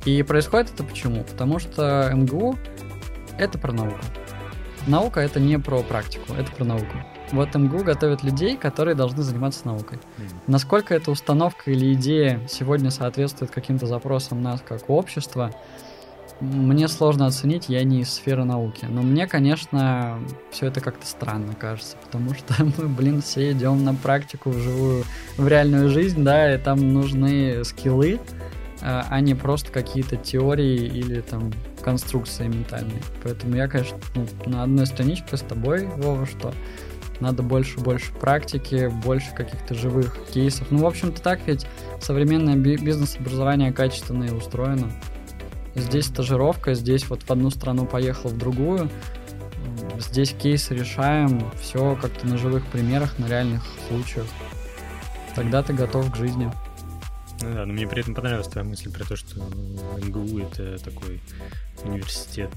И 0.06 0.24
происходит 0.24 0.72
это 0.74 0.84
почему? 0.84 1.24
Потому 1.24 1.60
что 1.60 2.10
МГУ— 2.14 2.58
это 3.38 3.60
про 3.60 3.74
науку. 3.74 4.00
Наука— 4.88 5.20
это 5.22 5.40
не 5.40 5.60
про 5.60 5.84
практику, 5.84 6.34
это 6.34 6.50
про 6.54 6.64
науку. 6.64 6.98
Вот 7.32 7.54
МГУ 7.54 7.84
готовит 7.84 8.24
людей, 8.24 8.58
которые 8.58 8.96
должны 8.96 9.24
заниматься 9.24 9.68
наукой. 9.68 9.98
Mm. 9.98 10.24
Насколько 10.48 10.96
эта 10.96 11.12
установка 11.12 11.72
или 11.72 11.94
идея 11.94 12.40
сегодня 12.48 12.90
соответствует 12.92 13.52
каким-то 13.52 13.86
запросам 13.86 14.42
нас 14.42 14.62
как 14.66 14.90
общества, 14.90 15.52
мне 16.40 16.88
сложно 16.88 17.26
оценить, 17.26 17.68
я 17.68 17.84
не 17.84 18.02
из 18.02 18.14
сферы 18.14 18.44
науки. 18.44 18.86
Но 18.88 19.02
мне, 19.02 19.28
конечно, 19.28 20.20
все 20.52 20.68
это 20.68 20.82
как-то 20.82 21.06
странно 21.06 21.56
кажется, 21.56 21.98
потому 22.04 22.34
что 22.34 22.54
мы, 22.78 22.88
блин, 22.88 23.22
все 23.22 23.52
идем 23.52 23.84
на 23.84 23.96
практику 23.96 24.52
вживую, 24.52 25.04
в 25.38 25.48
реальную 25.48 25.90
жизнь, 25.90 26.24
да, 26.24 26.54
и 26.54 26.58
там 26.58 26.94
нужны 26.94 27.64
скиллы, 27.64 28.20
а, 28.82 29.06
а 29.10 29.20
не 29.20 29.34
просто 29.34 29.72
какие-то 29.72 30.16
теории 30.16 30.86
или 30.86 31.22
там 31.22 31.52
конструкции 31.82 32.48
ментальные. 32.48 33.02
Поэтому 33.24 33.56
я, 33.56 33.68
конечно, 33.68 33.98
ну, 34.14 34.28
на 34.46 34.64
одной 34.64 34.86
страничке 34.86 35.38
с 35.38 35.42
тобой, 35.42 35.88
Вова, 35.88 36.26
что 36.26 36.54
надо 37.20 37.44
больше-больше 37.44 38.12
практики, 38.14 38.92
больше 39.04 39.34
каких-то 39.34 39.74
живых 39.74 40.18
кейсов. 40.34 40.72
Ну, 40.72 40.80
в 40.80 40.86
общем-то, 40.86 41.22
так 41.22 41.40
ведь 41.46 41.66
современное 42.00 42.56
бизнес-образование 42.56 43.72
качественно 43.72 44.26
и 44.26 44.32
устроено. 44.32 44.92
Здесь 45.76 46.06
стажировка, 46.06 46.74
здесь 46.74 47.08
вот 47.10 47.24
в 47.24 47.32
одну 47.32 47.50
страну 47.50 47.86
поехал, 47.86 48.30
в 48.30 48.38
другую. 48.38 48.90
Здесь 50.00 50.32
кейсы 50.34 50.76
решаем, 50.76 51.52
все 51.60 51.96
как-то 52.02 52.28
на 52.28 52.38
живых 52.38 52.66
примерах, 52.68 53.18
на 53.20 53.28
реальных 53.28 53.64
случаях. 53.88 54.28
Тогда 55.36 55.62
ты 55.62 55.74
готов 55.74 56.12
к 56.12 56.16
жизни. 56.16 56.52
Ну 57.42 57.54
да, 57.54 57.66
но 57.66 57.74
мне 57.74 57.88
при 57.88 58.02
этом 58.02 58.16
понравилась 58.16 58.48
твоя 58.48 58.68
мысль 58.68 58.92
про 58.92 59.06
то, 59.06 59.16
что 59.16 59.40
МГУ 60.04 60.40
это 60.40 60.84
такой 60.84 61.22
университет, 61.84 62.52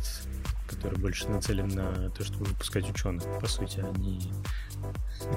который 0.71 0.99
больше 0.99 1.29
нацелен 1.29 1.69
на 1.69 2.11
то, 2.11 2.25
чтобы 2.25 2.47
выпускать 2.47 2.89
ученых, 2.89 3.25
по 3.41 3.47
сути, 3.47 3.81
они 3.81 4.21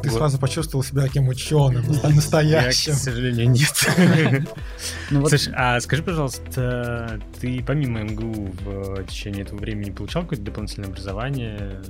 ты 0.02 0.10
вот. 0.10 0.18
сразу 0.18 0.40
почувствовал 0.40 0.84
себя 0.84 1.04
таким 1.04 1.28
ученым, 1.28 1.84
настоящим. 2.04 2.92
Я, 2.94 2.98
к 2.98 3.02
сожалению, 3.02 3.50
нет. 3.50 4.48
Ну. 5.10 5.28
Слушай, 5.28 5.54
а 5.56 5.80
скажи, 5.82 6.02
пожалуйста, 6.02 7.20
ты 7.40 7.64
помимо 7.66 8.02
МГУ 8.02 8.54
в 8.64 9.04
течение 9.06 9.44
этого 9.44 9.60
времени 9.60 9.92
получал 9.92 10.24
какое-то 10.24 10.46
дополнительное 10.46 10.90
образование? 10.90 11.82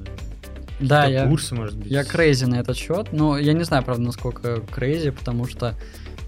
Да, 0.79 1.05
я, 1.05 1.27
курсы, 1.27 1.55
может 1.55 1.77
быть. 1.77 1.91
я 1.91 2.03
крейзи 2.03 2.45
на 2.45 2.55
этот 2.55 2.77
счет. 2.77 3.13
Но 3.13 3.37
я 3.37 3.53
не 3.53 3.63
знаю, 3.63 3.83
правда, 3.83 4.03
насколько 4.03 4.61
crazy, 4.61 5.11
потому 5.11 5.47
что 5.47 5.75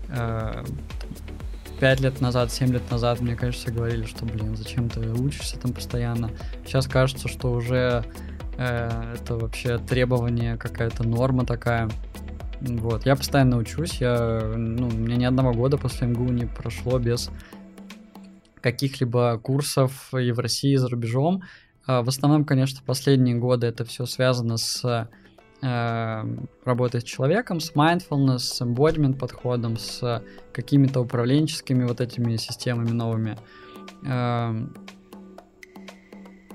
э, 0.09 0.63
5 1.79 1.99
лет 2.01 2.21
назад, 2.21 2.51
7 2.51 2.71
лет 2.71 2.89
назад, 2.89 3.19
мне 3.21 3.35
кажется, 3.35 3.71
говорили, 3.71 4.05
что, 4.05 4.25
блин, 4.25 4.55
зачем 4.55 4.89
ты 4.89 5.11
учишься 5.11 5.59
там 5.59 5.73
постоянно. 5.73 6.31
Сейчас 6.65 6.87
кажется, 6.87 7.27
что 7.27 7.51
уже 7.51 8.03
э, 8.57 9.13
это 9.15 9.35
вообще 9.35 9.77
требование, 9.77 10.57
какая-то 10.57 11.03
норма 11.03 11.45
такая. 11.45 11.89
Вот, 12.61 13.05
я 13.05 13.15
постоянно 13.15 13.57
учусь, 13.57 14.01
я, 14.01 14.53
ну, 14.55 14.87
у 14.87 14.91
меня 14.91 15.17
ни 15.17 15.25
одного 15.25 15.53
года 15.53 15.77
после 15.77 16.07
МГУ 16.07 16.31
не 16.31 16.45
прошло 16.45 16.97
без 16.99 17.29
каких-либо 18.61 19.37
курсов 19.37 20.13
и 20.13 20.31
в 20.31 20.39
России, 20.39 20.73
и 20.73 20.77
за 20.77 20.87
рубежом. 20.87 21.43
А 21.85 22.01
в 22.01 22.07
основном, 22.07 22.45
конечно, 22.45 22.79
последние 22.83 23.35
годы 23.35 23.67
это 23.67 23.85
все 23.85 24.05
связано 24.05 24.57
с 24.57 25.09
э, 25.65 26.23
работой 26.63 27.01
с 27.01 27.03
человеком, 27.03 27.59
с 27.59 27.73
mindfulness, 27.73 28.39
с 28.39 28.61
embodiment 28.61 29.17
подходом, 29.17 29.77
с 29.77 30.23
какими-то 30.53 31.01
управленческими 31.01 31.83
вот 31.83 32.01
этими 32.01 32.35
системами 32.35 32.91
новыми. 32.91 33.37
Э, 34.05 34.51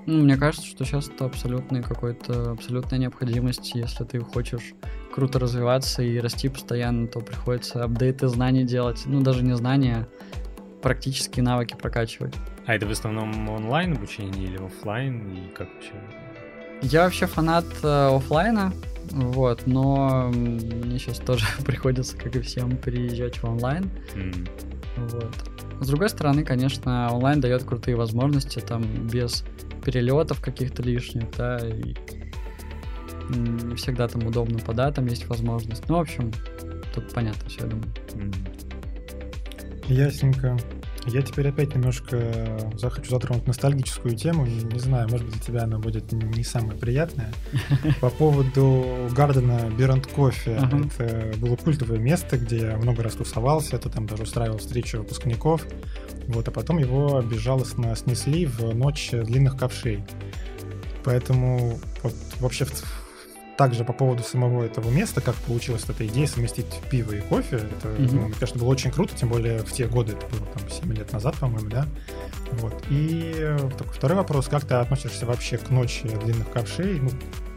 ну, 0.06 0.22
мне 0.22 0.36
кажется, 0.36 0.66
что 0.66 0.84
сейчас 0.84 1.08
это 1.08 1.26
абсолютная 1.26 1.82
какой-то 1.82 2.52
абсолютная 2.52 2.98
необходимость, 2.98 3.74
если 3.74 4.04
ты 4.04 4.20
хочешь 4.20 4.74
круто 5.14 5.38
развиваться 5.38 6.02
и 6.02 6.18
расти 6.18 6.48
постоянно, 6.48 7.06
то 7.06 7.20
приходится 7.20 7.84
апдейты 7.84 8.28
знаний 8.28 8.64
делать. 8.64 9.02
Ну, 9.06 9.20
даже 9.20 9.44
не 9.44 9.56
знания, 9.56 10.08
практические 10.82 11.44
навыки 11.44 11.74
прокачивать. 11.74 12.34
А 12.66 12.74
это 12.74 12.86
в 12.86 12.90
основном 12.90 13.48
онлайн 13.48 13.92
обучение 13.92 14.46
или 14.46 14.56
офлайн? 14.56 15.32
И 15.32 15.48
как 15.54 15.68
вообще? 15.74 15.92
Я 16.82 17.04
вообще 17.04 17.26
фанат 17.26 17.66
э, 17.82 18.16
офлайна, 18.16 18.72
вот, 19.10 19.66
но 19.66 20.30
мне 20.32 20.98
сейчас 20.98 21.18
тоже 21.18 21.44
приходится, 21.64 22.16
как 22.16 22.36
и 22.36 22.40
всем, 22.40 22.76
переезжать 22.76 23.36
в 23.36 23.44
онлайн. 23.44 23.90
М. 24.14 24.46
Вот. 24.96 25.34
С 25.80 25.86
другой 25.88 26.10
стороны, 26.10 26.44
конечно, 26.44 27.08
онлайн 27.12 27.40
дает 27.40 27.64
крутые 27.64 27.96
возможности, 27.96 28.60
там, 28.60 28.82
без 29.08 29.44
перелетов 29.84 30.40
каких-то 30.40 30.82
лишних, 30.82 31.30
да, 31.36 31.58
и 31.58 31.94
не 33.30 33.74
всегда 33.76 34.08
там 34.08 34.26
удобно 34.26 34.58
по 34.58 34.72
датам 34.74 35.06
есть 35.06 35.26
возможность. 35.28 35.88
Ну, 35.88 35.96
в 35.96 36.00
общем, 36.00 36.32
тут 36.94 37.12
понятно 37.12 37.48
все, 37.48 37.60
я 37.60 37.66
думаю. 37.66 37.92
Ясненько. 39.86 40.56
Я 41.12 41.22
теперь 41.22 41.48
опять 41.48 41.74
немножко 41.74 42.70
захочу 42.76 43.10
затронуть 43.10 43.46
ностальгическую 43.46 44.14
тему. 44.16 44.46
Не, 44.46 44.78
знаю, 44.78 45.08
может 45.08 45.26
быть, 45.26 45.34
для 45.36 45.44
тебя 45.44 45.62
она 45.64 45.78
будет 45.78 46.12
не 46.12 46.44
самая 46.44 46.76
приятная. 46.76 47.32
По 48.00 48.10
поводу 48.10 49.08
Гардена 49.10 49.70
Берант 49.76 50.06
Кофе. 50.06 50.52
Это 50.52 51.36
было 51.38 51.56
культовое 51.56 51.98
место, 51.98 52.38
где 52.38 52.58
я 52.58 52.76
много 52.76 53.02
раз 53.02 53.14
тусовался. 53.14 53.76
Это 53.76 53.88
там 53.88 54.06
даже 54.06 54.22
устраивал 54.22 54.58
встречу 54.58 54.98
выпускников. 54.98 55.66
Вот, 56.28 56.46
а 56.46 56.50
потом 56.50 56.78
его 56.78 57.20
безжалостно 57.22 57.94
снесли 57.96 58.46
в 58.46 58.74
ночь 58.74 59.10
длинных 59.10 59.56
ковшей. 59.56 60.04
Поэтому 61.02 61.78
вот 62.02 62.14
вообще 62.40 62.66
в- 62.66 62.99
также 63.60 63.84
по 63.84 63.92
поводу 63.92 64.22
самого 64.22 64.64
этого 64.64 64.88
места, 64.88 65.20
как 65.20 65.34
получилась 65.34 65.84
эта 65.86 66.06
идея 66.06 66.26
совместить 66.26 66.64
пиво 66.90 67.12
и 67.12 67.20
кофе, 67.20 67.56
это, 67.56 67.88
Мгм. 67.88 68.06
ну, 68.16 68.20
мне 68.28 68.32
кажется, 68.32 68.58
было 68.58 68.68
очень 68.70 68.90
круто, 68.90 69.14
тем 69.14 69.28
более 69.28 69.58
в 69.58 69.70
те 69.70 69.86
годы, 69.86 70.12
это 70.14 70.26
было 70.34 70.46
там 70.46 70.62
7 70.70 70.90
лет 70.94 71.12
назад, 71.12 71.36
по-моему, 71.36 71.68
да? 71.68 71.86
Вот. 72.52 72.72
И 72.88 73.34
э, 73.36 73.58
такой 73.76 73.92
второй 73.92 74.16
вопрос, 74.16 74.48
как 74.48 74.64
ты 74.64 74.76
относишься 74.76 75.26
вообще 75.26 75.58
к 75.58 75.68
ночи 75.68 76.08
длинных 76.24 76.48
ковшей, 76.50 77.00
ну, 77.00 77.10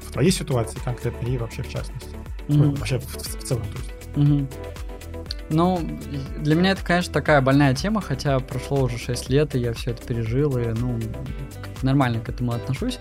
в 0.06 0.12
твоей 0.12 0.32
ситуации 0.32 0.78
конкретно 0.84 1.26
и 1.26 1.38
вообще 1.38 1.64
в 1.64 1.70
частности? 1.70 2.10
Ой, 2.50 2.56
Мгм. 2.58 2.76
Вообще 2.76 3.00
в, 3.00 3.06
в- 3.06 3.40
в 3.40 3.44
целом, 3.46 3.64
то 3.64 3.78
есть. 3.78 4.18
Мгм. 4.18 4.50
Ну, 5.52 5.90
для 6.42 6.56
меня 6.56 6.72
это, 6.72 6.84
конечно, 6.84 7.14
такая 7.14 7.40
больная 7.40 7.74
тема, 7.76 8.02
хотя 8.02 8.40
прошло 8.40 8.82
уже 8.82 8.98
6 8.98 9.30
лет, 9.30 9.56
и 9.56 9.60
я 9.60 9.72
все 9.72 9.92
это 9.92 10.06
пережил, 10.06 10.58
и, 10.58 10.66
ну, 10.74 11.00
нормально 11.82 12.20
к 12.20 12.28
этому 12.28 12.52
отношусь. 12.52 13.00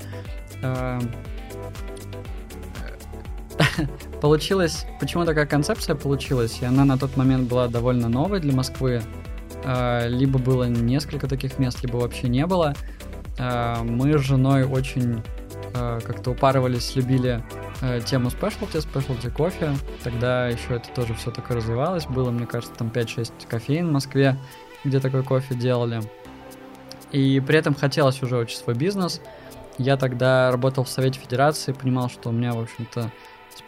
Получилось, 4.20 4.86
почему 5.00 5.24
такая 5.24 5.46
концепция 5.46 5.96
получилась, 5.96 6.58
и 6.60 6.64
она 6.64 6.84
на 6.84 6.98
тот 6.98 7.16
момент 7.16 7.48
была 7.48 7.68
довольно 7.68 8.08
новой 8.08 8.40
для 8.40 8.52
Москвы. 8.52 9.02
Э, 9.64 10.08
Либо 10.08 10.38
было 10.38 10.64
несколько 10.64 11.28
таких 11.28 11.58
мест, 11.58 11.82
либо 11.82 11.96
вообще 11.96 12.28
не 12.28 12.46
было. 12.46 12.74
Э, 13.38 13.82
Мы 13.82 14.18
с 14.18 14.20
женой 14.22 14.64
очень 14.64 15.22
э, 15.74 16.00
как-то 16.04 16.30
упарывались, 16.30 16.94
любили 16.96 17.42
тему 18.06 18.30
спешлти, 18.30 18.78
спешлти 18.78 19.28
кофе. 19.28 19.74
Тогда 20.04 20.46
еще 20.46 20.76
это 20.76 20.88
тоже 20.94 21.14
все 21.14 21.32
такое 21.32 21.56
развивалось. 21.56 22.06
Было, 22.06 22.30
мне 22.30 22.46
кажется, 22.46 22.72
там 22.76 22.92
5-6 22.94 23.32
кофеин 23.48 23.88
в 23.88 23.92
Москве, 23.92 24.36
где 24.84 25.00
такой 25.00 25.24
кофе 25.24 25.56
делали. 25.56 26.00
И 27.10 27.40
при 27.40 27.58
этом 27.58 27.74
хотелось 27.74 28.22
уже 28.22 28.36
очень 28.36 28.56
свой 28.56 28.76
бизнес. 28.76 29.20
Я 29.78 29.96
тогда 29.96 30.52
работал 30.52 30.84
в 30.84 30.88
Совете 30.88 31.18
Федерации, 31.18 31.72
понимал, 31.72 32.08
что 32.08 32.28
у 32.28 32.32
меня, 32.32 32.52
в 32.52 32.60
общем-то, 32.60 33.10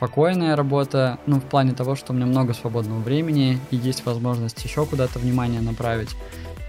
спокойная 0.04 0.54
работа, 0.54 1.18
ну, 1.26 1.40
в 1.40 1.44
плане 1.44 1.72
того, 1.72 1.94
что 1.94 2.12
у 2.12 2.16
меня 2.16 2.26
много 2.26 2.52
свободного 2.52 3.00
времени 3.00 3.58
и 3.70 3.76
есть 3.76 4.04
возможность 4.04 4.62
еще 4.62 4.84
куда-то 4.84 5.18
внимание 5.18 5.62
направить. 5.62 6.10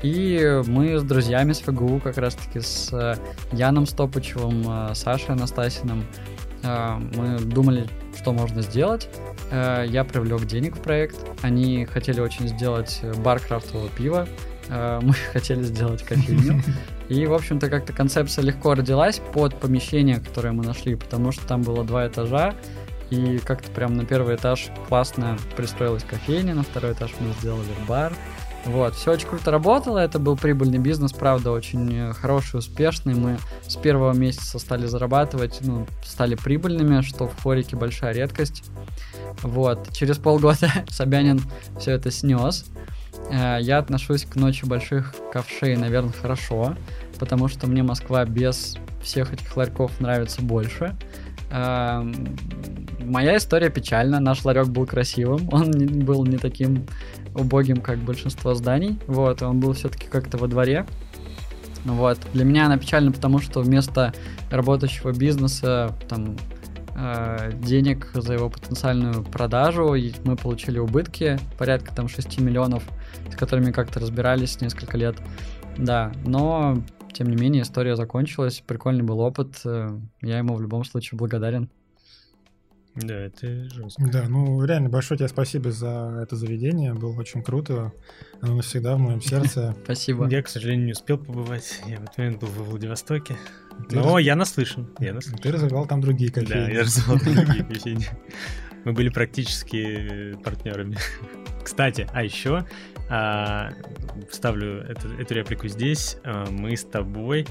И 0.03 0.61
мы 0.67 0.97
с 0.97 1.03
друзьями 1.03 1.51
с 1.51 1.59
ФГУ, 1.59 1.99
как 1.99 2.17
раз-таки 2.17 2.61
с 2.61 2.93
э, 2.93 3.15
Яном 3.51 3.87
Стопычевым, 3.87 4.63
э, 4.65 4.95
Сашей 4.95 5.31
Анастасиным, 5.31 6.05
э, 6.63 6.97
мы 7.17 7.39
думали, 7.39 7.87
что 8.17 8.31
можно 8.31 8.61
сделать. 8.61 9.09
Я 9.51 10.05
привлек 10.05 10.45
денег 10.45 10.77
в 10.77 10.79
проект. 10.79 11.17
Они 11.41 11.85
хотели 11.85 12.21
очень 12.21 12.47
сделать 12.47 13.01
бар 13.17 13.39
крафтового 13.39 13.89
пива. 13.89 14.27
Мы 14.69 15.13
хотели 15.33 15.61
сделать 15.61 16.01
кофейню. 16.03 16.63
И, 17.09 17.27
в 17.27 17.33
общем-то, 17.33 17.69
как-то 17.69 17.93
концепция 17.93 18.43
легко 18.43 18.73
родилась 18.73 19.21
под 19.33 19.59
помещение, 19.59 20.19
которое 20.19 20.53
мы 20.53 20.63
нашли, 20.63 20.95
потому 20.95 21.31
что 21.31 21.45
там 21.45 21.61
было 21.61 21.83
два 21.83 22.07
этажа, 22.07 22.55
и 23.09 23.39
как-то 23.39 23.69
прям 23.71 23.95
на 23.95 24.05
первый 24.05 24.35
этаж 24.35 24.69
классно 24.87 25.37
пристроилась 25.55 26.03
кофейня, 26.03 26.55
на 26.55 26.63
второй 26.63 26.93
этаж 26.93 27.11
мы 27.19 27.33
сделали 27.39 27.69
бар. 27.87 28.13
Вот, 28.65 28.95
все 28.95 29.11
очень 29.11 29.27
круто 29.27 29.51
работало, 29.51 29.99
это 29.99 30.17
был 30.17 30.35
прибыльный 30.35 30.79
бизнес, 30.79 31.13
правда, 31.13 31.51
очень 31.51 31.93
э, 31.93 32.13
хороший, 32.13 32.57
успешный. 32.57 33.13
Мы 33.13 33.37
с 33.67 33.75
первого 33.75 34.11
месяца 34.13 34.57
стали 34.57 34.87
зарабатывать, 34.87 35.59
ну, 35.61 35.85
стали 36.03 36.33
прибыльными, 36.33 37.01
что 37.01 37.27
в 37.27 37.43
хорике 37.43 37.75
большая 37.75 38.13
редкость. 38.13 38.63
Вот, 39.43 39.91
через 39.93 40.17
полгода 40.17 40.71
Собянин 40.89 41.41
все 41.79 41.91
это 41.91 42.09
снес. 42.09 42.65
Э, 43.29 43.59
Я 43.61 43.77
отношусь 43.77 44.25
к 44.25 44.35
ночи 44.35 44.65
больших 44.65 45.13
ковшей, 45.31 45.77
наверное, 45.77 46.13
хорошо, 46.19 46.75
потому 47.19 47.47
что 47.47 47.67
мне 47.67 47.83
Москва 47.83 48.25
без 48.25 48.77
всех 49.03 49.31
этих 49.31 49.55
ларьков 49.55 49.99
нравится 49.99 50.41
больше. 50.41 50.95
Эм, 51.55 52.35
Моя 53.05 53.37
история 53.37 53.69
печальна. 53.69 54.19
Наш 54.19 54.43
ларек 54.45 54.67
был 54.67 54.85
красивым, 54.85 55.47
он 55.53 55.69
не- 55.71 55.85
был 56.03 56.25
не 56.25 56.37
таким 56.37 56.85
убогим, 57.35 57.77
как 57.77 57.99
большинство 57.99 58.55
зданий. 58.55 58.99
Вот, 59.07 59.41
он 59.41 59.59
был 59.59 59.73
все-таки 59.73 60.07
как-то 60.07 60.37
во 60.37 60.47
дворе. 60.47 60.85
Вот. 61.83 62.17
Для 62.33 62.45
меня 62.45 62.65
она 62.65 62.77
печальна, 62.77 63.11
потому 63.11 63.39
что 63.39 63.61
вместо 63.61 64.11
работающего 64.49 65.11
бизнеса 65.11 65.95
там 66.09 66.35
э, 66.95 67.51
денег 67.61 68.09
за 68.15 68.33
его 68.33 68.49
потенциальную 68.49 69.23
продажу 69.23 69.95
мы 70.23 70.35
получили 70.35 70.79
убытки 70.79 71.37
порядка 71.59 71.93
там 71.93 72.07
6 72.07 72.39
миллионов, 72.39 72.81
с 73.31 73.35
которыми 73.35 73.71
как-то 73.71 73.99
разбирались 73.99 74.59
несколько 74.61 74.97
лет. 74.97 75.17
Да, 75.77 76.11
но 76.25 76.81
тем 77.15 77.29
не 77.29 77.37
менее 77.37 77.63
история 77.63 77.95
закончилась, 77.95 78.61
прикольный 78.65 79.03
был 79.03 79.21
опыт, 79.21 79.61
э, 79.63 79.97
я 80.21 80.37
ему 80.37 80.55
в 80.55 80.61
любом 80.61 80.83
случае 80.83 81.17
благодарен. 81.17 81.69
Да, 82.95 83.13
это 83.13 83.69
жестко. 83.69 84.03
Да, 84.11 84.25
ну 84.27 84.63
реально 84.63 84.89
большое 84.89 85.17
тебе 85.17 85.27
спасибо 85.29 85.71
за 85.71 86.19
это 86.23 86.35
заведение, 86.35 86.93
было 86.93 87.17
очень 87.17 87.41
круто, 87.41 87.93
оно 88.41 88.55
навсегда 88.55 88.95
в 88.95 88.99
моем 88.99 89.21
сердце. 89.21 89.75
Спасибо. 89.83 90.27
Я, 90.29 90.41
к 90.41 90.47
сожалению, 90.49 90.85
не 90.87 90.91
успел 90.91 91.17
побывать. 91.17 91.81
Я 91.87 91.99
в 91.99 92.03
этот 92.03 92.17
момент 92.17 92.41
был 92.41 92.47
во 92.49 92.63
Владивостоке. 92.63 93.37
Но 93.91 94.19
я 94.19 94.35
наслышан. 94.35 94.87
Я 94.99 95.13
наслышан. 95.13 95.39
Ты 95.39 95.51
развивал 95.51 95.87
там 95.87 96.01
другие 96.01 96.31
Да, 96.31 96.41
кофейни. 96.41 96.73
я 96.73 96.81
развивал 96.81 97.17
другие 97.17 97.45
кофейни. 97.65 98.07
Мы 98.85 98.93
были 98.93 99.09
практически 99.09 100.35
партнерами. 100.43 100.97
Кстати, 101.63 102.07
а 102.13 102.23
еще 102.23 102.65
вставлю 104.29 104.81
эту, 104.81 105.09
эту 105.19 105.33
реплику 105.33 105.67
здесь. 105.67 106.17
А, 106.23 106.45
мы 106.49 106.75
с 106.75 106.83
тобой, 106.83 107.45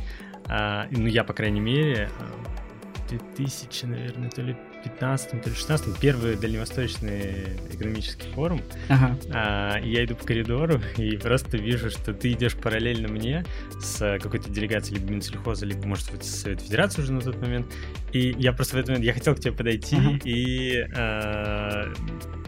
а, 0.47 0.87
ну 0.91 1.07
я, 1.07 1.25
по 1.25 1.33
крайней 1.33 1.61
мере, 1.61 2.11
а, 2.19 3.05
в 3.05 3.09
2000, 3.09 3.87
наверное, 3.87 4.31
то 4.31 4.43
ли 4.43 4.57
15 4.85 5.43
то 5.43 5.51
ли 5.51 5.57
16 5.57 5.99
первый 5.99 6.37
дальневосточный 6.37 7.57
экономический 7.73 8.29
форум. 8.33 8.61
Ага. 8.89 9.19
А, 9.33 9.79
я 9.81 10.05
иду 10.05 10.15
по 10.15 10.27
коридору 10.27 10.81
и 10.97 11.17
просто 11.17 11.57
вижу, 11.57 11.91
что 11.91 12.13
ты 12.13 12.33
идешь 12.33 12.55
параллельно 12.55 13.09
мне 13.09 13.45
с 13.81 14.19
какой-то 14.21 14.51
делегацией 14.51 15.01
либо 15.01 15.13
Минсельхоза, 15.13 15.67
либо, 15.67 15.87
может 15.87 16.11
быть, 16.13 16.25
Совет 16.25 16.61
Федерации 16.61 17.03
уже 17.03 17.13
на 17.13 17.21
тот 17.21 17.41
момент. 17.41 17.67
И 18.15 18.35
я 18.39 18.53
просто 18.53 18.77
в 18.77 18.79
этот 18.79 18.91
момент, 18.91 19.05
я 19.05 19.13
хотел 19.13 19.35
к 19.35 19.41
тебе 19.41 19.53
подойти, 19.53 19.97
ага. 19.97 20.19
и 20.25 20.87
а, 20.97 21.93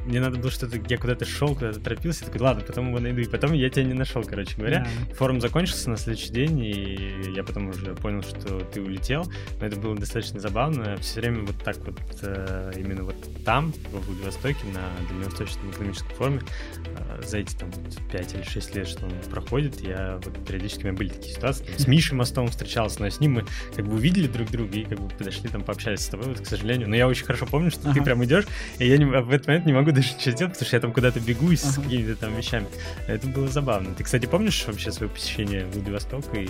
мне 0.06 0.20
надо 0.20 0.38
было 0.38 0.50
что-то, 0.50 0.80
я 0.88 0.98
куда-то 0.98 1.24
шел, 1.24 1.54
куда-то 1.54 1.80
торопился, 1.80 2.24
такой, 2.24 2.40
ладно, 2.40 2.62
потом 2.64 2.88
его 2.88 3.00
найду. 3.00 3.20
И 3.20 3.26
потом 3.26 3.52
я 3.52 3.68
тебя 3.68 3.84
не 3.84 3.92
нашел, 3.92 4.22
короче 4.22 4.56
говоря. 4.56 4.86
Yeah. 4.86 5.14
Форум 5.14 5.40
закончился 5.40 5.90
на 5.90 5.96
следующий 5.96 6.30
день, 6.30 6.60
и 6.60 7.32
я 7.34 7.42
потом 7.42 7.70
уже 7.70 7.94
понял, 7.96 8.22
что 8.22 8.60
ты 8.60 8.80
улетел. 8.80 9.24
Но 9.60 9.66
это 9.66 9.76
было 9.76 9.96
достаточно 9.96 10.38
забавно. 10.38 10.96
Все 10.98 11.20
время 11.20 11.40
вот 11.40 11.56
так 11.64 11.78
вот, 11.78 11.98
э, 12.22 12.72
именно 12.76 13.02
вот 13.02 13.16
там, 13.44 13.74
во 13.92 13.98
Владивостоке, 13.98 14.64
на 14.72 15.08
Дальневосточном 15.08 15.70
экономическом 15.70 16.16
форуме, 16.16 16.40
э, 16.84 17.22
за 17.24 17.38
эти 17.38 17.56
там 17.56 17.70
5 18.12 18.34
или 18.34 18.42
6 18.42 18.76
лет, 18.76 18.86
что 18.86 19.06
он 19.06 19.12
проходит, 19.30 19.80
я 19.80 20.20
вот 20.24 20.46
периодически 20.46 20.84
у 20.84 20.86
меня 20.86 20.96
были 20.96 21.08
такие 21.08 21.34
ситуации. 21.34 21.66
С 21.76 21.86
Мишей 21.88 22.16
Мостом 22.16 22.46
встречался, 22.46 23.00
но 23.00 23.10
с 23.10 23.18
ним 23.18 23.34
мы 23.34 23.44
как 23.74 23.84
бы 23.84 23.94
увидели 23.94 24.28
друг 24.28 24.50
друга 24.50 24.78
и 24.78 24.84
как 24.84 25.00
бы 25.00 25.08
подошли 25.08 25.48
там 25.56 25.64
пообщались 25.64 26.00
с 26.00 26.08
тобой, 26.08 26.28
вот, 26.28 26.40
к 26.40 26.46
сожалению. 26.46 26.88
Но 26.88 26.96
я 26.96 27.08
очень 27.08 27.24
хорошо 27.24 27.46
помню, 27.46 27.70
что 27.70 27.88
ага. 27.88 27.94
ты 27.94 28.02
прям 28.02 28.22
идешь, 28.24 28.44
и 28.78 28.86
я 28.86 28.98
не, 28.98 29.04
в 29.04 29.30
этот 29.30 29.46
момент 29.46 29.66
не 29.66 29.72
могу 29.72 29.90
даже 29.90 30.14
ничего 30.14 30.32
сделать, 30.32 30.52
потому 30.52 30.66
что 30.66 30.76
я 30.76 30.80
там 30.80 30.92
куда-то 30.92 31.20
бегу 31.20 31.50
uh-huh. 31.50 31.56
с 31.56 31.76
какими-то 31.76 32.16
там 32.16 32.36
вещами. 32.36 32.66
Это 33.06 33.26
было 33.26 33.48
забавно. 33.48 33.94
Ты, 33.94 34.04
кстати, 34.04 34.26
помнишь 34.26 34.64
вообще 34.66 34.92
свое 34.92 35.10
посещение 35.10 35.66
Владивостока 35.66 36.36
и 36.36 36.48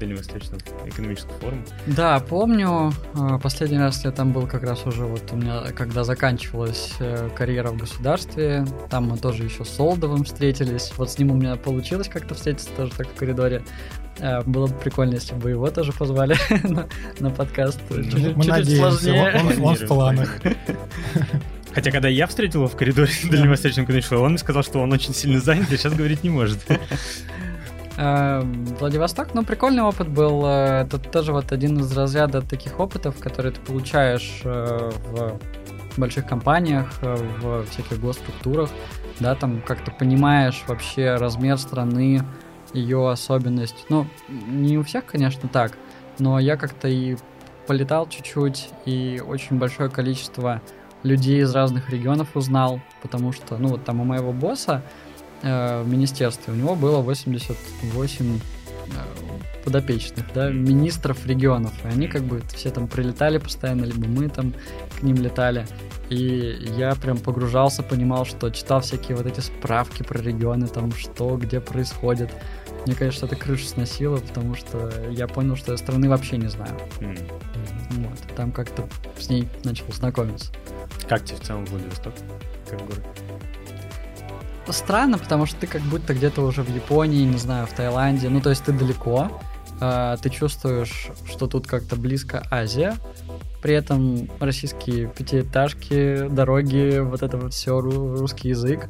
Дальневосточного 0.00 0.60
экономического 0.86 1.38
форума? 1.38 1.62
Да, 1.86 2.18
помню. 2.20 2.92
А, 3.14 3.38
последний 3.38 3.78
раз 3.78 4.04
я 4.04 4.10
там 4.10 4.32
был 4.32 4.46
как 4.46 4.62
раз 4.62 4.86
уже 4.86 5.04
вот 5.04 5.30
у 5.32 5.36
меня, 5.36 5.62
когда 5.76 6.02
заканчивалась 6.04 6.94
э, 6.98 7.28
карьера 7.36 7.68
в 7.70 7.76
государстве. 7.76 8.66
Там 8.88 9.10
мы 9.10 9.18
тоже 9.18 9.44
еще 9.44 9.64
с 9.64 9.68
Солдовым 9.68 10.24
встретились. 10.24 10.92
Вот 10.96 11.10
с 11.10 11.18
ним 11.18 11.30
у 11.30 11.34
меня 11.34 11.56
получилось 11.56 12.08
как-то 12.08 12.34
встретиться 12.34 12.70
тоже 12.76 12.92
так 12.96 13.08
в 13.08 13.14
коридоре. 13.14 13.62
Э, 14.18 14.42
было 14.42 14.66
бы 14.66 14.74
прикольно, 14.74 15.14
если 15.14 15.34
бы 15.34 15.50
его 15.50 15.70
тоже 15.70 15.92
позвали 15.92 16.36
на, 16.64 16.88
на 17.20 17.30
подкаст. 17.30 17.80
Чуть-чуть, 17.88 18.36
мы 18.36 18.44
чуть 18.44 18.76
сложнее. 18.76 19.34
Он, 19.38 19.64
он 19.64 19.74
в 19.76 19.86
планах. 19.86 20.38
Хотя, 21.74 21.92
когда 21.92 22.08
я 22.08 22.26
встретил 22.26 22.60
его 22.60 22.68
в 22.68 22.76
коридоре 22.76 23.10
да. 23.24 23.30
Дальневосточного 23.30 23.84
экономического, 23.84 24.22
он 24.22 24.30
мне 24.30 24.38
сказал, 24.38 24.62
что 24.62 24.80
он 24.80 24.92
очень 24.92 25.14
сильно 25.14 25.40
занят 25.40 25.70
и 25.70 25.76
сейчас 25.76 25.94
говорить 25.94 26.24
не 26.24 26.30
может. 26.30 26.58
Э, 28.00 28.40
Владивосток, 28.78 29.34
ну, 29.34 29.44
прикольный 29.44 29.82
опыт 29.82 30.08
был. 30.08 30.46
Э, 30.46 30.84
это 30.84 30.98
тоже 30.98 31.32
вот 31.32 31.52
один 31.52 31.78
из 31.80 31.94
разряда 31.94 32.40
таких 32.40 32.80
опытов, 32.80 33.18
которые 33.18 33.52
ты 33.52 33.60
получаешь 33.60 34.40
э, 34.42 34.90
в 35.10 35.38
больших 35.98 36.26
компаниях, 36.26 36.86
в 37.02 37.64
всяких 37.66 38.00
госструктурах, 38.00 38.70
да, 39.18 39.34
там 39.34 39.60
как-то 39.60 39.90
понимаешь 39.90 40.64
вообще 40.66 41.16
размер 41.16 41.58
страны, 41.58 42.22
ее 42.72 43.10
особенность. 43.10 43.84
Ну, 43.90 44.06
не 44.28 44.78
у 44.78 44.82
всех, 44.82 45.04
конечно, 45.04 45.46
так, 45.50 45.72
но 46.18 46.38
я 46.38 46.56
как-то 46.56 46.88
и 46.88 47.16
полетал 47.66 48.08
чуть-чуть, 48.08 48.70
и 48.86 49.20
очень 49.26 49.58
большое 49.58 49.90
количество 49.90 50.62
людей 51.02 51.42
из 51.42 51.54
разных 51.54 51.90
регионов 51.90 52.28
узнал, 52.34 52.80
потому 53.02 53.32
что, 53.32 53.58
ну, 53.58 53.68
вот 53.68 53.84
там 53.84 54.00
у 54.00 54.04
моего 54.04 54.32
босса 54.32 54.82
э, 54.82 55.09
в 55.42 55.84
министерстве 55.86 56.52
у 56.52 56.56
него 56.56 56.74
было 56.74 57.00
88 57.00 58.36
э, 58.36 58.90
подопечных, 59.64 60.26
да, 60.34 60.50
министров 60.50 61.26
регионов, 61.26 61.72
и 61.84 61.88
они 61.88 62.08
как 62.08 62.22
бы 62.22 62.42
все 62.54 62.70
там 62.70 62.88
прилетали 62.88 63.38
постоянно, 63.38 63.84
либо 63.84 64.06
мы 64.06 64.28
там 64.28 64.52
к 64.98 65.02
ним 65.02 65.16
летали, 65.16 65.66
и 66.10 66.56
я 66.76 66.94
прям 66.94 67.18
погружался, 67.18 67.82
понимал, 67.82 68.24
что 68.24 68.50
читал 68.50 68.80
всякие 68.80 69.16
вот 69.16 69.26
эти 69.26 69.40
справки 69.40 70.02
про 70.02 70.20
регионы, 70.20 70.66
там 70.66 70.92
что, 70.92 71.36
где 71.36 71.60
происходит. 71.60 72.30
Мне, 72.84 72.94
конечно, 72.94 73.26
это 73.26 73.36
крышу 73.36 73.66
сносило, 73.66 74.16
потому 74.16 74.54
что 74.54 74.90
я 75.10 75.28
понял, 75.28 75.54
что 75.54 75.72
я 75.72 75.78
страны 75.78 76.08
вообще 76.08 76.36
не 76.36 76.48
знаю. 76.48 76.76
Mm. 76.98 77.32
Вот, 77.90 78.36
там 78.36 78.52
как-то 78.52 78.88
с 79.18 79.28
ней 79.28 79.48
начал 79.64 79.92
знакомиться. 79.92 80.50
Как 81.08 81.24
тебе 81.24 81.36
в 81.36 81.40
целом 81.42 81.64
Владивосток, 81.66 82.14
как 82.68 82.80
город? 82.80 83.04
Странно, 84.68 85.18
потому 85.18 85.46
что 85.46 85.60
ты 85.60 85.66
как 85.66 85.82
будто 85.82 86.14
где-то 86.14 86.42
уже 86.42 86.62
в 86.62 86.74
Японии, 86.74 87.24
не 87.24 87.38
знаю, 87.38 87.66
в 87.66 87.72
Таиланде. 87.72 88.28
Ну, 88.28 88.40
то 88.40 88.50
есть 88.50 88.64
ты 88.64 88.72
далеко, 88.72 89.30
э, 89.80 90.16
ты 90.22 90.30
чувствуешь, 90.30 91.08
что 91.26 91.46
тут 91.46 91.66
как-то 91.66 91.96
близко 91.96 92.42
Азия, 92.50 92.94
при 93.62 93.74
этом 93.74 94.28
российские 94.38 95.08
пятиэтажки, 95.08 96.28
дороги, 96.28 96.98
вот 97.00 97.22
это 97.22 97.36
вот 97.36 97.52
все, 97.52 97.80
русский 97.80 98.50
язык, 98.50 98.88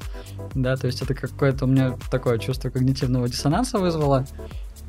да, 0.54 0.76
то 0.76 0.86
есть 0.86 1.02
это 1.02 1.14
какое-то 1.14 1.64
у 1.64 1.68
меня 1.68 1.96
такое 2.10 2.38
чувство 2.38 2.70
когнитивного 2.70 3.28
диссонанса 3.28 3.78
вызвало. 3.78 4.26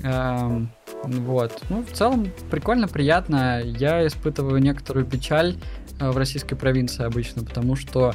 Эм, 0.04 0.70
вот, 1.04 1.64
ну, 1.70 1.84
в 1.84 1.92
целом 1.96 2.32
прикольно, 2.52 2.88
приятно. 2.88 3.62
Я 3.64 4.06
испытываю 4.06 4.62
некоторую 4.62 5.06
печаль 5.06 5.58
Э, 6.02 6.10
в 6.10 6.18
российской 6.18 6.56
провинции 6.56 7.04
обычно, 7.06 7.44
потому 7.44 7.76
что 7.76 8.14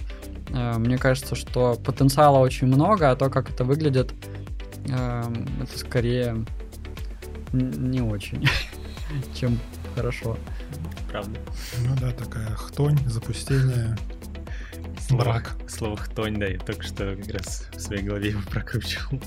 мне 0.51 0.99
кажется, 0.99 1.35
что 1.35 1.75
потенциала 1.75 2.39
очень 2.39 2.67
много, 2.67 3.11
а 3.11 3.17
то, 3.17 3.31
как 3.31 3.51
это 3.51 3.65
выглядит, 3.65 4.13
э, 4.89 5.23
это 5.63 5.79
скорее 5.79 6.45
не 7.53 8.01
очень, 8.01 8.47
чем 9.35 9.59
хорошо. 9.95 10.37
Правда. 11.11 11.41
Ну 11.81 11.97
да, 12.01 12.11
такая 12.13 12.49
хтонь, 12.55 12.99
запустение, 13.07 13.97
слово, 15.01 15.23
брак. 15.23 15.57
Слово 15.69 15.97
хтонь, 15.97 16.39
да, 16.39 16.47
я 16.47 16.59
только 16.59 16.83
что 16.83 17.17
как 17.17 17.29
раз 17.33 17.69
в 17.73 17.81
своей 17.81 18.03
голове 18.03 18.31
его 18.31 18.43
прокручивал. 18.51 19.21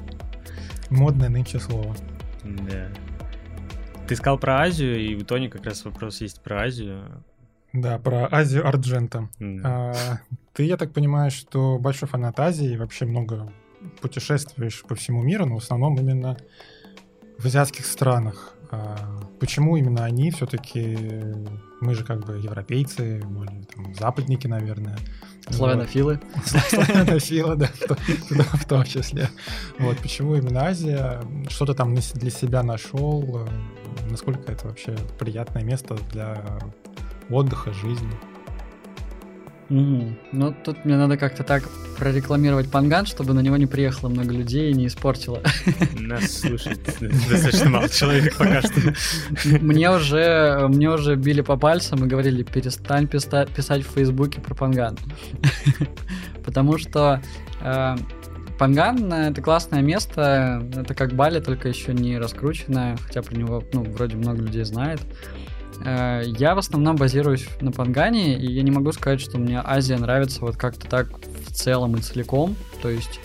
Модное 0.90 1.30
нынче 1.30 1.60
слово. 1.60 1.96
Да. 2.44 2.88
Ты 4.08 4.16
сказал 4.16 4.40
про 4.40 4.62
Азию, 4.62 5.00
и 5.00 5.16
у 5.16 5.24
Тони 5.24 5.48
как 5.48 5.66
раз 5.66 5.86
вопрос 5.86 6.22
есть 6.22 6.42
про 6.42 6.64
Азию. 6.64 7.24
Да, 7.74 8.00
про 8.00 8.28
Азию 8.32 8.68
Арджента. 8.68 9.30
Mm. 9.40 9.62
А, 9.64 9.94
ты, 10.54 10.64
я 10.64 10.78
так 10.78 10.92
понимаю, 10.92 11.32
что 11.32 11.78
большой 11.78 12.08
фанат 12.08 12.40
Азии 12.40 12.76
вообще 12.78 13.06
много 13.06 13.52
путешествуешь 14.02 14.84
по 14.84 14.96
всему 14.96 15.22
миру, 15.22 15.46
но 15.46 15.56
в 15.60 15.64
основном 15.64 15.96
именно 15.98 16.38
в 17.38 17.46
азиатских 17.46 17.86
странах. 17.86 18.54
А, 18.72 18.98
почему 19.40 19.78
именно 19.78 20.04
они 20.04 20.32
все-таки... 20.32 20.98
Мы 21.82 21.96
же 21.96 22.04
как 22.04 22.26
бы 22.26 22.34
европейцы, 22.38 23.22
более 23.24 23.64
там, 23.74 23.94
западники, 23.96 24.48
наверное. 24.48 24.98
Славянофилы. 25.50 26.20
Славянофилы, 26.46 27.56
да, 27.56 27.70
в 28.54 28.66
том 28.66 28.84
числе. 28.84 29.30
Вот, 29.78 29.98
почему 30.00 30.36
именно 30.36 30.66
Азия? 30.66 31.22
Что 31.48 31.68
то 31.68 31.74
там 31.74 31.96
для 31.96 32.32
себя 32.32 32.64
нашел? 32.64 33.48
Насколько 34.10 34.52
это 34.52 34.68
вообще 34.68 34.98
приятное 35.18 35.64
место 35.64 35.98
для 36.12 36.60
отдыха, 37.30 37.74
жизни. 37.74 38.12
Mm. 39.70 40.16
Ну, 40.32 40.56
тут 40.66 40.84
мне 40.84 40.98
надо 40.98 41.16
как-то 41.16 41.44
так 41.44 41.64
прорекламировать 41.98 42.72
Панган, 42.72 43.06
чтобы 43.06 43.34
на 43.34 43.42
него 43.42 43.56
не 43.56 43.68
приехало 43.68 44.10
много 44.10 44.34
людей 44.34 44.72
и 44.72 44.74
не 44.74 44.88
испортило. 44.88 45.44
Нас 46.00 46.40
слушает 46.40 46.80
достаточно 47.30 47.70
мало 47.70 47.88
человек 47.90 48.36
пока 48.36 48.62
что. 48.62 48.96
Мне 49.62 49.92
уже, 49.92 50.68
мне 50.70 50.90
уже 50.90 51.16
били 51.16 51.42
по 51.42 51.56
пальцам 51.56 52.04
и 52.04 52.08
говорили, 52.08 52.42
перестань 52.42 53.08
писать 53.08 53.50
в 53.52 53.94
Фейсбуке 53.94 54.42
про 54.42 54.56
Панган. 54.56 54.98
Потому 56.44 56.80
что 56.80 57.22
э, 57.62 57.96
Панган— 58.58 59.14
это 59.14 59.42
классное 59.42 59.82
место, 59.82 60.66
это 60.76 60.96
как 60.96 61.14
Бали, 61.14 61.40
только 61.42 61.68
еще 61.68 61.94
не 61.94 62.18
раскрученное, 62.18 62.98
хотя 62.98 63.22
про 63.22 63.36
него, 63.36 63.64
ну, 63.72 63.84
вроде 63.84 64.16
много 64.16 64.42
людей 64.42 64.64
знает. 64.64 65.00
Э, 65.86 66.24
я 66.26 66.56
в 66.56 66.58
основном 66.58 66.96
базируюсь 66.96 67.48
на 67.62 67.72
Пангане, 67.72 68.38
и 68.38 68.52
я 68.52 68.64
не 68.64 68.72
могу 68.72 68.92
сказать, 68.92 69.22
что 69.22 69.38
мне 69.38 69.62
Азия 69.64 69.98
нравится 69.98 70.42
вот 70.42 70.58
как-то 70.58 70.88
так 70.88 71.10
в 71.48 71.54
целом 71.54 71.96
и 71.96 72.02
целиком. 72.02 72.56
То 72.82 72.90
есть 72.90 73.20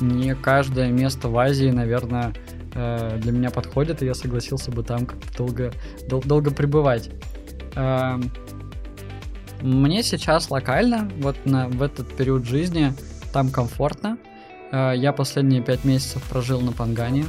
не 0.00 0.34
каждое 0.34 0.90
место 0.90 1.28
в 1.28 1.38
Азии, 1.38 1.70
наверное, 1.70 2.34
э, 2.74 3.18
для 3.20 3.32
меня 3.32 3.50
подходит, 3.50 4.02
и 4.02 4.06
я 4.06 4.14
согласился 4.14 4.70
бы 4.70 4.82
там 4.82 5.06
как-то 5.06 5.36
долго, 5.36 5.72
дол- 6.08 6.22
долго 6.24 6.50
пребывать. 6.50 7.10
Эм, 7.76 8.30
мне 9.62 10.02
сейчас 10.02 10.50
локально, 10.50 11.10
вот 11.18 11.36
на, 11.44 11.68
в 11.68 11.82
этот 11.82 12.14
период 12.16 12.44
жизни, 12.44 12.92
там 13.32 13.50
комфортно. 13.50 14.18
Э, 14.72 14.92
я 14.96 15.12
последние 15.12 15.62
пять 15.62 15.84
месяцев 15.84 16.22
прожил 16.24 16.60
на 16.60 16.72
Пангане. 16.72 17.24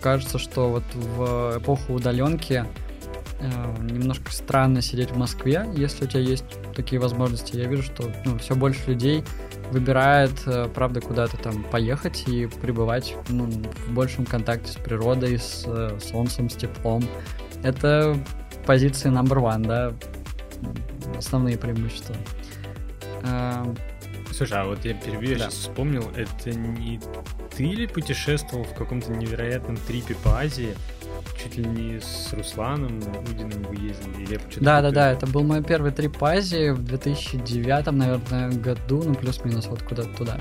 Кажется, 0.00 0.38
что 0.38 0.68
вот 0.68 0.84
в 0.94 1.58
эпоху 1.58 1.94
удаленки 1.94 2.64
Э, 3.40 3.74
немножко 3.80 4.32
странно 4.32 4.82
сидеть 4.82 5.12
в 5.12 5.16
Москве, 5.16 5.64
если 5.74 6.04
у 6.04 6.08
тебя 6.08 6.20
есть 6.20 6.44
такие 6.74 7.00
возможности. 7.00 7.56
Я 7.56 7.68
вижу, 7.68 7.82
что 7.82 8.10
ну, 8.24 8.38
все 8.38 8.56
больше 8.56 8.80
людей 8.90 9.22
выбирает, 9.70 10.32
э, 10.46 10.68
правда, 10.74 11.00
куда-то 11.00 11.36
там 11.36 11.62
поехать 11.62 12.24
и 12.26 12.46
пребывать 12.46 13.14
ну, 13.28 13.46
в 13.46 13.92
большем 13.92 14.24
контакте 14.24 14.72
с 14.72 14.76
природой, 14.76 15.38
с 15.38 15.62
э, 15.66 15.98
солнцем, 16.00 16.50
с 16.50 16.54
теплом. 16.54 17.04
Это 17.62 18.16
позиция 18.66 19.12
number 19.12 19.38
one, 19.38 19.66
да. 19.66 19.94
основные 21.16 21.58
преимущества. 21.58 22.16
Слушай, 24.32 24.58
а 24.58 24.66
вот 24.66 24.84
я 24.84 24.94
перебью, 24.94 25.30
я 25.32 25.38
да. 25.38 25.44
сейчас 25.44 25.54
вспомнил, 25.54 26.04
это 26.14 26.50
не 26.50 27.00
ты 27.56 27.64
ли 27.64 27.86
путешествовал 27.88 28.64
в 28.64 28.74
каком-то 28.74 29.10
невероятном 29.10 29.76
трипе 29.76 30.14
по 30.22 30.38
Азии? 30.38 30.76
Чуть 31.42 31.56
ли 31.56 31.64
не 31.64 32.00
с 32.00 32.32
Русланом 32.32 32.98
Удиным 32.98 33.62
вы 33.64 33.76
ездили? 33.76 34.24
Или 34.24 34.40
да, 34.60 34.82
да, 34.82 34.90
да, 34.90 35.12
это 35.12 35.26
был 35.26 35.44
мой 35.44 35.62
первый 35.62 35.92
трип 35.92 36.22
Азии 36.22 36.70
в 36.70 36.82
2009, 36.82 37.92
наверное, 37.92 38.50
году, 38.50 39.02
ну 39.04 39.14
плюс-минус 39.14 39.66
вот 39.66 39.82
куда-то 39.82 40.14
туда. 40.14 40.40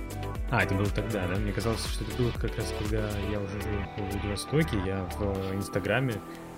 А, 0.50 0.64
это 0.64 0.76
было 0.76 0.88
тогда, 0.88 1.28
да? 1.28 1.36
Мне 1.36 1.52
казалось, 1.52 1.86
что 1.86 2.06
это 2.06 2.16
было 2.22 2.32
как 2.32 2.58
раз, 2.58 2.74
когда 2.80 3.10
я 3.32 3.40
уже 3.40 3.62
жил 3.62 3.80
в 3.98 4.12
Владивостоке, 4.14 4.78
я 4.86 5.08
в 5.18 5.56
Инстаграме 5.56 6.14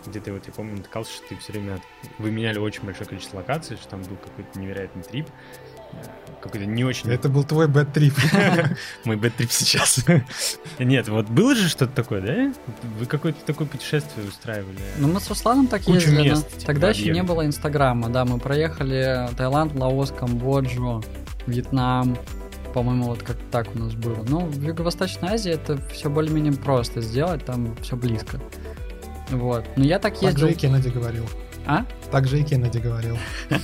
где-то 0.05 0.32
вот 0.32 0.45
я 0.45 0.53
помню 0.53 0.78
натыкался, 0.78 1.11
что 1.11 1.28
ты 1.30 1.36
все 1.38 1.51
время 1.53 1.82
вы 2.20 2.32
меняли 2.32 2.59
очень 2.59 2.84
большое 2.84 3.07
количество 3.07 3.38
локаций, 3.38 3.78
что 3.78 3.89
там 3.89 4.01
был 4.03 4.15
какой-то 4.17 4.59
невероятный 4.59 5.03
trip, 5.03 5.27
какой-то 6.41 6.65
не 6.65 6.83
очень... 6.83 7.09
Это 7.11 7.29
был 7.29 7.43
твой 7.43 7.67
bad 7.67 7.85
trip. 7.85 8.13
Мой 9.05 9.17
bad 9.17 9.32
trip 9.32 9.51
сейчас. 9.51 10.03
Нет, 10.79 11.07
вот 11.09 11.27
было 11.27 11.55
же 11.55 11.67
что-то 11.67 11.93
такое, 11.93 12.21
да? 12.21 12.53
Вы 12.99 13.05
какое-то 13.05 13.43
такое 13.45 13.67
путешествие 13.67 14.27
устраивали? 14.27 14.79
Ну, 14.97 15.07
мы 15.07 15.19
с 15.19 15.27
Русланом 15.27 15.67
так 15.67 15.87
ездили. 15.87 16.35
Типа, 16.35 16.65
Тогда 16.65 16.89
еще 16.89 17.11
не 17.11 17.23
было 17.23 17.45
Инстаграма, 17.45 18.09
да. 18.09 18.25
Мы 18.25 18.39
проехали 18.39 19.29
Таиланд, 19.37 19.75
Лаос, 19.75 20.11
Камбоджу, 20.17 21.03
Вьетнам. 21.45 22.17
По-моему, 22.73 23.05
вот 23.05 23.23
как 23.23 23.37
так 23.51 23.75
у 23.75 23.79
нас 23.79 23.93
было. 23.93 24.23
Ну, 24.27 24.45
в 24.45 24.61
Юго-Восточной 24.61 25.29
Азии 25.29 25.51
это 25.51 25.77
все 25.91 26.09
более-менее 26.09 26.53
просто 26.53 27.01
сделать, 27.01 27.43
там 27.43 27.75
все 27.81 27.95
близко. 27.95 28.39
Вот. 29.31 29.65
Но 29.75 29.83
я 29.83 29.99
так 29.99 30.21
ездил... 30.21 30.31
Так 30.31 30.39
же 30.39 30.51
и 30.51 30.55
Кеннеди 30.55 30.89
говорил. 30.89 31.25
А? 31.65 31.85
Так 32.11 32.27
же 32.27 32.39
и 32.39 32.43
Кеннеди 32.43 32.77
говорил. 32.77 33.17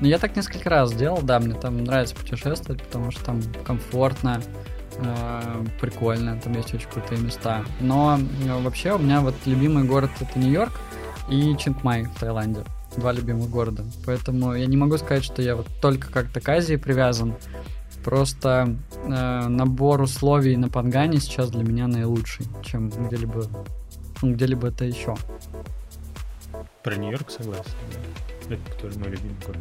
Ну, 0.00 0.06
я 0.06 0.18
так 0.18 0.36
несколько 0.36 0.70
раз 0.70 0.92
делал, 0.92 1.20
да, 1.22 1.40
мне 1.40 1.54
там 1.54 1.82
нравится 1.84 2.14
путешествовать, 2.14 2.82
потому 2.82 3.10
что 3.10 3.24
там 3.24 3.42
комфортно, 3.64 4.40
э, 4.96 5.64
прикольно, 5.80 6.38
там 6.40 6.52
есть 6.54 6.72
очень 6.72 6.88
крутые 6.88 7.20
места. 7.20 7.64
Но 7.80 8.18
э, 8.18 8.62
вообще 8.62 8.94
у 8.94 8.98
меня 8.98 9.20
вот 9.20 9.34
любимый 9.44 9.84
город 9.84 10.10
это 10.20 10.38
Нью-Йорк 10.38 10.72
и 11.28 11.56
Чингмай 11.56 12.04
в 12.04 12.14
Таиланде. 12.18 12.64
Два 12.96 13.12
любимых 13.12 13.50
города. 13.50 13.84
Поэтому 14.06 14.54
я 14.54 14.66
не 14.66 14.76
могу 14.76 14.96
сказать, 14.98 15.24
что 15.24 15.42
я 15.42 15.56
вот 15.56 15.66
только 15.82 16.10
как-то 16.10 16.40
к 16.40 16.48
Азии 16.48 16.76
привязан. 16.76 17.34
Просто 18.04 18.76
э, 19.04 19.48
набор 19.48 20.00
условий 20.00 20.56
на 20.56 20.68
Пангане 20.68 21.18
сейчас 21.18 21.50
для 21.50 21.64
меня 21.64 21.86
наилучший, 21.88 22.46
чем 22.64 22.88
где-либо 22.88 23.44
ну, 24.22 24.34
где-либо 24.34 24.68
это 24.68 24.84
еще. 24.84 25.16
Про 26.82 26.96
Нью-Йорк 26.96 27.30
согласен. 27.30 27.70
Это 28.48 28.80
тоже 28.80 28.98
мой 28.98 29.10
любимый 29.10 29.36
город. 29.46 29.60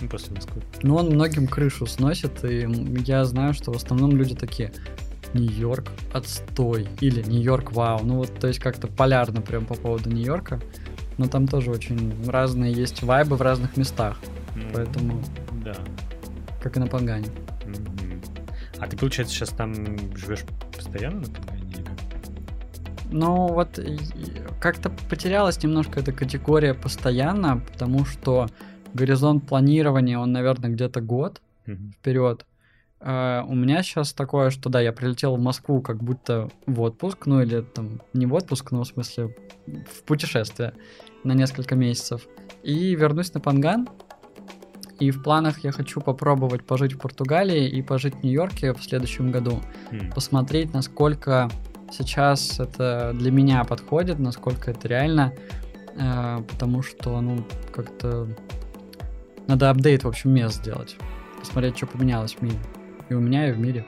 Ну, 0.00 0.08
после 0.08 0.34
Москвы. 0.34 0.62
Ну, 0.82 0.96
он 0.96 1.10
многим 1.10 1.46
крышу 1.46 1.86
сносит, 1.86 2.44
и 2.44 2.66
я 3.04 3.24
знаю, 3.24 3.54
что 3.54 3.72
в 3.72 3.76
основном 3.76 4.12
люди 4.16 4.34
такие, 4.34 4.72
Нью-Йорк 5.34 5.88
отстой, 6.12 6.88
или 7.00 7.22
Нью-Йорк 7.22 7.72
вау. 7.72 8.00
Ну, 8.02 8.16
вот, 8.16 8.34
то 8.38 8.48
есть 8.48 8.60
как-то 8.60 8.88
полярно 8.88 9.42
прям 9.42 9.66
по 9.66 9.74
поводу 9.74 10.10
Нью-Йорка. 10.10 10.60
Но 11.18 11.28
там 11.28 11.46
тоже 11.46 11.70
очень 11.70 12.14
разные 12.26 12.72
есть 12.72 13.02
вайбы 13.02 13.36
в 13.36 13.42
разных 13.42 13.76
местах. 13.76 14.18
Mm, 14.54 14.70
поэтому... 14.74 15.22
Да. 15.64 15.74
Как 16.62 16.76
и 16.76 16.80
на 16.80 16.86
Пангане. 16.86 17.28
Mm-hmm. 17.66 18.50
А 18.78 18.86
ты, 18.86 18.96
получается, 18.96 19.34
сейчас 19.34 19.50
там 19.50 19.74
живешь 20.16 20.44
постоянно 20.74 21.20
на 21.20 21.26
Пангане? 21.26 21.60
Ну, 23.12 23.48
вот 23.48 23.78
как-то 24.60 24.90
потерялась 25.08 25.62
немножко 25.62 26.00
эта 26.00 26.12
категория 26.12 26.74
постоянно, 26.74 27.60
потому 27.72 28.04
что 28.04 28.48
горизонт 28.94 29.46
планирования, 29.46 30.18
он, 30.18 30.32
наверное, 30.32 30.70
где-то 30.70 31.00
год 31.00 31.40
mm-hmm. 31.66 31.92
вперед. 31.92 32.46
Uh, 33.00 33.46
у 33.48 33.54
меня 33.54 33.82
сейчас 33.82 34.12
такое, 34.12 34.50
что 34.50 34.68
да, 34.68 34.78
я 34.82 34.92
прилетел 34.92 35.36
в 35.36 35.40
Москву 35.40 35.80
как 35.80 36.02
будто 36.02 36.50
в 36.66 36.82
отпуск, 36.82 37.24
ну 37.24 37.40
или 37.40 37.62
там 37.62 38.02
не 38.12 38.26
в 38.26 38.34
отпуск, 38.34 38.72
но 38.72 38.82
в 38.82 38.86
смысле 38.86 39.34
в 39.66 40.02
путешествие 40.02 40.74
на 41.24 41.32
несколько 41.32 41.76
месяцев. 41.76 42.28
И 42.62 42.94
вернусь 42.94 43.32
на 43.32 43.40
Панган. 43.40 43.88
И 44.98 45.10
в 45.10 45.22
планах 45.22 45.64
я 45.64 45.72
хочу 45.72 46.02
попробовать 46.02 46.66
пожить 46.66 46.92
в 46.92 46.98
Португалии 46.98 47.70
и 47.70 47.80
пожить 47.80 48.16
в 48.16 48.22
Нью-Йорке 48.22 48.74
в 48.74 48.82
следующем 48.82 49.30
году. 49.30 49.60
Mm. 49.92 50.12
Посмотреть, 50.14 50.74
насколько 50.74 51.50
сейчас 51.90 52.60
это 52.60 53.12
для 53.14 53.30
меня 53.30 53.64
подходит, 53.64 54.18
насколько 54.18 54.72
это 54.72 54.88
реально. 54.88 55.32
Uh, 55.94 56.44
потому 56.44 56.82
что, 56.82 57.18
ну, 57.22 57.46
как-то 57.72 58.28
надо 59.46 59.70
апдейт, 59.70 60.04
в 60.04 60.08
общем, 60.08 60.30
мест 60.30 60.56
сделать. 60.56 60.96
Посмотреть, 61.38 61.76
что 61.76 61.86
поменялось 61.86 62.34
в 62.34 62.42
мире. 62.42 62.58
И 63.08 63.14
у 63.14 63.20
меня, 63.20 63.48
и 63.48 63.52
в 63.52 63.58
мире. 63.58 63.84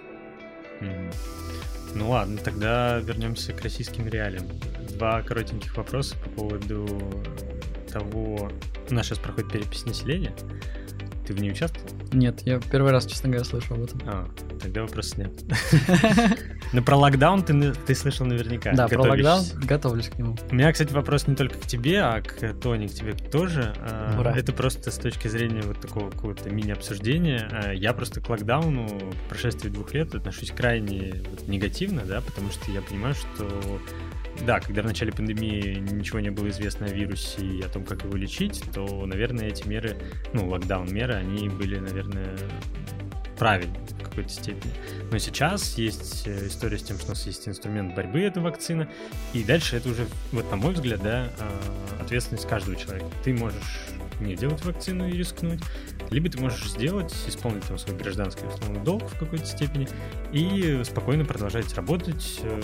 Mm-hmm. 0.81 1.15
Ну 1.95 2.11
ладно, 2.11 2.39
тогда 2.39 2.99
вернемся 3.01 3.53
к 3.53 3.61
российским 3.63 4.09
реалиям. 4.09 4.47
Два 4.97 5.23
коротеньких 5.23 5.77
вопроса 5.77 6.17
по 6.25 6.31
поводу 6.31 6.89
того... 7.91 8.51
У 8.91 8.95
нас 8.95 9.07
сейчас 9.07 9.19
проходит 9.19 9.53
перепись 9.53 9.85
населения. 9.85 10.35
Ты 11.27 11.35
в 11.35 11.41
ней 11.41 11.53
участвовал? 11.53 11.89
Нет, 12.13 12.41
я 12.43 12.61
первый 12.61 12.93
раз, 12.93 13.07
честно 13.07 13.29
говоря, 13.29 13.45
слышал 13.45 13.77
об 13.77 13.85
этом. 13.85 14.01
А, 14.07 14.29
тогда 14.61 14.83
вопрос 14.83 15.17
нет. 15.17 15.33
Но 16.73 16.83
про 16.83 16.97
локдаун 16.97 17.43
ты, 17.43 17.73
ты 17.73 17.95
слышал 17.95 18.27
наверняка. 18.27 18.73
Да, 18.73 18.89
про 18.89 19.03
локдаун 19.03 19.45
готовлюсь 19.63 20.09
к 20.09 20.19
нему. 20.19 20.37
У 20.51 20.55
меня, 20.55 20.73
кстати, 20.73 20.93
вопрос 20.93 21.27
не 21.27 21.35
только 21.35 21.59
к 21.59 21.67
тебе, 21.67 22.01
а 22.01 22.21
к 22.21 22.55
Тони, 22.55 22.87
к 22.87 22.93
тебе 22.93 23.13
тоже. 23.13 23.75
А, 23.79 24.19
Ура. 24.19 24.35
Это 24.37 24.53
просто 24.53 24.91
с 24.91 24.99
точки 24.99 25.29
зрения 25.29 25.63
вот 25.63 25.81
такого 25.81 26.11
какого-то 26.11 26.51
мини-обсуждения. 26.51 27.49
А, 27.51 27.73
я 27.73 27.93
просто 27.93 28.21
к 28.21 28.29
локдауну 28.29 28.87
в 28.87 29.29
прошествии 29.29 29.69
двух 29.69 29.93
лет 29.93 30.15
отношусь 30.15 30.51
крайне 30.51 31.23
вот, 31.31 31.47
негативно, 31.47 32.03
да, 32.07 32.21
потому 32.21 32.51
что 32.51 32.71
я 32.71 32.81
понимаю, 32.81 33.15
что 33.15 33.49
да, 34.47 34.61
когда 34.61 34.83
в 34.83 34.87
начале 34.87 35.13
пандемии 35.13 35.79
ничего 35.79 36.21
не 36.21 36.31
было 36.31 36.49
известно 36.49 36.87
о 36.87 36.89
вирусе 36.89 37.47
и 37.47 37.63
о 37.63 37.69
том, 37.69 37.85
как 37.85 38.05
его 38.05 38.17
лечить, 38.17 38.63
то, 38.75 39.07
наверное, 39.07 39.49
эти 39.49 39.67
меры, 39.69 39.97
ну, 40.33 40.49
локдаун-меры, 40.49 41.15
они 41.15 41.49
были, 41.49 41.79
наверное, 41.79 42.37
правильны 43.43 43.77
в 43.99 44.05
какой-то 44.05 44.29
степени. 44.29 44.73
Но 45.11 45.19
сейчас 45.19 45.77
есть 45.77 46.29
э, 46.29 46.47
история 46.47 46.79
с 46.79 46.85
тем, 46.85 46.97
что 46.97 47.07
у 47.07 47.09
нас 47.09 47.27
есть 47.27 47.49
инструмент 47.49 47.93
борьбы, 47.93 48.21
это 48.21 48.41
вакцина, 48.41 48.89
и 49.33 49.43
дальше 49.43 49.79
это 49.79 49.89
уже, 49.89 50.07
вот 50.31 50.49
на 50.49 50.57
мой 50.57 50.75
взгляд, 50.75 51.03
да, 51.03 51.29
а, 51.41 52.03
ответственность 52.03 52.47
каждого 52.47 52.77
человека. 52.77 53.11
Ты 53.25 53.35
можешь 53.35 53.89
не 54.21 54.37
делать 54.37 54.65
вакцину 54.65 55.09
и 55.09 55.13
рискнуть, 55.13 55.61
либо 56.11 56.31
ты 56.31 56.39
можешь 56.41 56.71
сделать, 56.71 57.13
исполнить 57.27 57.65
там 57.65 57.79
свой 57.79 57.97
гражданский 57.97 58.47
условный 58.47 58.81
долг 58.81 59.03
в 59.09 59.19
какой-то 59.19 59.45
степени 59.45 59.89
и 60.33 60.83
спокойно 60.85 61.25
продолжать 61.25 61.73
работать, 61.75 62.41
э, 62.43 62.61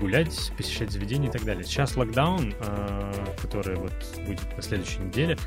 гулять, 0.00 0.52
посещать 0.56 0.90
заведения 0.90 1.28
и 1.28 1.32
так 1.32 1.44
далее. 1.44 1.64
Сейчас 1.64 1.96
локдаун, 1.96 2.54
э, 2.58 3.12
который 3.40 3.76
вот 3.76 3.92
будет 4.26 4.56
на 4.56 4.62
следующей 4.62 5.00
неделе, 5.00 5.38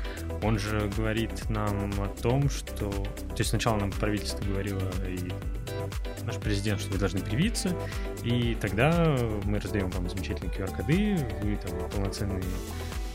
он 0.42 0.58
же 0.58 0.90
говорит 0.96 1.50
нам 1.50 1.92
о 2.00 2.08
том, 2.08 2.48
что... 2.48 2.90
То 2.90 3.36
есть 3.38 3.50
сначала 3.50 3.78
нам 3.78 3.90
правительство 3.90 4.42
говорило 4.62 4.90
и 5.06 5.32
наш 6.24 6.36
президент, 6.36 6.80
что 6.80 6.92
вы 6.92 6.98
должны 6.98 7.20
привиться, 7.20 7.76
и 8.22 8.56
тогда 8.60 9.16
мы 9.44 9.58
раздаем 9.58 9.90
вам 9.90 10.08
замечательные 10.08 10.52
QR-коды, 10.52 11.16
вы 11.42 11.56
там 11.56 11.90
полноценные 11.90 12.42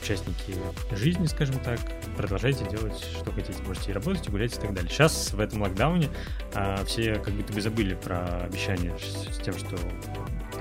участники 0.02 0.56
жизни, 0.92 1.26
скажем 1.26 1.60
так, 1.60 1.80
продолжайте 2.16 2.66
делать, 2.70 2.98
что 2.98 3.32
хотите. 3.32 3.62
Можете 3.64 3.92
и 3.92 3.94
работать, 3.94 4.28
и 4.28 4.32
гулять, 4.32 4.56
и 4.56 4.60
так 4.60 4.74
далее. 4.74 4.90
Сейчас 4.90 5.34
в 5.34 5.40
этом 5.40 5.62
локдауне 5.62 6.10
а, 6.54 6.84
все 6.86 7.16
как 7.16 7.34
будто 7.34 7.52
бы 7.54 7.62
забыли 7.62 7.96
про 7.96 8.44
обещание 8.44 8.98
с, 8.98 9.36
с 9.36 9.40
тем, 9.40 9.54
что 9.58 9.78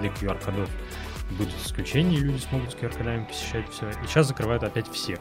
для 0.00 0.10
QR-кодов 0.10 0.68
будут 1.32 1.54
исключения, 1.64 2.18
люди 2.18 2.38
смогут 2.38 2.72
с 2.72 2.74
QR-кодами 2.74 3.24
посещать 3.24 3.68
все. 3.70 3.88
И 3.90 4.06
сейчас 4.06 4.28
закрывают 4.28 4.62
опять 4.62 4.88
всех. 4.88 5.18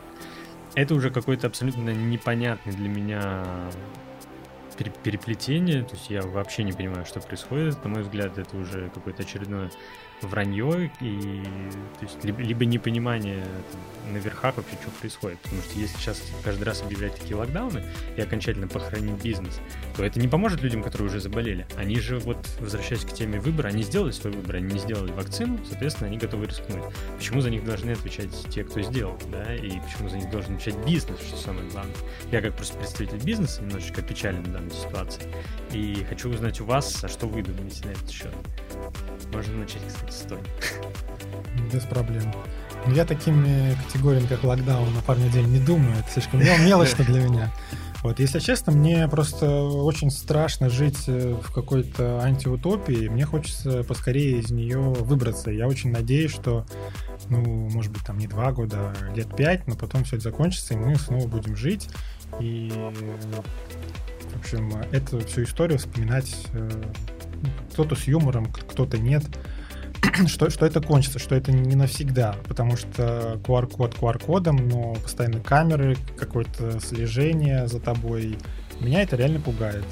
Это 0.75 0.93
уже 0.93 1.09
какой-то 1.09 1.47
абсолютно 1.47 1.91
непонятный 1.91 2.73
для 2.73 2.89
меня 2.89 3.45
переплетение, 4.75 5.83
то 5.83 5.95
есть 5.95 6.09
я 6.09 6.21
вообще 6.21 6.63
не 6.63 6.73
понимаю, 6.73 7.05
что 7.05 7.19
происходит. 7.19 7.83
На 7.83 7.89
мой 7.89 8.03
взгляд, 8.03 8.37
это 8.37 8.57
уже 8.57 8.89
какое-то 8.89 9.23
очередное 9.23 9.71
вранье 10.21 10.91
и 11.01 11.43
то 11.99 12.05
есть, 12.05 12.23
либо, 12.23 12.41
либо 12.41 12.65
непонимание 12.65 13.43
там, 13.71 13.81
вообще, 14.55 14.75
что 14.81 14.91
происходит. 14.99 15.39
Потому 15.39 15.61
что 15.61 15.79
если 15.79 15.97
сейчас 15.97 16.21
каждый 16.43 16.63
раз 16.63 16.81
объявлять 16.81 17.15
такие 17.15 17.35
локдауны 17.35 17.83
и 18.15 18.21
окончательно 18.21 18.67
похоронить 18.67 19.21
бизнес, 19.23 19.59
то 19.95 20.03
это 20.03 20.19
не 20.19 20.27
поможет 20.27 20.61
людям, 20.61 20.83
которые 20.83 21.09
уже 21.09 21.19
заболели. 21.19 21.65
Они 21.75 21.99
же, 21.99 22.19
вот 22.19 22.37
возвращаясь 22.59 23.03
к 23.05 23.13
теме 23.13 23.39
выбора, 23.39 23.69
они 23.69 23.83
сделали 23.83 24.11
свой 24.11 24.33
выбор, 24.33 24.57
они 24.57 24.73
не 24.73 24.79
сделали 24.79 25.11
вакцину, 25.11 25.59
соответственно, 25.67 26.07
они 26.07 26.17
готовы 26.17 26.45
рискнуть. 26.45 26.83
Почему 27.17 27.41
за 27.41 27.49
них 27.49 27.65
должны 27.65 27.91
отвечать 27.91 28.31
те, 28.49 28.63
кто 28.63 28.81
сделал, 28.81 29.17
да, 29.31 29.55
и 29.55 29.79
почему 29.79 30.09
за 30.09 30.17
них 30.17 30.29
должен 30.29 30.55
отвечать 30.55 30.77
бизнес, 30.85 31.19
что 31.21 31.37
самое 31.37 31.67
главное. 31.69 31.95
Я 32.31 32.41
как 32.41 32.55
просто 32.55 32.77
представитель 32.77 33.23
бизнеса 33.23 33.61
немножечко 33.61 34.01
печален 34.01 34.43
в 34.43 34.51
данной 34.51 34.71
ситуации. 34.71 35.23
И 35.71 36.05
хочу 36.07 36.29
узнать 36.29 36.61
у 36.61 36.65
вас, 36.65 37.03
а 37.03 37.07
что 37.07 37.27
вы 37.27 37.41
думаете 37.41 37.85
на 37.85 37.91
этот 37.91 38.09
счет? 38.09 38.33
Можно 39.33 39.57
начать, 39.57 39.81
кстати, 39.87 40.04
с 40.11 40.27
той. 40.27 40.39
Без 41.71 41.83
проблем. 41.83 42.33
Но 42.85 42.93
я 42.93 43.05
такими 43.05 43.75
категориями, 43.85 44.27
как 44.27 44.43
локдаун 44.43 44.93
на 44.93 45.01
парня 45.01 45.29
день, 45.29 45.47
не 45.47 45.59
думаю. 45.59 45.97
Это 45.99 46.09
слишком 46.11 46.39
мелочно 46.39 47.03
для 47.03 47.21
меня. 47.21 47.51
Вот, 48.05 48.19
если 48.19 48.37
честно, 48.37 48.71
мне 48.71 49.07
просто 49.07 49.63
очень 49.63 50.11
страшно 50.11 50.69
жить 50.69 51.05
э, 51.07 51.35
в 51.41 51.51
какой-то 51.51 52.21
антиутопии. 52.21 53.07
Мне 53.07 53.25
хочется 53.25 53.83
поскорее 53.83 54.41
из 54.41 54.51
нее 54.51 54.77
выбраться. 54.77 55.49
Я 55.49 55.67
очень 55.67 55.91
надеюсь, 55.91 56.29
что, 56.29 56.67
ну, 57.29 57.41
может 57.41 57.91
быть, 57.91 58.03
там 58.05 58.19
не 58.19 58.27
два 58.27 58.51
года, 58.51 58.93
а 58.93 59.15
лет 59.15 59.35
пять, 59.35 59.65
но 59.65 59.75
потом 59.75 60.03
все 60.03 60.17
это 60.17 60.25
закончится, 60.25 60.75
и 60.75 60.77
мы 60.77 60.97
снова 60.97 61.25
будем 61.25 61.55
жить. 61.55 61.89
И, 62.39 62.71
в 62.71 64.39
общем, 64.39 64.71
эту 64.91 65.25
всю 65.25 65.41
историю 65.41 65.79
вспоминать 65.79 66.45
э, 66.53 66.69
ну, 67.41 67.49
кто-то 67.73 67.95
с 67.95 68.03
юмором, 68.03 68.45
кто-то 68.53 68.99
нет. 68.99 69.23
что, 70.27 70.49
что 70.49 70.65
это 70.65 70.81
кончится, 70.81 71.19
что 71.19 71.35
это 71.35 71.51
не 71.51 71.75
навсегда, 71.75 72.35
потому 72.47 72.77
что 72.77 73.39
QR-код 73.43 73.95
QR-кодом, 73.95 74.67
но 74.67 74.95
постоянно 74.95 75.39
камеры, 75.39 75.97
какое-то 76.17 76.79
слежение 76.79 77.67
за 77.67 77.79
тобой, 77.79 78.37
меня 78.79 79.01
это 79.01 79.15
реально 79.15 79.39
пугает. 79.39 79.85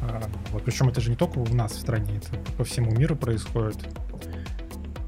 А, 0.00 0.22
вот, 0.52 0.64
причем 0.64 0.88
это 0.88 1.00
же 1.00 1.10
не 1.10 1.16
только 1.16 1.38
у 1.38 1.54
нас 1.54 1.72
в 1.72 1.80
стране, 1.80 2.16
это 2.16 2.38
по 2.56 2.64
всему 2.64 2.90
миру 2.92 3.16
происходит. 3.16 3.78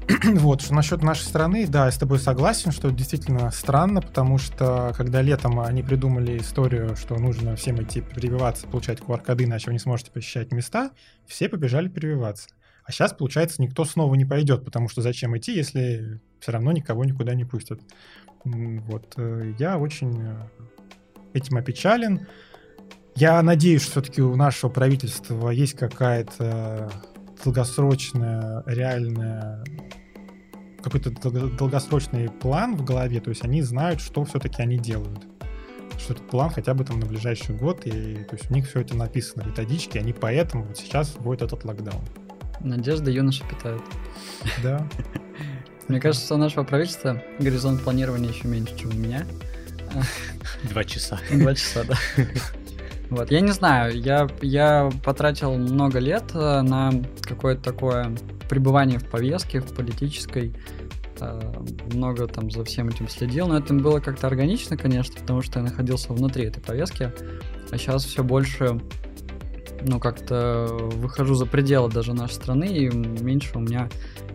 вот, 0.23 0.61
что 0.61 0.73
насчет 0.73 1.03
нашей 1.03 1.21
страны, 1.21 1.67
да, 1.67 1.85
я 1.85 1.91
с 1.91 1.97
тобой 1.97 2.19
согласен, 2.19 2.71
что 2.71 2.89
действительно 2.89 3.51
странно, 3.51 4.01
потому 4.01 4.37
что 4.37 4.93
когда 4.97 5.21
летом 5.21 5.59
они 5.59 5.83
придумали 5.83 6.39
историю, 6.39 6.95
что 6.95 7.15
нужно 7.15 7.55
всем 7.55 7.81
идти 7.81 8.01
прививаться, 8.01 8.67
получать 8.67 8.99
QR-коды, 8.99 9.43
иначе 9.43 9.67
вы 9.67 9.73
не 9.73 9.79
сможете 9.79 10.11
посещать 10.11 10.51
места, 10.51 10.91
все 11.27 11.47
побежали 11.47 11.87
прививаться. 11.87 12.49
А 12.89 12.91
сейчас, 12.91 13.13
получается, 13.13 13.61
никто 13.61 13.85
снова 13.85 14.15
не 14.15 14.25
пойдет, 14.25 14.65
потому 14.65 14.89
что 14.89 15.03
зачем 15.03 15.37
идти, 15.37 15.53
если 15.53 16.19
все 16.39 16.51
равно 16.51 16.71
никого 16.71 17.05
никуда 17.05 17.35
не 17.35 17.45
пустят. 17.45 17.79
Вот. 18.43 19.13
Э, 19.15 19.53
я 19.59 19.77
очень 19.77 20.19
э, 20.23 20.47
этим 21.33 21.57
опечален. 21.57 22.25
Я 23.15 23.39
надеюсь, 23.43 23.83
что 23.83 23.91
все-таки 23.91 24.23
у 24.23 24.35
нашего 24.35 24.71
правительства 24.71 25.51
есть 25.51 25.75
какая-то 25.75 26.91
долгосрочная, 27.43 28.63
реальная 28.65 29.63
какой-то 30.81 31.11
долгосрочный 31.11 32.27
план 32.31 32.75
в 32.75 32.83
голове, 32.83 33.21
то 33.21 33.29
есть 33.29 33.43
они 33.43 33.61
знают, 33.61 34.01
что 34.01 34.25
все-таки 34.25 34.63
они 34.63 34.79
делают. 34.79 35.27
Что 35.99 36.13
этот 36.13 36.27
план 36.27 36.49
хотя 36.49 36.73
бы 36.73 36.83
там 36.83 36.99
на 36.99 37.05
ближайший 37.05 37.55
год, 37.55 37.85
и 37.85 38.23
то 38.23 38.35
есть 38.35 38.49
у 38.49 38.53
них 38.55 38.67
все 38.67 38.81
это 38.81 38.95
написано 38.95 39.43
в 39.43 39.47
методичке, 39.47 39.99
они 39.99 40.11
поэтому 40.11 40.63
вот 40.63 40.79
сейчас 40.79 41.13
вводят 41.19 41.43
этот 41.43 41.63
локдаун. 41.65 42.03
Надежда 42.61 43.11
юноша 43.11 43.43
питает. 43.47 43.81
Да. 44.63 44.87
Мне 45.87 45.99
кажется, 45.99 46.35
у 46.35 46.37
нашего 46.37 46.63
правительства 46.63 47.21
горизонт 47.39 47.81
планирования 47.81 48.29
еще 48.29 48.47
меньше, 48.47 48.77
чем 48.77 48.91
у 48.91 48.93
меня. 48.93 49.25
Два 50.63 50.83
часа. 50.83 51.19
Два 51.31 51.55
часа, 51.55 51.83
да. 51.83 51.95
Вот, 53.09 53.31
я 53.31 53.41
не 53.41 53.51
знаю, 53.51 53.99
я, 53.99 54.27
я 54.43 54.91
потратил 55.03 55.55
много 55.55 55.97
лет 55.97 56.25
э, 56.35 56.61
на 56.61 56.91
какое-то 57.23 57.63
такое 57.63 58.15
пребывание 58.47 58.99
в 58.99 59.09
повестке, 59.09 59.61
в 59.61 59.73
политической, 59.73 60.53
э, 61.19 61.53
много 61.91 62.27
там 62.27 62.51
за 62.51 62.63
всем 62.65 62.89
этим 62.89 63.09
следил, 63.09 63.47
но 63.47 63.57
это 63.57 63.73
было 63.73 63.99
как-то 63.99 64.27
органично, 64.27 64.77
конечно, 64.77 65.19
потому 65.19 65.41
что 65.41 65.57
я 65.57 65.65
находился 65.65 66.13
внутри 66.13 66.45
этой 66.45 66.61
повестки, 66.61 67.11
а 67.71 67.77
сейчас 67.79 68.05
все 68.05 68.23
больше 68.23 68.79
ну, 69.81 69.99
как-то 69.99 70.67
выхожу 70.69 71.35
за 71.35 71.45
пределы 71.45 71.89
даже 71.89 72.13
нашей 72.13 72.33
страны, 72.33 72.65
и 72.65 72.89
меньше 72.89 73.57
у 73.57 73.59
меня 73.59 73.89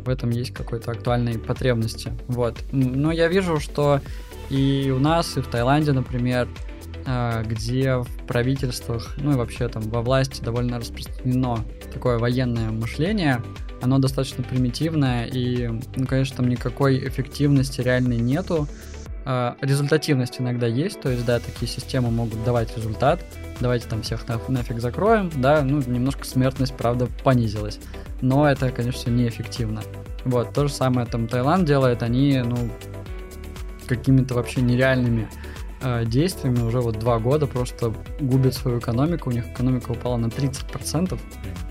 в 0.04 0.08
этом 0.08 0.30
есть 0.30 0.52
какой-то 0.52 0.90
актуальной 0.90 1.38
потребности. 1.38 2.12
Вот. 2.28 2.56
Но 2.72 3.12
я 3.12 3.28
вижу, 3.28 3.58
что 3.60 4.00
и 4.50 4.92
у 4.94 4.98
нас, 4.98 5.36
и 5.36 5.40
в 5.40 5.46
Таиланде, 5.46 5.92
например, 5.92 6.48
а, 7.06 7.42
где 7.42 7.96
в 7.96 8.08
правительствах, 8.26 9.14
ну 9.18 9.32
и 9.32 9.36
вообще 9.36 9.68
там 9.68 9.82
во 9.84 10.02
власти 10.02 10.42
довольно 10.42 10.78
распространено 10.78 11.58
такое 11.92 12.18
военное 12.18 12.70
мышление, 12.70 13.42
оно 13.82 13.98
достаточно 13.98 14.42
примитивное, 14.42 15.26
и, 15.26 15.68
ну, 15.96 16.06
конечно, 16.06 16.38
там 16.38 16.48
никакой 16.48 17.06
эффективности 17.06 17.82
реальной 17.82 18.16
нету, 18.16 18.66
результативность 19.24 20.40
иногда 20.40 20.66
есть, 20.66 21.00
то 21.00 21.08
есть, 21.08 21.24
да, 21.24 21.40
такие 21.40 21.66
системы 21.66 22.10
могут 22.10 22.44
давать 22.44 22.76
результат, 22.76 23.20
давайте 23.60 23.88
там 23.88 24.02
всех 24.02 24.28
на, 24.28 24.38
нафиг 24.48 24.80
закроем, 24.80 25.30
да, 25.34 25.62
ну, 25.62 25.80
немножко 25.86 26.26
смертность, 26.26 26.76
правда, 26.76 27.08
понизилась, 27.22 27.78
но 28.20 28.48
это, 28.48 28.70
конечно, 28.70 29.10
неэффективно. 29.10 29.82
Вот, 30.24 30.52
то 30.52 30.66
же 30.66 30.72
самое 30.72 31.06
там 31.06 31.26
Таиланд 31.28 31.66
делает, 31.66 32.02
они, 32.02 32.42
ну, 32.44 32.70
какими-то 33.86 34.34
вообще 34.34 34.60
нереальными 34.62 35.28
э, 35.84 36.04
действиями 36.06 36.60
уже 36.60 36.80
вот 36.80 36.98
два 36.98 37.18
года 37.18 37.46
просто 37.46 37.94
губят 38.20 38.54
свою 38.54 38.78
экономику, 38.78 39.30
у 39.30 39.32
них 39.32 39.46
экономика 39.46 39.92
упала 39.92 40.16
на 40.16 40.26
30% 40.26 41.18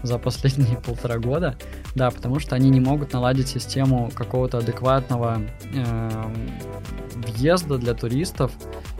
за 0.03 0.18
последние 0.20 0.78
полтора 0.86 1.18
года, 1.18 1.57
да, 1.95 2.11
потому 2.11 2.39
что 2.39 2.55
они 2.55 2.70
не 2.70 2.80
могут 2.80 3.14
наладить 3.14 3.47
систему 3.47 4.11
какого-то 4.14 4.59
адекватного 4.59 5.41
э, 5.74 6.09
въезда 7.16 7.78
для 7.78 7.93
туристов 7.93 8.51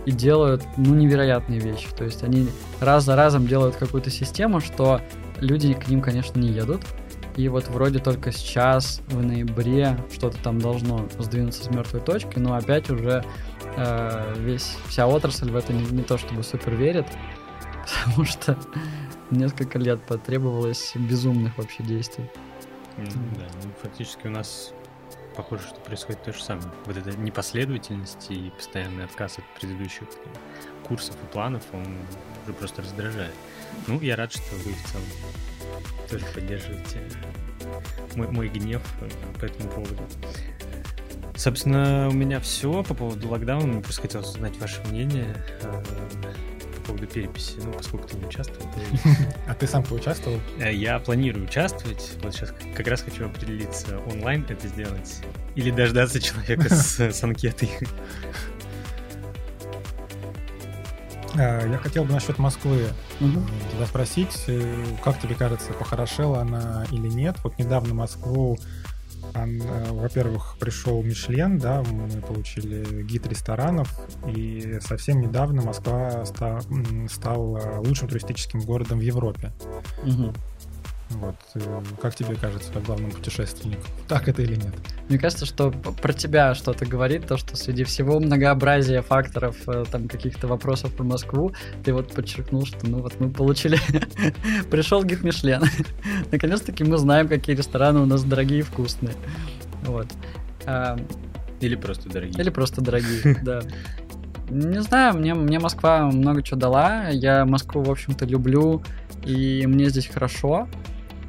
и 0.05 0.11
делают, 0.11 0.64
ну, 0.78 0.95
невероятные 0.95 1.59
вещи. 1.59 1.88
То 1.95 2.03
есть 2.03 2.24
они 2.24 2.47
раз 2.80 3.05
за 3.05 3.16
разом 3.16 3.47
делают 3.47 3.76
какую-то 3.76 4.09
систему, 4.09 4.59
что 4.59 5.01
люди 5.39 5.74
к 5.74 5.88
ним, 5.88 6.01
конечно, 6.01 6.39
не 6.39 6.49
едут. 6.49 6.82
И 7.36 7.47
вот 7.47 7.68
вроде 7.70 7.99
только 7.99 8.32
сейчас, 8.32 9.01
в 9.07 9.24
ноябре, 9.24 9.97
что-то 10.14 10.38
там 10.43 10.59
должно 10.59 11.07
сдвинуться 11.18 11.64
с 11.64 11.70
мертвой 11.70 12.01
точки, 12.01 12.38
но 12.38 12.53
опять 12.53 12.91
уже 12.91 13.24
э, 13.78 14.34
весь, 14.38 14.78
вся 14.88 15.07
отрасль 15.07 15.51
в 15.51 15.55
это 15.55 15.74
не, 15.74 15.84
не 15.86 16.03
то 16.03 16.17
чтобы 16.17 16.43
супер 16.43 16.76
верит, 16.76 17.07
потому 18.05 18.26
что 18.26 18.57
несколько 19.32 19.80
лет 19.80 20.01
потребовалось 20.03 20.93
безумных 20.95 21.57
вообще 21.57 21.84
действий. 21.84 22.30
Да, 22.97 23.45
ну, 23.63 23.71
фактически 23.82 24.28
у 24.28 24.30
нас 24.32 24.74
похоже, 25.36 25.63
что 25.63 25.80
происходит 25.82 26.24
то 26.24 26.34
же 26.34 26.43
самое. 26.43 26.67
Вот 26.86 26.95
эта 26.95 27.15
непоследовательность 27.17 28.30
и 28.30 28.51
постоянный 28.55 29.05
отказ 29.05 29.39
от 29.39 29.45
предыдущих 29.59 30.07
курсов 30.84 31.15
и 31.24 31.34
планов, 31.34 31.63
он 31.74 31.97
уже 32.43 32.53
просто 32.53 32.82
раздражает. 32.82 33.34
Ну, 33.88 33.99
я 34.01 34.15
рад, 34.15 34.32
что 34.32 34.55
вы 34.57 34.74
в 34.74 34.91
целом 34.91 35.07
тоже 36.09 36.26
поддерживаете 36.34 37.01
мой, 38.15 38.28
мой 38.30 38.49
гнев 38.49 38.82
по 39.39 39.45
этому 39.45 39.69
поводу. 39.69 40.03
Собственно, 41.36 42.09
у 42.09 42.13
меня 42.13 42.39
все 42.39 42.84
по 42.84 42.93
поводу 42.93 43.27
локдауна. 43.29 43.65
Мне 43.65 43.81
просто 43.81 44.03
хотелось 44.03 44.29
узнать 44.29 44.57
ваше 44.59 44.81
мнение 44.89 45.36
э, 45.61 45.84
по 46.75 46.81
поводу 46.88 47.07
переписи, 47.07 47.55
ну, 47.63 47.71
поскольку 47.73 48.07
ты 48.07 48.17
не 48.17 48.25
участвовал. 48.25 48.69
А 49.47 49.55
ты 49.55 49.65
сам 49.65 49.84
поучаствовал? 49.84 50.39
Э, 50.59 50.71
я 50.71 50.99
планирую 50.99 51.45
участвовать. 51.45 52.11
Вот 52.21 52.36
сейчас 52.36 52.53
как 52.75 52.88
раз 52.88 53.01
хочу 53.01 53.25
определиться, 53.25 53.99
онлайн 54.11 54.45
это 54.47 54.67
сделать 54.67 55.21
или 55.55 55.71
дождаться 55.71 56.19
человека 56.19 56.69
с, 56.73 57.23
анкетой. 57.23 57.71
Э, 61.36 61.67
я 61.67 61.77
хотел 61.79 62.05
бы 62.05 62.13
насчет 62.13 62.38
Москвы 62.38 62.89
угу. 63.19 63.41
тебя 63.71 63.88
спросить, 63.88 64.45
как 65.03 65.19
тебе 65.19 65.34
кажется, 65.34 65.73
похорошела 65.73 66.41
она 66.41 66.86
или 66.91 67.07
нет? 67.07 67.38
Вот 67.43 67.57
недавно 67.57 67.95
Москву 67.95 68.59
во-первых, 69.34 70.55
пришел 70.59 71.01
Мишлен, 71.01 71.57
да, 71.57 71.84
мы 71.84 72.21
получили 72.21 73.03
гид 73.03 73.27
ресторанов, 73.27 73.89
и 74.27 74.79
совсем 74.81 75.21
недавно 75.21 75.61
Москва 75.61 76.25
стал, 76.25 76.61
стал 77.09 77.57
э, 77.57 77.79
лучшим 77.79 78.07
туристическим 78.07 78.61
городом 78.61 78.99
в 78.99 79.01
Европе. 79.01 79.51
Угу. 80.03 80.34
Вот. 81.14 81.36
Э, 81.55 81.82
как 82.01 82.16
тебе 82.16 82.36
кажется, 82.36 82.72
как 82.72 82.84
главному 82.84 83.11
путешественнику? 83.11 83.82
Так 84.07 84.28
это 84.28 84.41
или 84.41 84.55
нет? 84.55 84.74
Мне 85.09 85.18
кажется, 85.18 85.45
что 85.45 85.72
про 85.72 86.14
тебя 86.14 86.55
что-то 86.55 86.86
говорит, 86.86 87.28
то, 87.28 87.38
что 87.38 87.55
среди 87.55 87.84
всего 87.84 88.20
многообразия 88.20 89.01
факторов, 89.01 89.57
э, 89.68 89.86
там, 89.91 90.07
каких-то 90.07 90.47
вопросов 90.47 90.95
про 90.95 91.03
Москву, 91.03 91.53
ты 91.84 91.93
вот 91.93 92.14
подчеркнул, 92.14 92.66
что, 92.66 92.88
ну, 92.88 93.01
вот 93.01 93.20
мы 93.20 93.30
получили... 93.30 93.78
Пришел 94.72 95.03
гид 95.03 95.24
Мишлен. 95.24 95.64
Наконец-таки 96.32 96.84
мы 96.84 96.97
знаем, 96.97 97.28
какие 97.28 97.55
рестораны 97.55 97.99
у 97.99 98.05
нас 98.05 98.24
дорогие 98.24 98.59
и 98.59 98.64
вкусные. 98.64 99.14
Вот. 99.84 100.07
Или 101.59 101.76
просто 101.76 102.09
дорогие. 102.09 102.41
Или 102.41 102.49
просто 102.49 102.82
дорогие, 102.82 103.38
да. 103.43 103.61
Не 104.49 104.82
знаю, 104.82 105.18
мне, 105.18 105.34
мне 105.34 105.59
Москва 105.59 106.07
много 106.11 106.43
чего 106.43 106.59
дала. 106.59 107.07
Я 107.09 107.45
Москву, 107.45 107.82
в 107.82 107.89
общем-то, 107.89 108.26
люблю, 108.26 108.84
и 109.26 109.66
мне 109.66 109.89
здесь 109.89 110.07
хорошо 110.07 110.68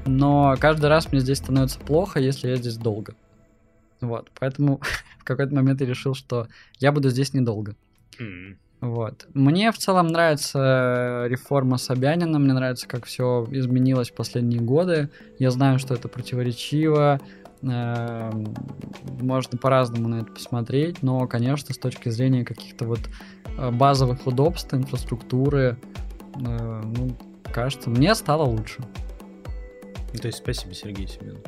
но 0.04 0.54
каждый 0.58 0.86
раз 0.86 1.10
мне 1.10 1.20
здесь 1.20 1.38
становится 1.38 1.78
плохо, 1.80 2.20
если 2.20 2.48
я 2.48 2.56
здесь 2.56 2.76
долго. 2.76 3.14
Вот, 4.00 4.30
поэтому 4.38 4.80
в 5.18 5.24
какой-то 5.24 5.54
момент 5.54 5.80
я 5.80 5.86
решил, 5.86 6.14
что 6.14 6.48
я 6.78 6.92
буду 6.92 7.10
здесь 7.10 7.34
недолго. 7.34 7.74
Mm. 8.18 8.56
Вот. 8.80 9.26
Мне 9.32 9.72
в 9.72 9.78
целом 9.78 10.08
нравится 10.08 11.24
реформа 11.28 11.78
Собянина, 11.78 12.38
мне 12.38 12.52
нравится, 12.52 12.86
как 12.86 13.06
все 13.06 13.46
изменилось 13.50 14.10
в 14.10 14.14
последние 14.14 14.60
годы. 14.60 15.08
Я 15.38 15.50
знаю, 15.50 15.78
что 15.78 15.94
это 15.94 16.08
противоречиво, 16.08 17.18
Э, 17.66 18.30
можно 19.20 19.58
по-разному 19.58 20.08
на 20.08 20.20
это 20.20 20.32
посмотреть, 20.32 21.02
но, 21.02 21.26
конечно, 21.26 21.72
с 21.72 21.78
точки 21.78 22.10
зрения 22.10 22.44
каких-то 22.44 22.84
вот 22.84 23.00
э, 23.56 23.70
базовых 23.70 24.26
удобств, 24.26 24.72
инфраструктуры, 24.74 25.78
э, 26.36 26.82
ну, 26.84 27.16
кажется, 27.52 27.90
мне 27.90 28.14
стало 28.14 28.42
лучше. 28.42 28.82
Ну, 30.14 30.20
то 30.20 30.28
есть 30.28 30.38
спасибо, 30.38 30.72
Сергей 30.74 31.08
Семенов. 31.08 31.42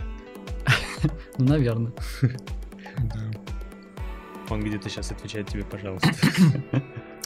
Ну, 1.38 1.46
наверное. 1.46 1.92
Он 4.48 4.60
где-то 4.62 4.88
сейчас 4.88 5.12
отвечает 5.12 5.48
тебе, 5.48 5.64
пожалуйста. 5.64 6.10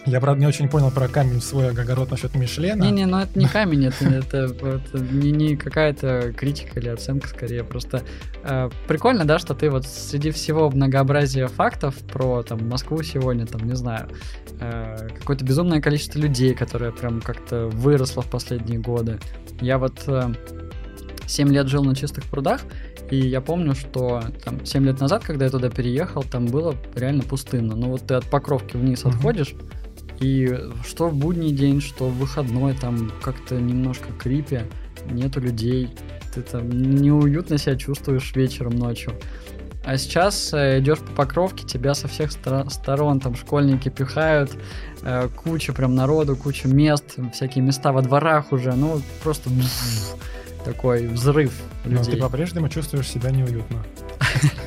Я, 0.07 0.21
правда, 0.21 0.41
не 0.41 0.47
очень 0.47 0.69
понял 0.69 0.91
про 0.91 1.09
камень 1.09 1.41
в 1.41 1.45
свой 1.45 1.71
огород 1.71 2.11
насчет 2.11 2.35
Мишлена. 2.35 2.87
Не-не, 2.87 3.05
ну 3.05 3.19
это 3.19 3.39
не 3.39 3.47
камень, 3.47 3.87
это, 3.87 4.07
это, 4.07 4.39
это 4.63 4.99
не, 4.99 5.31
не 5.31 5.57
какая-то 5.57 6.33
критика 6.33 6.81
или 6.81 6.89
оценка, 6.89 7.29
скорее. 7.29 7.65
Просто 7.65 8.03
э, 8.43 8.71
прикольно, 8.89 9.27
да, 9.27 9.39
что 9.39 9.55
ты 9.55 9.71
вот 9.71 9.87
среди 9.87 10.31
всего 10.31 10.71
многообразия 10.71 11.49
фактов 11.49 11.97
про 12.11 12.43
там 12.43 12.67
Москву 12.69 13.03
сегодня, 13.03 13.47
там, 13.47 13.67
не 13.67 13.77
знаю, 13.77 14.09
э, 14.59 15.09
какое-то 15.19 15.45
безумное 15.45 15.83
количество 15.83 16.19
людей, 16.19 16.55
которое 16.55 16.93
прям 16.93 17.21
как-то 17.21 17.67
выросло 17.69 18.23
в 18.23 18.31
последние 18.31 18.79
годы. 18.79 19.19
Я 19.61 19.77
вот 19.77 20.03
э, 20.07 20.33
7 21.31 21.53
лет 21.53 21.69
жил 21.69 21.85
на 21.85 21.95
чистых 21.95 22.25
прудах, 22.25 22.63
и 23.11 23.17
я 23.17 23.41
помню, 23.41 23.75
что 23.75 24.23
там 24.45 24.65
7 24.65 24.85
лет 24.85 25.01
назад, 25.01 25.25
когда 25.25 25.47
я 25.47 25.51
туда 25.51 25.71
переехал, 25.71 26.23
там 26.23 26.47
было 26.47 26.75
реально 26.95 27.23
пустынно. 27.23 27.77
Но 27.77 27.89
вот 27.89 28.07
ты 28.07 28.15
от 28.15 28.25
Покровки 28.27 28.77
вниз 28.77 29.05
mm-hmm. 29.05 29.09
отходишь, 29.09 29.55
и 30.21 30.59
что 30.87 31.09
в 31.09 31.15
будний 31.15 31.53
день, 31.53 31.81
что 31.81 32.09
в 32.09 32.19
выходной, 32.19 32.75
там 32.75 33.11
как-то 33.23 33.55
немножко 33.57 34.13
крипи, 34.19 34.61
нету 35.11 35.41
людей, 35.41 35.89
ты 36.35 36.43
там 36.43 36.69
неуютно 36.71 37.59
себя 37.59 37.77
чувствуешь 37.77 38.35
вечером, 38.35 38.77
ночью. 38.77 39.15
А 39.83 39.97
сейчас 39.97 40.53
э, 40.53 40.81
идешь 40.81 40.99
по 40.99 41.13
покровке, 41.13 41.67
тебя 41.67 41.95
со 41.95 42.07
всех 42.07 42.31
стор- 42.33 42.69
сторон 42.69 43.19
там 43.19 43.35
школьники 43.35 43.89
пихают, 43.89 44.51
э, 45.03 45.29
куча 45.43 45.73
прям 45.73 45.95
народу, 45.95 46.37
куча 46.37 46.69
мест, 46.69 47.17
всякие 47.33 47.65
места 47.65 47.91
во 47.91 48.03
дворах 48.03 48.53
уже, 48.53 48.75
ну 48.75 49.01
просто 49.23 49.49
такой 50.65 51.07
взрыв 51.07 51.53
людей. 51.85 51.99
Но 51.99 52.05
ты 52.05 52.17
по-прежнему 52.17 52.69
чувствуешь 52.69 53.09
себя 53.09 53.31
неуютно. 53.31 53.85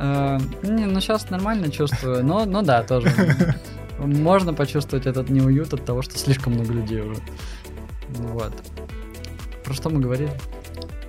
Э, 0.00 0.38
не, 0.62 0.86
ну 0.86 1.00
сейчас 1.00 1.28
нормально 1.28 1.72
чувствую, 1.72 2.24
но, 2.24 2.44
ну 2.44 2.62
да, 2.62 2.84
тоже. 2.84 3.12
Можно 3.98 4.54
почувствовать 4.54 5.06
этот 5.06 5.28
неуют 5.28 5.74
от 5.74 5.84
того, 5.84 6.02
что 6.02 6.16
слишком 6.16 6.52
много 6.52 6.72
людей 6.72 7.00
уже. 7.00 7.20
Вот. 8.10 8.52
Про 9.64 9.74
что 9.74 9.90
мы 9.90 10.00
говорили? 10.00 10.30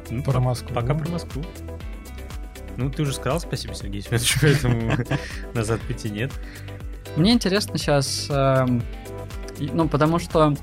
Ну, 0.10 0.24
про 0.24 0.40
Москву. 0.40 0.74
Пока 0.74 0.96
про 0.96 1.08
Москву. 1.08 1.44
Ну, 2.78 2.90
ты 2.90 3.04
уже 3.04 3.14
сказал 3.14 3.40
спасибо, 3.40 3.76
Сергей 3.76 4.02
Семенович, 4.02 4.38
поэтому 4.42 4.94
назад 5.54 5.82
пути 5.82 6.10
нет. 6.10 6.32
Мне 7.16 7.34
интересно 7.34 7.78
сейчас, 7.78 8.28
эм, 8.30 8.82
ну, 9.60 9.88
потому 9.88 10.18
что 10.20 10.56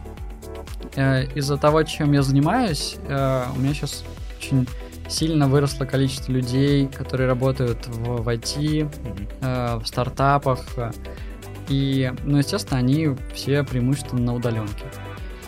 э, 0.96 1.26
из-за 1.34 1.56
того, 1.56 1.82
чем 1.82 2.12
я 2.12 2.22
занимаюсь, 2.22 2.96
э, 3.08 3.44
у 3.54 3.58
меня 3.58 3.74
сейчас 3.74 4.04
очень 4.38 4.66
сильно 5.08 5.48
выросло 5.48 5.84
количество 5.84 6.32
людей, 6.32 6.88
которые 6.88 7.28
работают 7.28 7.86
в, 7.86 8.22
в 8.22 8.28
IT, 8.28 8.90
э, 9.40 9.76
в 9.76 9.86
стартапах. 9.86 10.64
И, 11.68 12.12
ну, 12.24 12.38
естественно, 12.38 12.78
они 12.78 13.16
все 13.34 13.62
преимущественно 13.64 14.22
на 14.22 14.34
удаленке. 14.34 14.84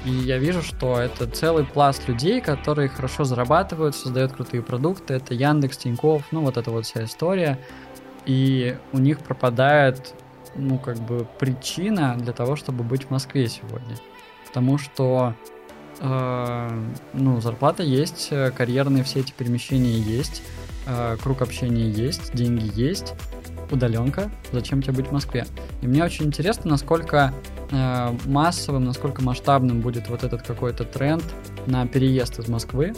И 0.04 0.10
я 0.10 0.38
вижу, 0.38 0.62
что 0.62 0.98
это 0.98 1.26
целый 1.26 1.64
пласт 1.64 2.08
людей, 2.08 2.40
которые 2.40 2.88
хорошо 2.88 3.24
зарабатывают, 3.24 3.94
создают 3.96 4.32
крутые 4.32 4.62
продукты. 4.62 5.14
Это 5.14 5.34
Яндекс, 5.34 5.78
Тинькофф, 5.78 6.24
ну 6.30 6.42
вот 6.42 6.56
эта 6.56 6.70
вот 6.70 6.86
вся 6.86 7.04
история. 7.04 7.58
И 8.24 8.76
у 8.92 8.98
них 8.98 9.20
пропадает, 9.20 10.14
ну, 10.54 10.78
как 10.78 10.98
бы 10.98 11.26
причина 11.38 12.16
для 12.18 12.32
того, 12.32 12.56
чтобы 12.56 12.84
быть 12.84 13.04
в 13.04 13.10
Москве 13.10 13.48
сегодня. 13.48 13.96
Потому 14.58 14.76
что 14.76 15.34
э, 16.00 16.82
ну, 17.12 17.40
зарплата 17.40 17.84
есть, 17.84 18.32
карьерные 18.56 19.04
все 19.04 19.20
эти 19.20 19.30
перемещения 19.30 20.00
есть, 20.00 20.42
э, 20.84 21.16
круг 21.22 21.42
общения 21.42 21.88
есть, 21.88 22.34
деньги 22.34 22.68
есть, 22.74 23.14
удаленка, 23.70 24.32
зачем 24.50 24.82
тебе 24.82 24.94
быть 24.94 25.06
в 25.06 25.12
Москве? 25.12 25.46
И 25.80 25.86
мне 25.86 26.02
очень 26.02 26.26
интересно, 26.26 26.70
насколько 26.70 27.32
э, 27.70 28.16
массовым, 28.26 28.84
насколько 28.84 29.22
масштабным 29.22 29.80
будет 29.80 30.08
вот 30.08 30.24
этот 30.24 30.42
какой-то 30.42 30.82
тренд 30.82 31.22
на 31.66 31.86
переезд 31.86 32.40
из 32.40 32.48
Москвы 32.48 32.94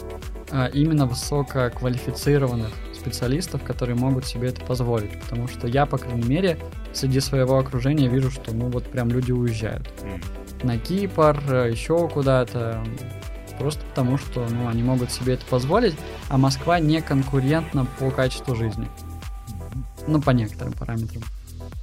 э, 0.49 0.71
именно 0.73 1.05
высококвалифицированных 1.05 2.71
специалистов, 2.95 3.61
которые 3.61 3.95
могут 3.95 4.25
себе 4.25 4.47
это 4.47 4.65
позволить. 4.65 5.11
Потому 5.21 5.47
что 5.47 5.67
я, 5.67 5.85
по 5.85 5.99
крайней 5.99 6.27
мере, 6.27 6.57
среди 6.91 7.19
своего 7.19 7.59
окружения 7.59 8.07
вижу, 8.07 8.31
что 8.31 8.51
ну 8.51 8.71
вот 8.71 8.85
прям 8.85 9.09
люди 9.09 9.31
уезжают. 9.31 9.87
На 10.63 10.77
Кипр, 10.77 11.41
э, 11.47 11.71
еще 11.71 12.07
куда-то. 12.07 12.83
Просто 13.57 13.83
потому, 13.85 14.17
что 14.17 14.45
ну, 14.49 14.67
они 14.67 14.83
могут 14.83 15.11
себе 15.11 15.35
это 15.35 15.45
позволить, 15.45 15.95
а 16.29 16.37
Москва 16.37 16.79
не 16.79 17.01
конкурентна 17.01 17.85
по 17.99 18.09
качеству 18.09 18.55
жизни. 18.55 18.87
Ну, 20.07 20.21
по 20.21 20.31
некоторым 20.31 20.73
параметрам. 20.73 21.21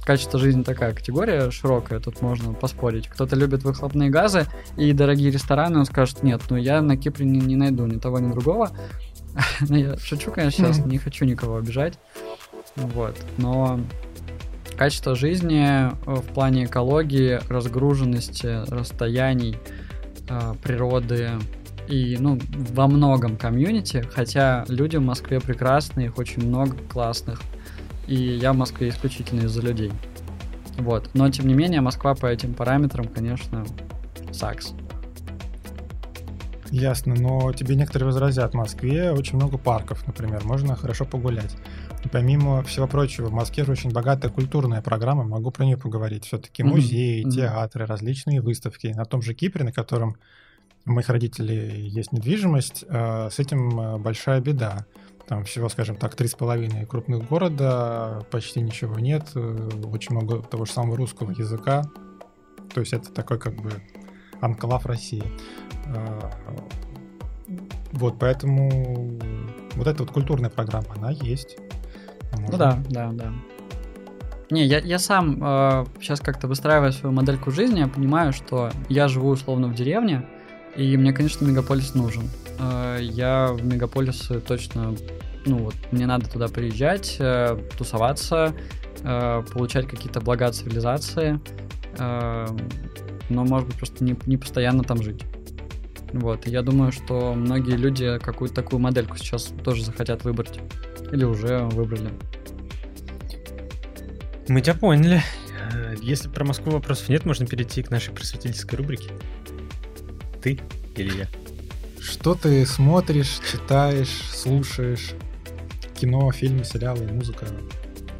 Качество 0.03 0.39
жизни 0.39 0.63
такая 0.63 0.93
категория 0.93 1.51
широкая, 1.51 1.99
тут 1.99 2.21
можно 2.21 2.53
поспорить. 2.53 3.07
Кто-то 3.07 3.35
любит 3.35 3.63
выхлопные 3.63 4.09
газы 4.09 4.47
и 4.75 4.91
дорогие 4.91 5.31
рестораны, 5.31 5.79
он 5.79 5.85
скажет, 5.85 6.23
нет, 6.23 6.41
ну 6.49 6.57
я 6.57 6.81
на 6.81 6.97
Кипре 6.97 7.25
не, 7.25 7.39
не 7.39 7.55
найду 7.55 7.85
ни 7.85 7.99
того, 7.99 8.19
ни 8.19 8.31
другого. 8.31 8.71
Ну, 9.69 9.75
я 9.75 9.97
шучу, 9.97 10.31
конечно, 10.31 10.73
сейчас, 10.73 10.85
не 10.85 10.97
хочу 10.97 11.23
никого 11.25 11.57
обижать. 11.57 11.99
Вот, 12.75 13.15
но 13.37 13.79
качество 14.79 15.13
жизни 15.13 15.91
в 16.05 16.21
плане 16.33 16.63
экологии, 16.63 17.41
разгруженности, 17.49 18.63
расстояний, 18.69 19.57
а, 20.29 20.53
природы 20.63 21.31
и, 21.89 22.15
ну, 22.17 22.39
во 22.71 22.87
многом 22.87 23.35
комьюнити, 23.35 24.05
хотя 24.09 24.63
люди 24.69 24.95
в 24.95 25.01
Москве 25.01 25.41
прекрасные, 25.41 26.07
их 26.07 26.17
очень 26.17 26.47
много 26.47 26.77
классных, 26.89 27.41
и 28.07 28.15
я 28.15 28.53
в 28.53 28.55
Москве 28.55 28.87
исключительно 28.87 29.41
из-за 29.41 29.61
людей. 29.61 29.91
Вот. 30.77 31.09
Но, 31.13 31.29
тем 31.29 31.47
не 31.47 31.55
менее, 31.55 31.81
Москва 31.81 32.15
по 32.15 32.27
этим 32.27 32.53
параметрам, 32.53 33.05
конечно, 33.05 33.65
сакс. 34.31 34.73
Ясно, 36.71 37.15
но 37.15 37.51
тебе 37.51 37.75
некоторые 37.75 38.05
возразят, 38.05 38.53
в 38.53 38.55
Москве 38.55 39.11
очень 39.11 39.35
много 39.35 39.57
парков, 39.57 40.07
например, 40.07 40.45
можно 40.45 40.77
хорошо 40.77 41.03
погулять. 41.03 41.57
И 42.03 42.07
помимо 42.07 42.63
всего 42.63 42.87
прочего, 42.87 43.27
в 43.27 43.33
Москве 43.33 43.65
же 43.65 43.73
очень 43.73 43.91
богатая 43.91 44.29
культурная 44.29 44.81
программа, 44.81 45.23
могу 45.23 45.51
про 45.51 45.65
нее 45.65 45.77
поговорить. 45.77 46.25
Все-таки 46.25 46.63
музеи, 46.63 47.25
mm-hmm. 47.25 47.31
театры, 47.31 47.85
различные 47.85 48.41
выставки. 48.41 48.87
На 48.87 49.05
том 49.05 49.21
же 49.21 49.33
Кипре, 49.33 49.65
на 49.65 49.73
котором 49.73 50.15
у 50.85 50.91
моих 50.91 51.09
родителей 51.09 51.87
есть 51.87 52.11
недвижимость, 52.11 52.85
э, 52.87 53.29
с 53.29 53.39
этим 53.39 53.79
э, 53.79 53.97
большая 53.97 54.41
беда. 54.41 54.85
Там 55.27 55.43
всего, 55.43 55.69
скажем 55.69 55.95
так, 55.95 56.15
три 56.15 56.27
с 56.27 56.33
половиной 56.33 56.85
крупных 56.85 57.27
города, 57.27 58.25
почти 58.31 58.61
ничего 58.61 58.97
нет, 58.97 59.29
э, 59.35 59.69
очень 59.83 60.15
много 60.15 60.41
того 60.41 60.65
же 60.65 60.71
самого 60.71 60.97
русского 60.97 61.31
языка. 61.31 61.83
То 62.73 62.79
есть 62.79 62.93
это 62.93 63.11
такой 63.11 63.39
как 63.39 63.55
бы 63.55 63.71
анклав 64.41 64.85
России. 64.85 65.23
А, 65.87 66.31
вот, 67.91 68.17
поэтому 68.19 69.19
вот 69.75 69.87
эта 69.87 70.03
вот 70.03 70.11
культурная 70.11 70.49
программа, 70.49 70.87
она 70.95 71.11
есть. 71.11 71.57
Ну 72.37 72.57
да, 72.57 72.79
да, 72.89 73.11
да. 73.11 73.31
Не, 74.51 74.65
я, 74.65 74.79
я 74.79 74.97
сам 74.97 75.37
э, 75.41 75.85
сейчас 76.01 76.21
как-то 76.21 76.47
выстраиваю 76.47 76.91
свою 76.91 77.13
модельку 77.13 77.51
жизни, 77.51 77.79
я 77.79 77.87
понимаю, 77.87 78.33
что 78.33 78.71
я 78.89 79.07
живу 79.07 79.29
условно 79.29 79.67
в 79.67 79.75
деревне, 79.75 80.25
и 80.75 80.97
мне, 80.97 81.13
конечно, 81.13 81.45
мегаполис 81.45 81.93
нужен. 81.93 82.23
Э, 82.59 82.97
я 82.99 83.49
в 83.51 83.63
мегаполисы 83.63 84.39
точно 84.39 84.95
ну 85.45 85.57
вот, 85.57 85.75
мне 85.91 86.05
надо 86.05 86.29
туда 86.29 86.47
приезжать, 86.47 87.17
э, 87.19 87.57
тусоваться, 87.77 88.53
э, 89.01 89.43
получать 89.53 89.87
какие-то 89.87 90.21
блага 90.21 90.51
цивилизации, 90.51 91.39
э, 91.97 92.47
но, 93.29 93.45
может 93.45 93.67
быть, 93.67 93.77
просто 93.77 94.03
не, 94.03 94.17
не 94.25 94.37
постоянно 94.37 94.83
там 94.83 95.01
жить. 95.01 95.23
Вот, 96.13 96.47
и 96.47 96.51
я 96.51 96.61
думаю, 96.61 96.91
что 96.91 97.33
многие 97.35 97.75
люди 97.75 98.17
какую-то 98.19 98.55
такую 98.55 98.79
модельку 98.79 99.17
сейчас 99.17 99.53
тоже 99.63 99.83
захотят 99.83 100.23
выбрать. 100.23 100.59
Или 101.11 101.23
уже 101.23 101.65
выбрали. 101.65 102.09
Мы 104.47 104.61
тебя 104.61 104.75
поняли. 104.75 105.21
Если 106.01 106.29
про 106.29 106.43
Москву 106.43 106.71
вопросов 106.71 107.09
нет, 107.09 107.25
можно 107.25 107.45
перейти 107.45 107.83
к 107.83 107.91
нашей 107.91 108.13
просветительской 108.13 108.77
рубрике. 108.77 109.11
Ты 110.41 110.59
или 110.95 111.17
я? 111.19 111.27
Что 112.01 112.33
ты 112.33 112.65
смотришь, 112.65 113.39
читаешь, 113.51 114.09
слушаешь? 114.33 115.13
кино, 115.99 116.31
фильмы, 116.31 116.63
сериалы, 116.63 117.05
музыка, 117.07 117.45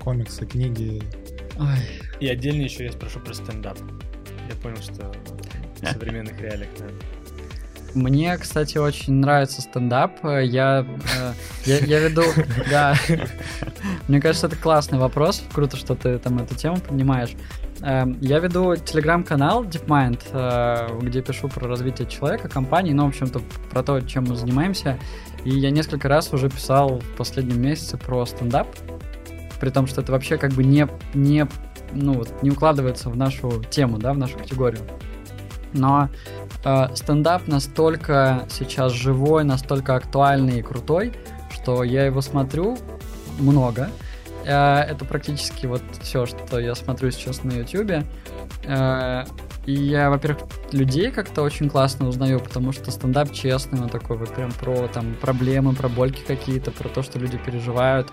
комиксы, 0.01 0.45
книги. 0.45 1.01
Ой. 1.57 1.77
И 2.19 2.27
отдельно 2.27 2.63
еще 2.63 2.83
я 2.83 2.91
спрошу 2.91 3.19
про 3.21 3.33
стендап. 3.33 3.77
Я 4.49 4.55
понял, 4.55 4.77
что 4.77 5.11
в 5.81 5.93
современных 5.93 6.39
реалиях, 6.41 6.69
наверное. 6.77 7.01
Мне, 7.93 8.37
кстати, 8.37 8.77
очень 8.77 9.13
нравится 9.13 9.61
стендап. 9.61 10.23
Я, 10.23 10.85
э, 11.17 11.33
я, 11.65 11.77
я 11.79 11.99
веду... 11.99 12.23
Да. 12.69 12.95
Мне 14.07 14.21
кажется, 14.21 14.47
это 14.47 14.55
классный 14.55 14.99
вопрос. 14.99 15.43
Круто, 15.53 15.77
что 15.77 15.95
ты 15.95 16.17
там 16.19 16.39
эту 16.39 16.55
тему 16.55 16.77
поднимаешь. 16.77 17.35
Э, 17.81 18.05
я 18.21 18.39
веду 18.39 18.75
телеграм-канал 18.75 19.63
DeepMind, 19.63 20.21
э, 20.31 20.99
где 21.01 21.21
пишу 21.21 21.47
про 21.47 21.67
развитие 21.67 22.07
человека, 22.07 22.47
компании, 22.49 22.93
ну, 22.93 23.05
в 23.05 23.09
общем-то, 23.09 23.41
про 23.71 23.83
то, 23.83 24.01
чем 24.01 24.25
мы 24.25 24.35
занимаемся. 24.35 24.99
И 25.43 25.51
я 25.51 25.71
несколько 25.71 26.07
раз 26.07 26.33
уже 26.33 26.49
писал 26.49 26.99
в 26.99 27.15
последнем 27.15 27.61
месяце 27.61 27.97
про 27.97 28.25
стендап, 28.25 28.67
при 29.59 29.69
том, 29.69 29.87
что 29.87 30.01
это 30.01 30.11
вообще 30.11 30.37
как 30.37 30.51
бы 30.53 30.63
не, 30.63 30.87
не, 31.13 31.47
ну, 31.93 32.23
не 32.41 32.51
укладывается 32.51 33.09
в 33.09 33.17
нашу 33.17 33.63
тему, 33.69 33.97
да, 33.97 34.13
в 34.13 34.17
нашу 34.17 34.37
категорию. 34.37 34.81
Но 35.73 36.09
стендап 36.61 37.47
настолько 37.47 38.45
сейчас 38.49 38.91
живой, 38.91 39.43
настолько 39.43 39.95
актуальный 39.95 40.59
и 40.59 40.61
крутой, 40.61 41.13
что 41.51 41.83
я 41.83 42.05
его 42.05 42.21
смотрю 42.21 42.77
много. 43.39 43.89
Э, 44.45 44.81
это 44.81 45.05
практически 45.05 45.65
вот 45.65 45.83
все, 46.01 46.25
что 46.25 46.59
я 46.59 46.75
смотрю 46.75 47.11
сейчас 47.11 47.43
на 47.43 47.51
YouTube. 47.51 48.03
Э, 48.65 49.25
и 49.65 49.73
я, 49.73 50.09
во-первых, 50.09 50.43
людей 50.71 51.11
как-то 51.11 51.43
очень 51.43 51.69
классно 51.69 52.07
узнаю, 52.07 52.39
потому 52.39 52.71
что 52.71 52.91
стендап 52.91 53.31
честный, 53.31 53.81
он 53.81 53.89
такой 53.89 54.17
вот 54.17 54.33
прям 54.33 54.51
про 54.51 54.87
там 54.87 55.15
проблемы, 55.15 55.73
про 55.73 55.89
больки 55.89 56.23
какие-то, 56.25 56.71
про 56.71 56.89
то, 56.89 57.03
что 57.03 57.19
люди 57.19 57.37
переживают. 57.37 58.11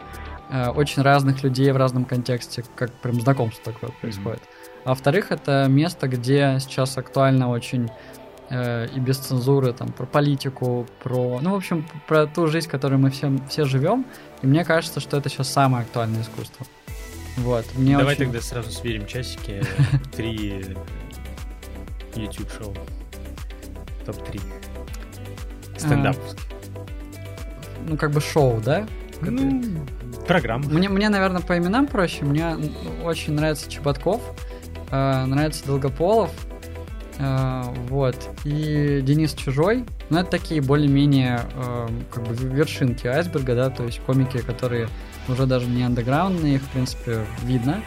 Э, 0.51 0.71
очень 0.71 1.03
разных 1.03 1.43
людей 1.43 1.71
в 1.71 1.77
разном 1.77 2.05
контексте, 2.05 2.65
как 2.75 2.93
прям 2.93 3.21
знакомство 3.21 3.73
такое 3.73 3.91
происходит. 4.01 4.41
Mm-hmm. 4.41 4.83
А 4.85 4.89
во-вторых, 4.91 5.33
это 5.33 5.67
место, 5.69 6.09
где 6.09 6.59
сейчас 6.61 6.99
актуально 6.99 7.49
очень 7.49 7.89
э, 8.51 8.87
и 8.95 9.01
без 9.01 9.19
цензуры, 9.19 9.73
там, 9.73 9.89
про 9.89 10.07
политику, 10.07 10.87
про, 11.03 11.41
ну, 11.41 11.53
в 11.53 11.55
общем, 11.55 11.87
про 12.07 12.27
ту 12.27 12.47
жизнь, 12.47 12.69
в 12.69 12.71
которой 12.71 12.97
мы 12.97 13.11
все, 13.11 13.31
все 13.49 13.65
живем. 13.65 14.07
И 14.43 14.47
мне 14.47 14.65
кажется, 14.65 15.01
что 15.01 15.17
это 15.17 15.29
сейчас 15.29 15.49
самое 15.49 15.85
актуальное 15.85 16.23
искусство. 16.23 16.67
Вот. 17.37 17.67
Мне 17.75 17.97
Давай 17.97 18.15
очень... 18.15 18.27
тогда 18.27 18.41
сразу 18.41 18.71
сверим 18.71 19.07
часики. 19.07 19.63
Три 20.17 20.77
YouTube 22.15 22.51
шоу. 22.51 22.75
Топ-3. 24.05 24.41
Стендаповские. 25.77 26.43
Ну, 27.89 27.97
как 27.97 28.11
бы 28.11 28.21
шоу, 28.21 28.61
да? 28.61 28.87
Ну, 29.21 29.63
программа. 30.27 30.65
Мне, 30.69 30.89
мне, 30.89 31.09
наверное, 31.09 31.43
по 31.43 31.57
именам 31.57 31.87
проще. 31.87 32.25
Мне 32.25 32.57
очень 33.05 33.35
нравится 33.35 33.71
Чеботков, 33.71 34.21
э, 34.91 35.25
нравится 35.25 35.65
Долгополов, 35.67 36.31
вот, 37.19 38.17
и 38.45 39.01
Денис 39.03 39.33
Чужой. 39.35 39.85
Ну, 40.11 40.19
это 40.19 40.31
такие 40.31 40.61
более-менее 40.61 41.41
э, 41.55 41.89
как 42.13 42.25
бы 42.25 42.35
вершинки 42.35 43.07
айсберга, 43.07 43.55
да, 43.55 43.71
то 43.71 43.85
есть 43.85 44.01
комики, 44.01 44.39
которые 44.39 44.89
уже 45.29 45.47
даже 45.47 45.67
не 45.67 45.83
андеграундные, 45.83 46.57
их, 46.57 46.63
в 46.63 46.69
принципе, 46.69 47.25
видно. 47.43 47.83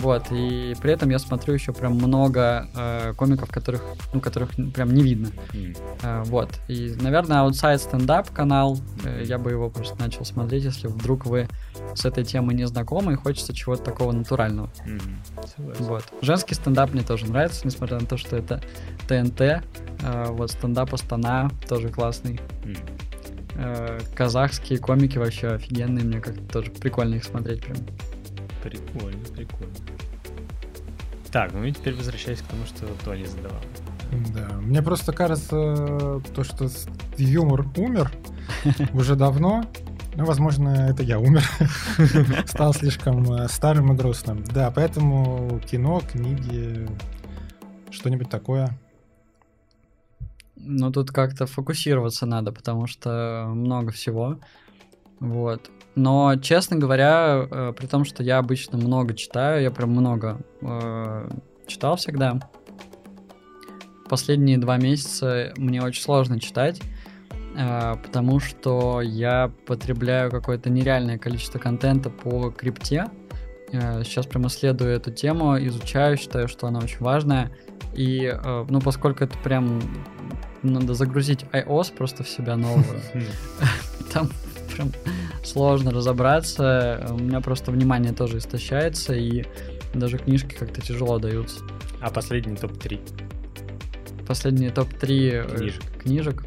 Вот, 0.00 0.26
и 0.30 0.74
при 0.80 0.92
этом 0.92 1.10
я 1.10 1.18
смотрю 1.18 1.54
еще 1.54 1.72
прям 1.72 1.94
много 1.94 2.68
э, 2.74 3.14
комиков, 3.16 3.50
которых, 3.50 3.82
ну, 4.12 4.20
которых 4.20 4.50
прям 4.74 4.92
не 4.94 5.02
видно. 5.02 5.30
Э, 6.02 6.22
вот, 6.26 6.50
и, 6.68 6.94
наверное, 7.00 7.38
Outside 7.38 7.76
Stand 7.76 8.06
Up 8.06 8.32
канал, 8.32 8.78
э, 9.04 9.22
я 9.24 9.38
бы 9.38 9.50
его 9.50 9.70
просто 9.70 9.98
начал 9.98 10.24
смотреть, 10.24 10.64
если 10.64 10.88
вдруг 10.88 11.26
вы 11.26 11.48
с 11.94 12.04
этой 12.04 12.24
темой 12.24 12.54
не 12.54 12.66
знакомы 12.66 13.12
и 13.12 13.16
хочется 13.16 13.54
чего-то 13.54 13.84
такого 13.84 14.12
натурального. 14.12 14.70
Вот. 15.78 16.04
Женский 16.22 16.54
стендап 16.54 16.92
мне 16.92 17.02
тоже 17.02 17.26
нравится, 17.26 17.62
несмотря 17.64 17.98
на 17.98 18.06
то, 18.06 18.16
что 18.16 18.36
это 18.36 18.60
ТНТ. 19.08 19.40
Э, 19.40 19.62
вот 20.28 20.50
стендап 20.50 20.94
Астана 20.94 21.50
тоже 21.68 21.88
классный. 21.88 22.40
Э, 23.60 23.98
казахские 24.14 24.78
комики 24.78 25.18
вообще 25.18 25.48
офигенные, 25.48 26.04
мне 26.04 26.20
как-то 26.20 26.42
тоже 26.44 26.70
прикольно 26.70 27.16
их 27.16 27.24
смотреть 27.24 27.64
прям. 27.64 27.76
Прикольно, 28.68 29.24
прикольно. 29.34 29.74
Так, 31.30 31.52
ну 31.52 31.64
и 31.64 31.72
теперь 31.72 31.94
возвращаясь 31.94 32.40
к 32.40 32.46
тому, 32.46 32.64
что 32.64 32.86
Тони 33.04 33.24
задавал. 33.24 33.60
Да, 34.34 34.48
мне 34.60 34.82
просто 34.82 35.12
кажется, 35.12 36.20
то, 36.34 36.44
что 36.44 36.68
юмор 37.16 37.66
умер 37.76 38.10
уже 38.94 39.14
давно, 39.14 39.64
ну, 40.18 40.24
возможно, 40.24 40.88
это 40.90 41.02
я 41.02 41.20
умер. 41.20 41.44
Стал 42.46 42.74
слишком 42.74 43.32
э, 43.32 43.48
старым 43.48 43.92
и 43.92 43.96
грустным. 43.96 44.42
Да, 44.42 44.72
поэтому 44.72 45.60
кино, 45.60 46.00
книги, 46.00 46.88
что-нибудь 47.90 48.28
такое. 48.28 48.76
Ну, 50.56 50.90
тут 50.90 51.12
как-то 51.12 51.46
фокусироваться 51.46 52.26
надо, 52.26 52.50
потому 52.50 52.88
что 52.88 53.44
много 53.54 53.92
всего. 53.92 54.40
Вот. 55.20 55.70
Но, 55.98 56.36
честно 56.36 56.76
говоря, 56.76 57.48
э, 57.50 57.72
при 57.76 57.86
том, 57.86 58.04
что 58.04 58.22
я 58.22 58.38
обычно 58.38 58.78
много 58.78 59.14
читаю, 59.14 59.62
я 59.62 59.72
прям 59.72 59.90
много 59.90 60.40
э, 60.60 61.28
читал 61.66 61.96
всегда. 61.96 62.38
Последние 64.08 64.58
два 64.58 64.76
месяца 64.76 65.52
мне 65.56 65.82
очень 65.82 66.00
сложно 66.00 66.38
читать, 66.38 66.80
э, 67.56 67.96
потому 67.96 68.38
что 68.38 69.00
я 69.00 69.50
потребляю 69.66 70.30
какое-то 70.30 70.70
нереальное 70.70 71.18
количество 71.18 71.58
контента 71.58 72.10
по 72.10 72.52
крипте. 72.52 73.06
Э, 73.72 74.04
сейчас 74.04 74.24
прям 74.26 74.46
исследую 74.46 74.92
эту 74.92 75.10
тему, 75.10 75.58
изучаю, 75.66 76.16
считаю, 76.16 76.46
что 76.46 76.68
она 76.68 76.78
очень 76.78 77.00
важная. 77.00 77.50
И, 77.94 78.32
э, 78.32 78.66
ну, 78.68 78.80
поскольку 78.80 79.24
это 79.24 79.36
прям 79.38 79.82
надо 80.62 80.94
загрузить 80.94 81.44
iOS 81.52 81.92
просто 81.92 82.22
в 82.22 82.28
себя 82.28 82.56
новую, 82.56 83.00
там 84.12 84.30
прям 84.78 84.92
сложно 85.42 85.90
разобраться. 85.90 87.06
У 87.10 87.18
меня 87.18 87.40
просто 87.40 87.72
внимание 87.72 88.12
тоже 88.12 88.38
истощается, 88.38 89.14
и 89.14 89.44
даже 89.94 90.18
книжки 90.18 90.54
как-то 90.54 90.80
тяжело 90.80 91.18
даются. 91.18 91.60
А 92.00 92.10
последний 92.10 92.56
топ-3? 92.56 93.00
Последний 94.26 94.70
топ-3 94.70 95.56
книжек. 95.56 95.82
книжек. 96.02 96.44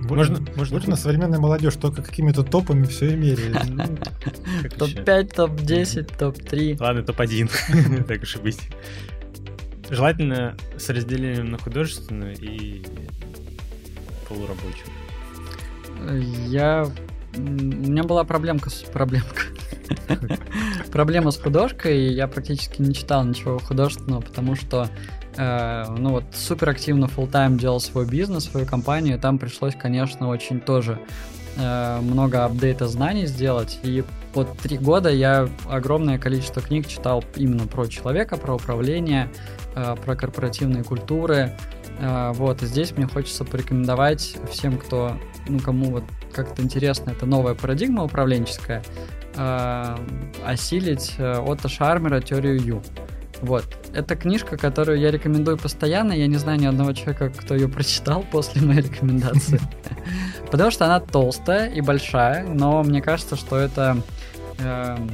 Можно, 0.00 0.44
можно, 0.54 0.74
можно 0.74 0.96
современная 0.96 1.38
молодежь 1.38 1.74
только 1.74 2.02
какими-то 2.02 2.42
топами 2.42 2.84
все 2.84 3.12
и 3.12 3.16
меряет. 3.16 3.56
Топ-5, 4.78 5.34
топ-10, 5.34 6.16
топ-3. 6.18 6.76
Ладно, 6.80 7.02
топ-1. 7.02 8.04
Так 8.06 8.22
уж 8.22 8.36
и 8.36 8.38
быть. 8.38 8.60
Желательно 9.90 10.56
с 10.76 10.88
разделением 10.88 11.50
на 11.50 11.58
художественную 11.58 12.36
и 12.36 12.82
полурабочую. 14.28 14.88
Я... 16.46 16.86
У 17.36 17.40
меня 17.40 18.02
была 18.02 18.24
проблемка 18.24 18.70
с... 18.70 18.82
Проблемка. 18.82 19.42
Проблема 20.92 21.30
с 21.30 21.38
художкой, 21.38 22.12
я 22.14 22.26
практически 22.28 22.80
не 22.80 22.94
читал 22.94 23.24
ничего 23.24 23.58
художественного, 23.58 24.20
потому 24.20 24.54
что 24.56 24.88
э, 25.36 25.84
ну 25.98 26.10
вот 26.10 26.24
супер 26.34 26.70
активно 26.70 27.06
full 27.06 27.30
time 27.30 27.58
делал 27.58 27.80
свой 27.80 28.06
бизнес, 28.06 28.44
свою 28.44 28.66
компанию, 28.66 29.16
и 29.16 29.20
там 29.20 29.38
пришлось, 29.38 29.74
конечно, 29.74 30.28
очень 30.28 30.60
тоже 30.60 30.98
э, 31.56 32.00
много 32.00 32.44
апдейта 32.44 32.88
знаний 32.88 33.26
сделать, 33.26 33.78
и 33.82 34.04
вот 34.34 34.56
три 34.58 34.78
года 34.78 35.10
я 35.10 35.48
огромное 35.68 36.18
количество 36.18 36.62
книг 36.62 36.86
читал 36.86 37.24
именно 37.36 37.66
про 37.66 37.86
человека, 37.86 38.36
про 38.36 38.54
управление, 38.54 39.30
э, 39.74 39.96
про 40.04 40.16
корпоративные 40.16 40.84
культуры, 40.84 41.56
вот, 41.98 42.62
и 42.62 42.66
здесь 42.66 42.92
мне 42.96 43.06
хочется 43.06 43.44
порекомендовать 43.44 44.36
всем, 44.50 44.78
кто, 44.78 45.16
ну, 45.48 45.58
кому 45.60 45.90
вот 45.90 46.04
как-то 46.32 46.62
интересно, 46.62 47.10
это 47.10 47.24
новая 47.24 47.54
парадигма 47.54 48.04
управленческая, 48.04 48.82
э, 49.34 49.96
осилить 50.44 51.14
э, 51.18 51.38
Отто 51.38 51.68
Шармера 51.68 52.20
теорию 52.20 52.60
Ю. 52.60 52.82
Вот. 53.40 53.64
Это 53.94 54.16
книжка, 54.16 54.56
которую 54.56 54.98
я 54.98 55.10
рекомендую 55.10 55.58
постоянно. 55.58 56.12
Я 56.12 56.26
не 56.26 56.36
знаю 56.36 56.58
ни 56.58 56.66
одного 56.66 56.92
человека, 56.92 57.30
кто 57.30 57.54
ее 57.54 57.68
прочитал 57.68 58.24
после 58.32 58.62
моей 58.62 58.82
рекомендации. 58.82 59.60
Потому 60.50 60.70
что 60.70 60.84
она 60.84 61.00
толстая 61.00 61.70
и 61.70 61.80
большая, 61.80 62.46
но 62.46 62.82
мне 62.82 63.02
кажется, 63.02 63.36
что 63.36 63.56
это 63.58 64.02
эм, 64.58 65.10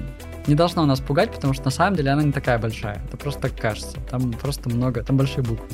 не 0.47 0.55
должно 0.55 0.85
нас 0.87 1.01
пугать, 1.01 1.33
потому 1.33 1.55
что 1.55 1.67
на 1.67 1.71
самом 1.71 1.97
деле 1.97 2.11
она 2.11 2.23
не 2.23 2.33
такая 2.33 2.59
большая. 2.59 3.01
Это 3.07 3.17
просто 3.17 3.43
так 3.43 3.57
кажется. 3.57 3.99
Там 4.11 4.33
просто 4.33 4.69
много, 4.69 5.03
там 5.03 5.17
большие 5.17 5.45
буквы. 5.45 5.69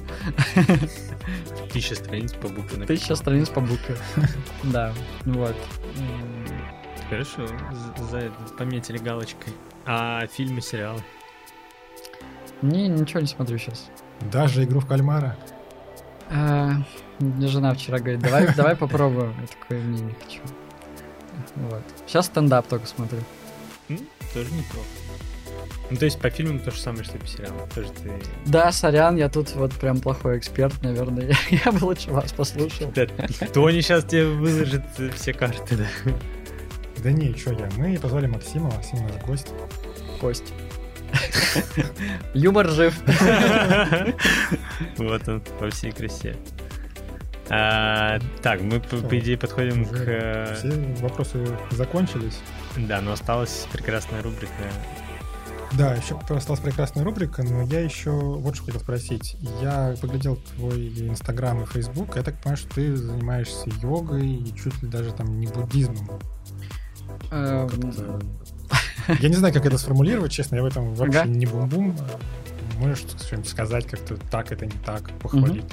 Тысяча 1.73 1.95
страниц 1.95 2.33
по 2.33 2.49
букве. 2.49 2.85
Тысяча 2.87 3.15
страниц 3.15 3.49
по 3.49 3.61
букве. 3.61 3.97
Да, 4.65 4.93
вот. 5.25 5.57
Хорошо, 7.09 7.47
за 8.11 8.19
это 8.19 8.35
пометили 8.59 8.99
галочкой. 8.99 9.55
А 9.87 10.27
фильмы, 10.27 10.61
сериалы? 10.61 11.01
Не, 12.61 12.89
ничего 12.89 13.21
не 13.21 13.27
смотрю 13.27 13.57
сейчас. 13.57 13.89
Даже 14.33 14.65
игру 14.65 14.81
в 14.81 14.87
кальмара? 14.87 15.37
А, 16.31 16.73
мне 17.19 17.49
жена 17.49 17.73
вчера 17.73 17.99
говорит, 17.99 18.21
давай, 18.21 18.55
давай 18.55 18.77
попробуем. 18.77 19.35
Я 19.41 19.47
такой, 19.47 19.83
не, 19.83 20.03
не 20.03 20.13
хочу. 20.13 20.43
Вот. 21.57 21.83
Сейчас 22.07 22.27
стендап 22.27 22.67
только 22.67 22.87
смотрю. 22.87 23.21
Тоже 24.35 24.51
неплохо. 24.53 24.87
Ну, 25.91 25.97
то 25.97 26.05
есть 26.05 26.19
по 26.21 26.29
фильмам 26.29 26.61
то 26.61 26.71
же 26.71 26.79
самое, 26.79 27.05
что 27.05 27.17
и 27.17 27.21
по 27.21 27.27
сериалам. 27.27 27.69
Тоже 27.75 27.89
ты... 28.03 28.13
Да, 28.45 28.71
сорян, 28.73 29.17
я 29.17 29.29
тут 29.29 29.55
вот 29.55 29.73
прям 29.73 30.01
плохой 30.01 30.39
эксперт, 30.39 30.83
наверное. 30.83 31.35
Я 31.65 31.73
бы 31.73 31.85
лучше 31.85 32.11
вас 32.11 32.33
послушал. 32.33 32.93
Да, 32.95 33.07
Тони 33.55 33.81
сейчас 33.81 34.05
тебе 34.05 34.27
выложит 34.27 34.83
все 35.15 35.33
карты, 35.33 35.77
да. 35.77 36.13
Да 36.99 37.13
не, 37.13 37.35
что 37.35 37.53
я. 37.53 37.69
Мы 37.77 37.97
позвали 37.97 38.27
Максима, 38.27 38.71
Максим 38.71 39.07
наш 39.07 39.23
гость. 39.25 39.49
Кость. 40.21 40.53
Юмор 42.35 42.69
жив. 42.69 42.95
Вот 44.99 45.29
он, 45.29 45.41
по 45.59 45.71
всей 45.71 45.93
красе. 45.93 46.37
А, 47.51 48.19
так, 48.43 48.61
мы, 48.61 48.81
по, 48.81 48.97
по 48.99 49.19
идее, 49.19 49.39
подходим 49.39 49.87
к... 49.87 50.55
Все 50.57 50.71
вопросы 51.01 51.47
закончились. 51.71 52.39
Да, 52.77 53.01
но 53.01 53.13
осталась 53.13 53.67
прекрасная 53.73 54.23
рубрика. 54.23 54.53
Да, 55.73 55.95
еще 55.95 56.19
осталась 56.31 56.61
прекрасная 56.61 57.05
рубрика, 57.05 57.43
но 57.43 57.63
я 57.63 57.81
еще 57.81 58.11
вот 58.11 58.57
что 58.57 58.65
хотел 58.65 58.81
спросить. 58.81 59.37
Я 59.61 59.95
поглядел 60.01 60.37
твой 60.57 60.89
Инстаграм 61.09 61.63
и 61.63 61.67
Фейсбук, 61.67 62.17
я 62.17 62.23
так 62.23 62.41
понимаю, 62.41 62.57
что 62.57 62.75
ты 62.75 62.97
занимаешься 62.97 63.69
йогой 63.83 64.27
и 64.27 64.55
чуть 64.57 64.83
ли 64.83 64.89
даже 64.89 65.13
там 65.13 65.39
не 65.39 65.47
буддизмом. 65.47 66.09
Эм, 67.31 67.69
Я 69.21 69.29
не 69.29 69.35
знаю, 69.35 69.53
как 69.55 69.67
это 69.67 69.79
сформулировать, 69.79 70.33
честно, 70.33 70.57
я 70.57 70.63
в 70.63 70.67
этом 70.67 70.95
вообще 70.95 71.25
не 71.27 71.47
бум-бум. 71.47 71.97
Можешь 72.79 73.01
что-нибудь 73.01 73.49
сказать, 73.49 73.87
как-то 73.87 74.17
так, 74.31 74.53
это 74.53 74.67
не 74.67 74.79
так, 74.85 75.11
похвалить. 75.19 75.65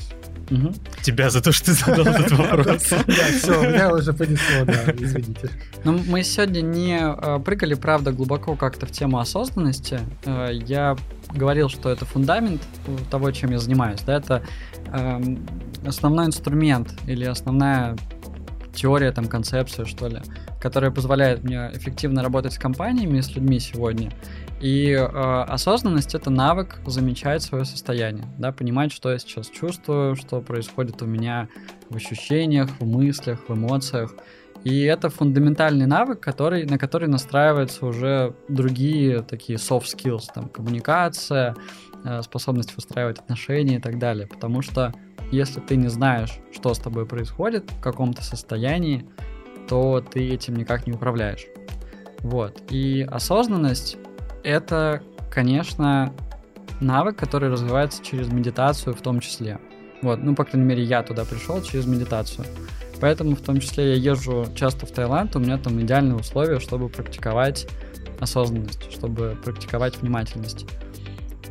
Мгм. 0.49 0.73
Тебя 1.01 1.29
за 1.29 1.41
то, 1.41 1.51
что 1.51 1.65
ты 1.65 1.73
задал 1.73 2.05
этот 2.05 2.31
вопрос. 2.37 2.89
Да, 2.89 3.03
все, 3.37 3.61
меня 3.61 3.93
уже 3.93 4.13
понесло, 4.13 4.65
да, 4.65 4.93
извините. 4.97 5.49
Ну, 5.83 5.99
мы 6.07 6.23
сегодня 6.23 6.61
не 6.61 6.99
э, 6.99 7.39
прыгали, 7.39 7.73
правда, 7.73 8.11
глубоко 8.11 8.55
как-то 8.55 8.85
в 8.85 8.91
тему 8.91 9.19
осознанности. 9.19 9.99
Э, 10.25 10.49
я 10.51 10.95
говорил, 11.33 11.69
что 11.69 11.89
это 11.89 12.05
фундамент 12.05 12.61
того, 13.09 13.31
чем 13.31 13.51
я 13.51 13.59
занимаюсь. 13.59 14.01
Да, 14.01 14.17
это 14.17 14.43
эм, 14.93 15.45
основной 15.85 16.27
инструмент 16.27 16.93
или 17.07 17.25
основная 17.25 17.95
теория, 18.73 19.11
там, 19.11 19.27
концепция, 19.27 19.85
что 19.85 20.07
ли, 20.07 20.21
которая 20.61 20.91
позволяет 20.91 21.43
мне 21.43 21.71
эффективно 21.73 22.21
работать 22.21 22.53
с 22.53 22.57
компаниями 22.57 23.19
и 23.19 23.21
с 23.21 23.33
людьми 23.35 23.59
сегодня. 23.59 24.11
И 24.61 24.91
э, 24.91 24.99
осознанность 25.03 26.15
это 26.15 26.29
навык 26.29 26.79
замечать 26.85 27.43
свое 27.43 27.65
состояние, 27.65 28.25
да, 28.37 28.51
понимать, 28.51 28.91
что 28.91 29.11
я 29.11 29.19
сейчас 29.19 29.47
чувствую, 29.47 30.15
что 30.15 30.41
происходит 30.41 31.01
у 31.01 31.05
меня 31.05 31.49
в 31.89 31.95
ощущениях, 31.95 32.69
в 32.79 32.85
мыслях, 32.85 33.39
в 33.47 33.53
эмоциях. 33.53 34.15
И 34.63 34.83
это 34.83 35.09
фундаментальный 35.09 35.85
навык, 35.85 36.21
который, 36.21 36.65
на 36.65 36.77
который 36.77 37.09
настраиваются 37.09 37.85
уже 37.85 38.33
другие 38.47 39.21
такие 39.21 39.57
soft 39.57 39.85
skills, 39.93 40.23
там, 40.33 40.47
коммуникация, 40.47 41.55
э, 42.05 42.21
способность 42.21 42.75
выстраивать 42.75 43.19
отношения 43.19 43.75
и 43.75 43.81
так 43.81 43.99
далее. 43.99 44.25
Потому 44.25 44.61
что 44.61 44.93
если 45.31 45.59
ты 45.59 45.75
не 45.75 45.89
знаешь, 45.89 46.39
что 46.53 46.73
с 46.73 46.79
тобой 46.79 47.05
происходит, 47.05 47.69
в 47.69 47.81
каком 47.81 48.13
то 48.13 48.23
состоянии, 48.23 49.05
то 49.67 49.99
ты 49.99 50.29
этим 50.29 50.55
никак 50.55 50.87
не 50.87 50.93
управляешь. 50.93 51.45
Вот. 52.19 52.63
И 52.71 53.01
осознанность— 53.01 53.97
это, 54.45 55.01
конечно, 55.31 56.13
навык, 56.79 57.17
который 57.17 57.49
развивается 57.49 58.03
через 58.03 58.27
медитацию 58.27 58.95
в 58.95 59.01
том 59.01 59.19
числе. 59.19 59.59
Вот, 60.01 60.21
ну, 60.21 60.35
по 60.35 60.45
крайней 60.45 60.67
мере, 60.67 60.83
я 60.83 61.01
туда 61.03 61.25
пришел 61.25 61.61
через 61.61 61.87
медитацию. 61.87 62.45
Поэтому 63.01 63.35
в 63.35 63.41
том 63.41 63.59
числе 63.59 63.95
я 63.95 64.11
езжу 64.11 64.45
часто 64.55 64.85
в 64.85 64.91
Таиланд, 64.91 65.35
у 65.35 65.39
меня 65.39 65.57
там 65.57 65.81
идеальные 65.81 66.15
условия, 66.15 66.59
чтобы 66.59 66.89
практиковать 66.89 67.67
осознанность, 68.19 68.91
чтобы 68.91 69.37
практиковать 69.43 69.97
внимательность. 69.97 70.65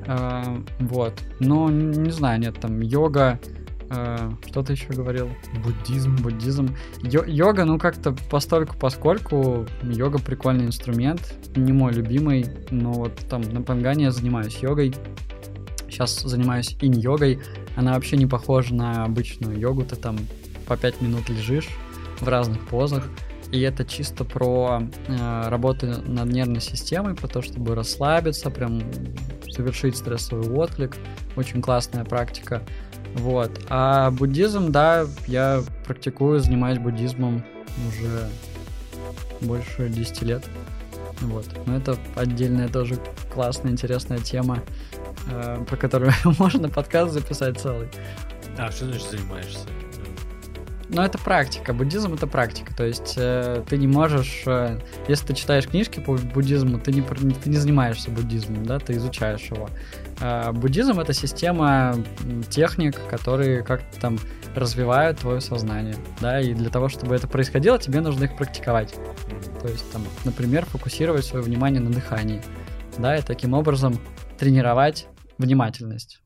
А, 0.07 0.63
вот. 0.79 1.15
Но 1.41 1.69
не 1.71 2.11
знаю, 2.11 2.41
нет, 2.41 2.59
там 2.61 2.81
йога, 2.81 3.41
а, 3.97 4.33
что 4.47 4.63
ты 4.63 4.73
еще 4.73 4.89
говорил? 4.89 5.31
Буддизм. 5.63 6.17
Буддизм. 6.17 6.75
Йо- 7.03 7.27
йога, 7.27 7.65
ну 7.65 7.79
как-то 7.79 8.17
постольку 8.31 8.77
поскольку 8.79 9.67
йога 9.83 10.19
прикольный 10.19 10.67
инструмент, 10.67 11.35
не 11.57 11.73
мой 11.73 11.93
любимый, 11.93 12.47
но 12.71 12.93
вот 12.93 13.15
там 13.29 13.43
на 13.43 13.63
Пангане 13.63 14.05
я 14.05 14.11
занимаюсь 14.11 14.57
йогой. 14.59 14.95
Сейчас 15.89 16.23
занимаюсь 16.23 16.77
инь-йогой. 16.81 17.41
Она 17.77 17.95
вообще 17.95 18.17
не 18.17 18.27
похожа 18.27 18.75
на 18.75 19.05
обычную 19.05 19.59
йогу, 19.59 19.85
ты 19.85 19.97
там 19.97 20.19
по 20.67 20.77
5 20.77 21.01
минут 21.01 21.29
лежишь 21.29 21.69
в 22.21 22.29
разных 22.29 22.67
позах. 22.67 23.05
И 23.53 23.61
это 23.61 23.85
чисто 23.85 24.25
про 24.25 24.83
э, 25.07 25.49
работу 25.49 25.87
над 25.87 26.27
нервной 26.33 26.61
системой, 26.61 27.15
про 27.15 27.29
то, 27.29 27.41
чтобы 27.41 27.77
расслабиться, 27.77 28.51
прям 28.51 28.83
совершить 29.49 29.97
стрессовый 29.97 30.51
отклик. 30.51 30.97
Очень 31.37 31.63
классная 31.63 32.05
практика. 32.05 32.63
Вот. 33.15 33.51
А 33.69 34.11
буддизм, 34.11 34.73
да, 34.73 35.07
я 35.27 35.63
практикую, 35.87 36.41
занимаюсь 36.41 36.79
буддизмом 36.79 37.45
уже 37.89 38.29
больше 39.41 39.89
10 39.89 40.23
лет. 40.23 40.45
Вот. 41.21 41.47
Но 41.67 41.77
это 41.77 41.97
отдельная 42.17 42.69
тоже 42.69 42.99
классная, 43.33 43.73
интересная 43.73 44.19
тема, 44.19 44.63
э, 45.31 45.65
про 45.67 45.77
которую 45.77 46.13
можно 46.39 46.69
подкаст 46.69 47.13
записать 47.13 47.59
целый. 47.61 47.89
А 48.59 48.71
что 48.71 48.87
значит 48.87 49.11
занимаешься? 49.11 49.69
Но 50.89 51.05
это 51.05 51.19
практика. 51.19 51.73
Буддизм 51.73 52.15
это 52.15 52.27
практика. 52.27 52.75
То 52.75 52.85
есть 52.85 53.15
э, 53.17 53.63
ты 53.69 53.77
не 53.77 53.87
можешь, 53.87 54.43
э, 54.47 54.79
если 55.09 55.27
ты 55.27 55.35
читаешь 55.35 55.67
книжки 55.67 55.99
по 55.99 56.17
буддизму, 56.17 56.79
ты 56.79 56.93
не, 56.93 57.03
ты 57.03 57.51
не 57.51 57.57
занимаешься 57.57 58.11
буддизмом, 58.11 58.67
да, 58.67 58.79
ты 58.79 58.95
изучаешь 58.95 59.43
его. 59.51 59.69
А 60.21 60.53
буддизм 60.53 61.01
это 61.01 61.13
система 61.13 61.97
техник, 62.51 63.01
которые 63.09 63.63
как-то 63.63 64.01
там 64.01 64.19
развивают 64.55 65.19
твое 65.19 65.41
сознание, 65.41 65.97
да, 66.21 66.41
и 66.41 66.55
для 66.55 66.71
того, 66.71 66.89
чтобы 66.89 67.15
это 67.15 67.27
происходило, 67.27 67.79
тебе 67.79 68.01
нужно 68.01 68.25
их 68.25 68.37
практиковать. 68.37 68.95
То 69.61 69.69
есть, 69.69 69.91
там, 69.93 70.03
например, 70.25 70.65
фокусировать 70.65 71.25
свое 71.25 71.45
внимание 71.45 71.81
на 71.81 71.91
дыхании, 71.91 72.43
да, 72.99 73.17
и 73.17 73.23
таким 73.23 73.55
образом 73.55 73.99
тренировать 74.39 75.09
внимательность. 75.39 76.23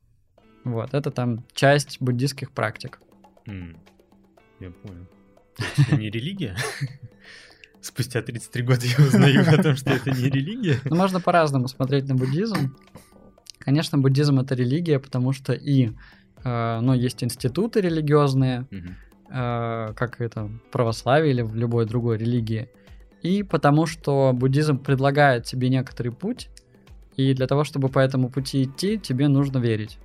Вот, 0.64 0.92
это 0.92 1.10
там 1.10 1.44
часть 1.54 2.00
буддистских 2.00 2.52
практик. 2.52 3.00
Я 3.46 4.70
понял. 4.70 5.06
Это 5.78 5.96
не 5.96 6.10
религия? 6.10 6.56
Спустя 7.80 8.22
33 8.22 8.62
года 8.64 8.84
я 8.84 9.04
узнаю 9.04 9.42
о 9.48 9.62
том, 9.62 9.76
что 9.76 9.90
это 9.90 10.10
не 10.10 10.28
религия. 10.28 10.80
Ну, 10.84 10.96
можно 10.96 11.20
по-разному 11.20 11.68
смотреть 11.68 12.08
на 12.08 12.14
буддизм. 12.14 12.76
Конечно, 13.68 13.98
буддизм 13.98 14.40
это 14.40 14.54
религия, 14.54 14.98
потому 14.98 15.34
что 15.34 15.52
и 15.52 15.90
э, 16.42 16.80
ну, 16.80 16.94
есть 16.94 17.22
институты 17.22 17.82
религиозные, 17.82 18.64
Мгм. 18.70 18.96
э, 19.30 19.92
как 19.94 20.22
это 20.22 20.50
православие 20.72 21.32
или 21.34 21.42
в 21.42 21.54
любой 21.54 21.84
другой 21.84 22.16
религии. 22.16 22.70
И 23.20 23.42
потому 23.42 23.84
что 23.84 24.32
буддизм 24.32 24.78
предлагает 24.78 25.44
тебе 25.44 25.68
некоторый 25.68 26.12
путь, 26.12 26.48
и 27.14 27.34
для 27.34 27.46
того, 27.46 27.62
чтобы 27.64 27.90
по 27.90 27.98
этому 27.98 28.30
пути 28.30 28.62
идти, 28.64 28.98
тебе 28.98 29.28
нужно 29.28 29.58
верить. 29.58 29.98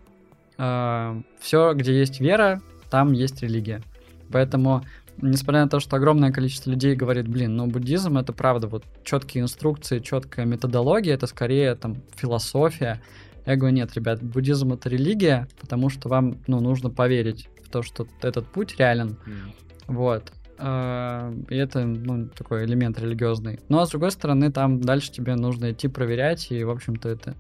все, 1.39 1.74
где 1.74 1.97
есть 1.97 2.20
вера, 2.20 2.61
там 2.89 3.14
есть 3.14 3.41
религия. 3.43 3.82
Поэтому, 4.30 4.84
несмотря 5.22 5.64
на 5.64 5.70
то, 5.70 5.80
что 5.80 5.95
огромное 5.95 6.34
количество 6.34 6.70
людей 6.70 6.95
говорит, 6.95 7.30
блин, 7.30 7.55
ну 7.55 7.68
буддизм 7.68 8.18
это 8.18 8.34
правда 8.34 8.68
вот 8.68 8.84
четкие 9.06 9.44
инструкции, 9.45 9.99
четкая 9.99 10.45
методология, 10.45 11.14
это 11.14 11.27
скорее 11.27 11.76
там 11.76 11.95
философия. 12.18 13.02
Я 13.45 13.56
говорю, 13.56 13.76
нет, 13.76 13.94
ребят, 13.95 14.22
буддизм 14.24 14.74
это 14.74 14.90
религия, 14.90 15.48
потому 15.60 15.90
что 15.90 16.10
вам 16.10 16.38
ну, 16.48 16.60
нужно 16.60 16.90
поверить 16.90 17.49
в 17.64 17.70
то, 17.70 17.82
что 17.82 18.07
этот 18.22 18.48
путь 18.48 18.78
реален. 18.78 19.18
М. 19.26 19.53
Вот. 19.88 20.32
А, 20.57 21.34
И 21.49 21.56
это, 21.56 21.86
ну, 21.86 22.28
такой 22.30 22.65
элемент 22.65 22.99
религиозный. 22.99 23.60
Ну, 23.70 23.80
а 23.80 23.86
с 23.86 23.90
другой 23.90 24.11
стороны, 24.11 24.52
там 24.52 24.80
дальше 24.80 25.11
тебе 25.11 25.36
нужно 25.36 25.72
идти 25.72 25.88
проверять, 25.88 26.52
и, 26.52 26.64
в 26.64 26.70
общем-то, 26.70 27.10
это, 27.10 27.36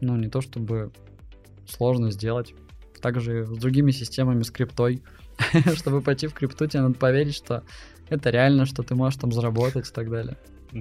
ну, 0.00 0.16
не 0.16 0.28
то 0.28 0.40
чтобы 0.40 0.90
сложно 1.68 2.10
сделать. 2.10 2.54
Также 3.00 3.46
с 3.46 3.56
другими 3.56 3.92
системами, 3.92 4.42
с 4.42 4.50
криптой. 4.50 5.02
Чтобы 5.74 6.02
пойти 6.02 6.26
в 6.26 6.34
крипту, 6.34 6.66
тебе 6.66 6.82
надо 6.82 6.94
поверить, 6.94 7.34
что 7.36 7.62
это 8.08 8.30
реально, 8.30 8.66
что 8.66 8.82
ты 8.82 8.94
можешь 8.94 9.20
там 9.20 9.32
заработать 9.32 9.88
и 9.88 9.92
так 9.92 10.10
далее. 10.10 10.36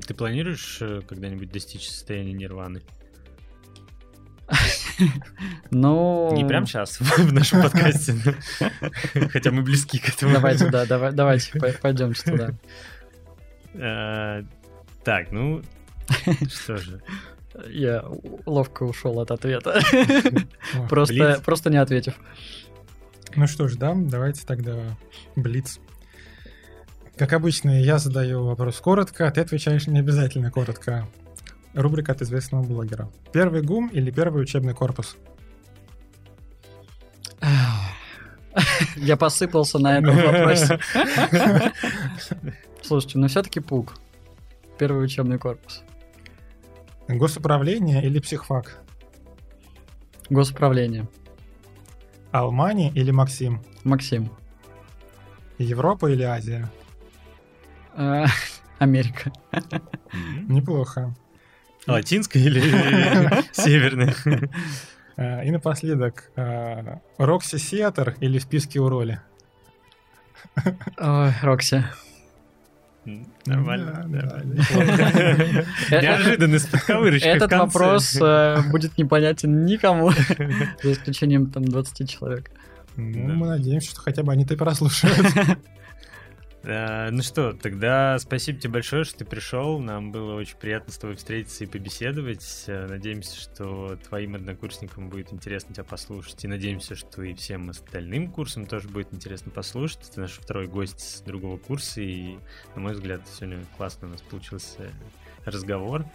Ты 0.06 0.14
планируешь 0.14 0.80
э, 0.82 1.02
когда-нибудь 1.08 1.52
достичь 1.52 1.88
состояния 1.88 2.34
нирваны? 2.34 2.82
Ну... 5.72 6.32
Не 6.36 6.46
прям 6.46 6.66
сейчас, 6.66 7.00
в 7.00 7.34
нашем 7.34 7.62
подкасте. 7.62 8.16
Хотя 9.32 9.52
мы 9.52 9.62
близки 9.62 10.00
к 10.00 10.10
этому. 10.10 10.34
Давайте, 10.34 10.70
да, 10.70 10.86
давай, 10.86 11.12
давайте, 11.14 11.60
пойдемте 11.82 12.32
туда. 12.32 12.52
Э, 13.74 14.44
Так, 15.04 15.32
ну, 15.32 15.62
что 16.50 16.78
же. 16.78 17.02
Я 17.70 18.04
ловко 18.46 18.84
ушел 18.84 19.20
от 19.20 19.32
ответа. 19.32 19.82
Просто, 20.90 21.42
просто 21.46 21.70
не 21.70 21.78
ответив. 21.78 22.16
Ну 23.36 23.48
что 23.48 23.68
ж, 23.68 23.76
да, 23.76 23.94
давайте 23.96 24.46
тогда 24.46 24.98
Блиц. 25.36 25.80
Как 27.18 27.34
обычно, 27.34 27.82
я 27.82 28.00
задаю 28.00 28.46
вопрос 28.46 28.80
коротко, 28.80 29.28
а 29.28 29.32
ты 29.32 29.42
отвечаешь 29.42 29.88
не 29.88 30.00
обязательно 30.00 30.52
коротко. 30.52 31.08
Рубрика 31.74 32.12
от 32.12 32.22
известного 32.22 32.64
блогера. 32.64 33.10
Первый 33.32 33.62
ГУМ 33.62 33.88
или 33.90 34.12
первый 34.12 34.44
учебный 34.44 34.74
корпус? 34.74 35.18
Я 38.96 39.18
посыпался 39.18 39.80
на 39.80 39.98
этом 40.00 40.16
вопросе. 40.16 40.80
Слушайте, 42.82 43.20
ну 43.20 43.28
все-таки 43.28 43.60
ПУК. 43.60 43.94
Первый 44.78 45.04
учебный 45.06 45.38
корпус. 45.38 45.84
Госуправление 47.08 48.04
или 48.04 48.20
психфак? 48.20 48.82
Госуправление. 50.30 51.08
Алмани 52.32 52.92
или 52.94 53.12
Максим? 53.12 53.62
Максим. 53.84 54.32
Европа 55.58 56.08
или 56.08 56.24
Азия? 56.24 56.72
Э, 57.96 58.26
Америка. 58.80 59.32
Неплохо. 60.48 61.16
Латинская 61.92 62.40
или 62.40 62.62
северная? 63.52 64.14
Э, 65.18 65.46
И 65.46 65.52
напоследок, 65.52 66.32
э, 66.36 66.98
Рокси 67.18 67.58
Сиатор 67.58 68.16
или 68.20 68.40
в 68.40 68.44
списке 68.44 68.80
у 68.80 68.90
роли? 68.90 69.20
Ой, 70.98 71.32
Рокси. 71.42 71.84
Нормально. 73.46 74.06
Да, 74.08 74.42
да. 75.90 76.02
Неожиданно 76.02 76.60
с 76.60 76.66
подковырочкой 76.68 77.34
в 77.34 77.36
Этот 77.36 77.52
вопрос 77.54 78.18
э, 78.22 78.62
будет 78.72 78.98
непонятен 78.98 79.66
никому, 79.66 80.12
за 80.84 80.92
исключением 80.92 81.48
там 81.48 81.66
20 81.66 82.10
человек. 82.10 82.52
Ну, 82.96 83.34
мы 83.34 83.48
надеемся, 83.48 83.92
что 83.92 84.02
хотя 84.02 84.24
бы 84.24 84.32
они-то 84.32 84.54
и 84.54 84.58
прослушают. 84.58 85.18
А, 86.66 87.10
Ну 87.12 87.22
что, 87.24 87.54
тогда 87.54 88.20
спасибо 88.20 88.60
тебе 88.60 88.74
большое, 88.74 89.04
что 89.04 89.20
ты 89.20 89.26
пришел. 89.26 89.80
Нам 89.80 90.12
было 90.12 90.36
очень 90.36 90.58
приятно 90.58 90.92
с 90.92 90.98
тобой 90.98 91.16
встретиться 91.16 91.64
и 91.64 91.68
побеседовать. 91.68 92.66
Э, 92.68 92.88
Надеемся, 92.88 93.40
что 93.40 93.96
твоим 94.08 94.36
однокурсникам 94.36 95.10
будет 95.10 95.32
интересно 95.32 95.74
тебя 95.74 95.86
послушать. 95.86 96.44
И 96.44 96.48
надеемся, 96.48 96.96
что 96.96 97.24
и 97.24 97.34
всем 97.34 97.70
остальным 97.70 98.32
курсам 98.32 98.66
тоже 98.66 98.90
будет 98.90 99.14
интересно 99.14 99.52
послушать. 99.52 100.12
Ты 100.14 100.22
наш 100.22 100.34
второй 100.34 100.68
гость 100.68 101.00
с 101.00 101.22
другого 101.22 101.58
курса. 101.58 102.02
И, 102.02 102.38
на 102.76 102.82
мой 102.82 102.94
взгляд, 102.94 103.22
сегодня 103.28 103.66
классно 103.78 104.08
у 104.08 104.12
нас 104.12 104.22
получился 104.22 104.92
разговор. 105.46 106.06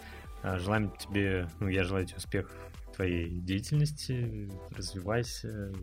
А, 0.43 0.59
Желаем 0.59 0.91
тебе, 0.91 1.49
ну, 1.59 1.67
я 1.69 1.83
желаю 1.83 2.05
тебе 2.05 2.17
успехов 2.17 2.55
в 2.87 2.95
твоей 2.95 3.39
деятельности. 3.39 4.51
Развивайся, 4.77 5.73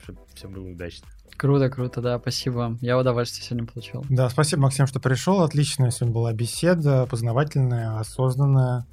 чтобы 0.00 0.20
все 0.34 0.48
было 0.48 0.68
удачно. 0.68 1.08
Круто, 1.36 1.68
круто, 1.68 2.00
да, 2.00 2.18
спасибо. 2.18 2.78
Я 2.80 2.98
удовольствие 2.98 3.44
сегодня 3.44 3.66
получил. 3.66 4.04
Да, 4.08 4.28
спасибо, 4.30 4.62
Максим, 4.62 4.86
что 4.86 5.00
пришел. 5.00 5.42
Отличная 5.42 5.90
сегодня 5.90 6.14
была 6.14 6.32
беседа, 6.32 7.06
познавательная, 7.06 7.98
осознанная, 7.98 8.86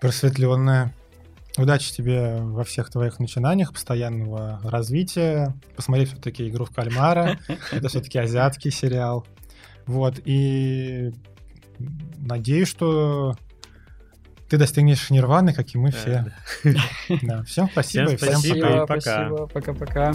просветленная. 0.00 0.94
Удачи 1.58 1.92
тебе 1.92 2.38
во 2.40 2.64
всех 2.64 2.90
твоих 2.90 3.18
начинаниях, 3.18 3.72
постоянного 3.72 4.60
развития. 4.62 5.54
Посмотри 5.76 6.06
все-таки 6.06 6.48
игру 6.48 6.64
в 6.64 6.70
кальмара. 6.70 7.38
Это 7.72 7.88
все-таки 7.88 8.18
азиатский 8.18 8.70
сериал. 8.70 9.26
Вот, 9.86 10.20
и 10.24 11.12
надеюсь, 12.18 12.68
что 12.68 13.36
ты 14.48 14.56
достигнешь 14.56 15.10
нирваны, 15.10 15.52
как 15.52 15.74
и 15.74 15.78
мы 15.78 15.90
все. 15.90 16.32
Да, 17.22 17.42
всем 17.42 17.68
спасибо 17.72 18.06
Всем 18.06 18.14
и 18.14 18.16
всем 18.16 18.40
спасибо. 18.40 18.60
пока. 18.60 18.84
и 18.84 18.86
пока. 18.86 19.00
Спасибо, 19.00 19.46
пока-пока. 19.46 20.12